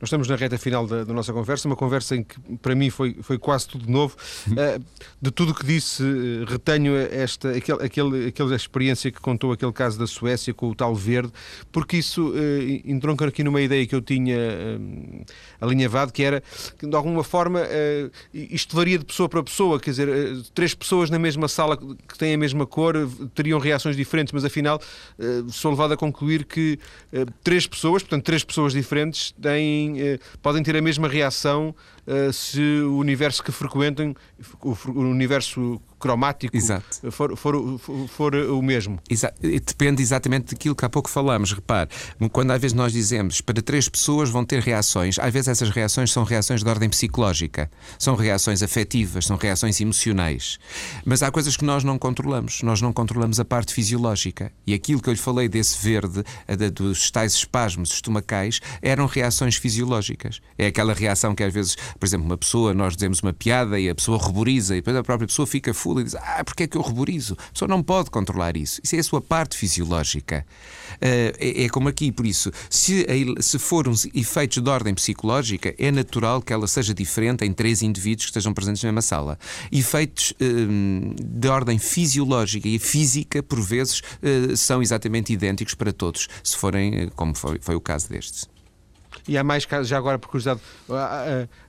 Nós 0.00 0.08
estamos 0.08 0.28
na 0.28 0.36
reta 0.36 0.58
final 0.58 0.86
da, 0.86 1.04
da, 1.04 1.14
nossa 1.14 1.32
conversa, 1.32 1.68
uma 1.68 1.76
conversa 1.76 2.16
em 2.16 2.22
que 2.24 2.38
para 2.60 2.74
mim 2.74 2.90
foi, 2.90 3.16
foi 3.22 3.38
quase 3.38 3.68
tudo 3.68 3.90
novo. 3.90 4.16
Uh, 4.48 4.84
de 5.22 5.30
tudo 5.30 5.52
o 5.52 5.54
que 5.54 5.64
disse, 5.64 6.02
uh, 6.02 6.44
retenho 6.46 6.96
esta, 6.96 7.50
aquele, 7.50 7.82
aquele, 7.84 8.26
aquela 8.28 8.54
experiência 8.54 9.10
que 9.10 9.20
contou 9.20 9.52
aquele 9.52 9.72
caso 9.72 9.98
da 9.98 10.06
Suécia 10.06 10.52
com 10.52 10.68
o 10.68 10.74
tal 10.74 10.94
verde, 10.94 11.32
porque 11.70 11.96
isso 11.96 12.30
uh, 12.30 12.34
entronca 12.84 13.24
aqui 13.26 13.44
numa 13.44 13.60
ideia 13.60 13.86
que 13.86 13.94
eu 13.94 14.02
tinha 14.02 14.36
alinhavado, 15.60 16.12
que 16.12 16.22
era 16.22 16.42
que 16.78 16.86
de 16.86 16.96
alguma 16.96 17.24
forma 17.24 17.62
isto 18.32 18.76
varia 18.76 18.98
de 18.98 19.04
pessoa 19.04 19.28
para 19.28 19.42
pessoa, 19.42 19.80
quer 19.80 19.90
dizer, 19.90 20.08
três 20.52 20.74
pessoas 20.74 21.08
na 21.08 21.18
mesma 21.18 21.48
sala 21.48 21.76
que 21.76 22.18
têm 22.18 22.34
a 22.34 22.38
mesma 22.38 22.66
cor 22.66 22.94
teriam 23.34 23.58
reações 23.58 23.96
diferentes, 23.96 24.32
mas 24.32 24.44
afinal 24.44 24.80
sou 25.48 25.70
levado 25.70 25.94
a 25.94 25.96
concluir 25.96 26.44
que 26.44 26.78
três 27.42 27.66
pessoas, 27.66 28.02
portanto, 28.02 28.24
três 28.24 28.44
pessoas 28.44 28.72
diferentes 28.72 29.32
têm 29.40 29.83
eh, 29.96 30.18
podem 30.42 30.62
ter 30.62 30.76
a 30.76 30.82
mesma 30.82 31.08
reação 31.08 31.74
uh, 32.06 32.32
se 32.32 32.60
o 32.82 32.96
universo 32.96 33.42
que 33.42 33.52
frequentam, 33.52 34.14
o 34.62 35.00
universo 35.00 35.80
cromático 36.04 36.54
for, 37.10 37.34
for, 37.34 37.78
for, 37.78 38.08
for, 38.08 38.34
o 38.34 38.60
mesmo. 38.60 38.98
Depende 39.40 40.02
exatamente 40.02 40.52
daquilo 40.52 40.74
que 40.74 40.84
há 40.84 40.88
pouco 40.90 41.08
falámos. 41.08 41.52
Repare, 41.54 41.88
quando 42.30 42.50
às 42.50 42.60
vezes 42.60 42.74
nós 42.74 42.92
dizemos 42.92 43.40
para 43.40 43.62
três 43.62 43.88
pessoas 43.88 44.28
vão 44.28 44.44
ter 44.44 44.60
reações, 44.60 45.18
às 45.18 45.32
vezes 45.32 45.48
essas 45.48 45.70
reações 45.70 46.12
são 46.12 46.22
reações 46.22 46.62
de 46.62 46.68
ordem 46.68 46.90
psicológica, 46.90 47.70
são 47.98 48.14
reações 48.14 48.62
afetivas, 48.62 49.24
são 49.24 49.38
reações 49.38 49.80
emocionais. 49.80 50.58
Mas 51.06 51.22
há 51.22 51.30
coisas 51.30 51.56
que 51.56 51.64
nós 51.64 51.82
não 51.82 51.98
controlamos. 51.98 52.60
Nós 52.62 52.82
não 52.82 52.92
controlamos 52.92 53.40
a 53.40 53.44
parte 53.44 53.72
fisiológica. 53.72 54.52
E 54.66 54.74
aquilo 54.74 55.00
que 55.00 55.08
eu 55.08 55.14
lhe 55.14 55.18
falei 55.18 55.48
desse 55.48 55.82
verde, 55.82 56.22
dos 56.74 57.10
tais 57.10 57.32
espasmos 57.32 57.92
estomacais, 57.94 58.60
eram 58.82 59.06
reações 59.06 59.56
fisiológicas. 59.56 60.42
É 60.58 60.66
aquela 60.66 60.92
reação 60.92 61.34
que 61.34 61.42
às 61.42 61.54
vezes, 61.54 61.76
por 61.98 62.04
exemplo, 62.04 62.26
uma 62.26 62.36
pessoa, 62.36 62.74
nós 62.74 62.94
dizemos 62.94 63.20
uma 63.20 63.32
piada 63.32 63.80
e 63.80 63.88
a 63.88 63.94
pessoa 63.94 64.18
ruboriza 64.18 64.74
e 64.74 64.80
depois 64.80 64.96
a 64.96 65.02
própria 65.02 65.26
pessoa 65.26 65.46
fica 65.46 65.72
e 66.00 66.04
diz: 66.04 66.14
Ah, 66.14 66.42
porque 66.44 66.64
é 66.64 66.66
que 66.66 66.76
eu 66.76 66.82
ruborizo? 66.82 67.36
A 67.38 67.52
pessoa 67.52 67.68
não 67.68 67.82
pode 67.82 68.10
controlar 68.10 68.56
isso. 68.56 68.80
Isso 68.82 68.96
é 68.96 68.98
a 68.98 69.04
sua 69.04 69.20
parte 69.20 69.56
fisiológica. 69.56 70.46
Uh, 70.94 71.34
é, 71.38 71.64
é, 71.64 71.68
como 71.68 71.88
aqui, 71.88 72.12
por 72.12 72.26
isso, 72.26 72.50
se, 72.70 73.06
se 73.40 73.58
for 73.58 73.88
uns 73.88 74.06
efeitos 74.14 74.62
de 74.62 74.70
ordem 74.70 74.94
psicológica, 74.94 75.74
é 75.78 75.90
natural 75.90 76.40
que 76.40 76.52
ela 76.52 76.66
seja 76.66 76.94
diferente 76.94 77.44
em 77.44 77.52
três 77.52 77.82
indivíduos 77.82 78.26
que 78.26 78.30
estejam 78.30 78.54
presentes 78.54 78.82
na 78.82 78.88
mesma 78.88 79.02
sala. 79.02 79.38
Efeitos 79.72 80.32
uh, 80.32 81.14
de 81.22 81.48
ordem 81.48 81.78
fisiológica 81.78 82.68
e 82.68 82.78
física, 82.78 83.42
por 83.42 83.60
vezes, 83.60 84.00
uh, 84.00 84.56
são 84.56 84.82
exatamente 84.82 85.32
idênticos 85.32 85.74
para 85.74 85.92
todos, 85.92 86.28
se 86.42 86.56
forem, 86.56 87.08
como 87.14 87.34
foi, 87.34 87.58
foi 87.60 87.74
o 87.74 87.80
caso 87.80 88.08
destes. 88.08 88.53
E 89.26 89.38
há 89.38 89.44
mais 89.44 89.64
casos, 89.64 89.88
já 89.88 89.96
agora 89.96 90.18
por 90.18 90.28
curiosidade, 90.28 90.60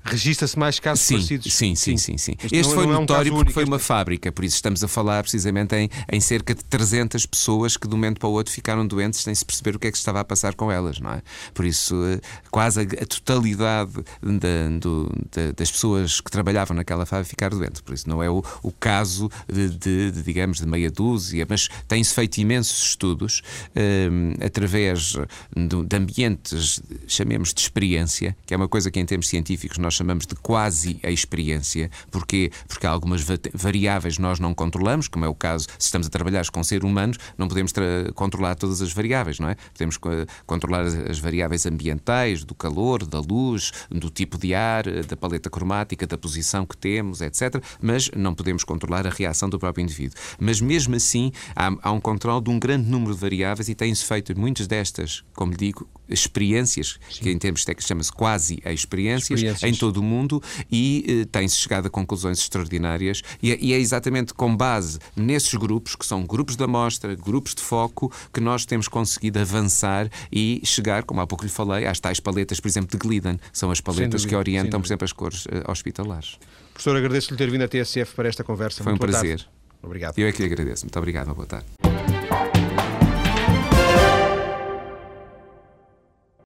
registra-se 0.04 0.58
mais 0.60 0.80
casos 0.80 1.06
sim, 1.06 1.16
parecidos? 1.16 1.54
Sim, 1.54 1.74
sim, 1.76 1.98
sim. 1.98 2.18
sim. 2.18 2.36
Este, 2.44 2.58
este 2.58 2.68
não, 2.68 2.76
foi 2.76 2.86
não 2.86 3.02
notório 3.02 3.30
é 3.30 3.34
um 3.34 3.38
porque 3.38 3.54
foi 3.54 3.64
uma 3.64 3.80
fábrica, 3.80 4.32
por 4.32 4.44
isso 4.44 4.56
estamos 4.56 4.84
a 4.84 4.88
falar 4.88 5.24
precisamente 5.24 5.74
em, 5.76 5.90
em 6.12 6.20
cerca 6.20 6.54
de 6.54 6.64
300 6.66 7.26
pessoas 7.26 7.78
que 7.78 7.88
de 7.88 7.94
um 7.94 7.98
momento 7.98 8.20
para 8.20 8.28
o 8.28 8.34
outro 8.34 8.54
ficaram 8.54 8.86
doentes 8.86 9.22
sem 9.22 9.34
se 9.34 9.46
perceber 9.46 9.76
o 9.76 9.80
que 9.80 9.88
é 9.88 9.92
que 9.92 9.98
estava 9.98 10.20
a 10.20 10.24
passar 10.24 10.54
com 10.54 10.72
elas, 10.72 11.00
não 11.00 11.12
é? 11.12 11.22
Por 11.54 11.66
isso, 11.66 11.96
eh, 12.06 12.20
quase 12.52 12.82
a, 12.82 13.06
totalidade 13.06 13.94
da, 14.22 14.80
do, 14.80 15.10
da, 15.32 15.52
das 15.56 15.72
pessoas 15.72 16.20
que 16.20 16.30
trabalhavam 16.30 16.76
naquela 16.76 17.06
fábrica 17.06 17.30
ficaram 17.30 17.58
doentes. 17.58 17.80
Por 17.82 17.94
isso, 17.94 18.10
não 18.10 18.22
é 18.22 18.30
o, 18.30 18.44
o 18.62 18.72
caso 18.72 19.30
de, 19.52 19.70
de, 19.70 20.12
de, 20.12 20.22
digamos, 20.24 20.60
de 20.60 20.66
meia 20.66 20.92
dúzia, 20.92 21.46
mas 21.50 21.70
tem-se 21.88 22.14
feito 22.14 22.38
imensos 22.38 22.90
estudos 22.90 23.42
um, 23.76 24.34
eh, 24.40 24.46
através 24.46 25.14
de, 25.56 25.86
de 25.86 25.96
ambientes, 25.96 26.82
chamemos 27.08 27.45
chamamos 27.46 27.54
de 27.54 27.62
experiência, 27.62 28.36
que 28.46 28.54
é 28.54 28.58
uma 28.58 28.68
coisa 28.68 28.90
que 28.90 29.00
em 29.00 29.06
termos 29.06 29.28
científicos 29.28 29.78
nós 29.78 29.94
chamamos 29.94 30.26
de 30.26 30.36
quase 30.36 31.00
a 31.04 31.12
experiência. 31.12 31.92
Porquê? 32.10 32.52
Porque 32.68 32.88
há 32.88 32.90
algumas 32.90 33.26
variáveis 33.54 34.18
nós 34.18 34.40
não 34.40 34.54
controlamos, 34.54 35.08
como 35.08 35.26
é 35.26 35.28
o 35.28 35.36
caso, 35.36 35.68
se 35.78 35.86
estamos 35.88 36.08
a 36.08 36.10
trabalhar 36.10 36.46
com 36.50 36.64
seres 36.64 36.84
humanos, 36.84 37.18
não 37.38 37.48
podemos 37.48 37.74
controlar 38.14 38.56
todas 38.56 38.82
as 38.82 38.92
variáveis, 38.92 39.40
não 39.40 39.50
é? 39.50 39.56
Podemos 39.74 39.98
controlar 40.46 40.86
as 41.10 41.20
variáveis 41.20 41.66
ambientais, 41.66 42.44
do 42.44 42.56
calor, 42.56 43.06
da 43.06 43.20
luz, 43.20 43.72
do 43.90 44.10
tipo 44.10 44.38
de 44.38 44.54
ar, 44.54 44.84
da 45.04 45.16
paleta 45.16 45.50
cromática, 45.50 46.08
da 46.08 46.18
posição 46.18 46.66
que 46.66 46.78
temos, 46.78 47.22
etc. 47.22 47.64
Mas 47.82 48.10
não 48.16 48.34
podemos 48.34 48.64
controlar 48.64 49.06
a 49.06 49.10
reação 49.10 49.50
do 49.50 49.60
próprio 49.60 49.84
indivíduo. 49.84 50.18
Mas 50.40 50.62
mesmo 50.62 50.96
assim, 50.96 51.32
há, 51.56 51.72
há 51.82 51.92
um 51.92 52.00
controle 52.00 52.44
de 52.44 52.50
um 52.50 52.60
grande 52.60 52.90
número 52.90 53.14
de 53.14 53.20
variáveis 53.20 53.70
e 53.70 53.76
têm-se 53.76 54.06
feito 54.06 54.38
muitas 54.40 54.68
destas, 54.68 55.24
como 55.34 55.52
lhe 55.52 55.58
digo, 55.58 55.88
experiências, 56.08 57.00
Sim. 57.10 57.24
que 57.24 57.30
em 57.36 57.40
termos 57.40 57.64
técnicos 57.64 57.88
chama-se 57.88 58.12
quase 58.12 58.62
experiências, 58.66 59.40
experiências, 59.40 59.64
em 59.64 59.76
todo 59.76 59.98
o 59.98 60.04
mundo 60.04 60.42
e 60.72 61.22
eh, 61.22 61.28
tem-se 61.32 61.58
chegado 61.58 61.88
a 61.88 61.90
conclusões 61.90 62.40
extraordinárias 62.40 63.22
e 63.42 63.52
é, 63.52 63.58
e 63.60 63.74
é, 63.74 63.80
exatamente 63.80 64.34
com 64.34 64.56
base 64.56 65.00
nesses 65.16 65.54
grupos, 65.54 65.96
que 65.96 66.06
são 66.06 66.26
grupos 66.26 66.56
de 66.56 66.64
amostra, 66.64 67.16
grupos 67.16 67.54
de 67.54 67.62
foco, 67.62 68.12
que 68.34 68.40
nós 68.40 68.66
temos 68.66 68.88
conseguido 68.88 69.40
avançar 69.40 70.10
e 70.32 70.62
chegar, 70.64 71.04
como 71.04 71.22
há 71.22 71.28
pouco 71.28 71.44
lhe 71.44 71.50
falei, 71.50 71.86
às 71.86 72.00
tais 72.00 72.20
paletas, 72.20 72.60
por 72.60 72.68
exemplo, 72.68 72.92
de 72.92 72.98
Glidden. 72.98 73.40
São 73.52 73.72
as 73.72 73.82
paletas 73.82 74.22
dúvida, 74.22 74.30
que 74.30 74.36
orientam, 74.36 74.80
por 74.80 74.88
exemplo, 74.88 75.06
as 75.06 75.12
cores 75.12 75.46
uh, 75.46 75.70
hospitalares. 75.70 76.38
Professor, 76.74 76.96
agradeço-lhe 76.96 77.38
ter 77.38 77.50
vindo 77.50 77.64
à 77.64 77.68
TSF 77.68 78.16
para 78.16 78.28
esta 78.28 78.44
conversa. 78.44 78.84
Foi 78.84 78.92
Muito 78.92 79.04
um 79.04 79.10
prazer. 79.10 79.46
Obrigado. 79.82 80.18
Eu 80.18 80.28
é 80.28 80.32
que 80.32 80.40
lhe 80.40 80.52
agradeço. 80.52 80.86
Muito 80.86 80.98
obrigado. 80.98 81.34
Boa 81.34 81.48
tarde. 81.48 81.85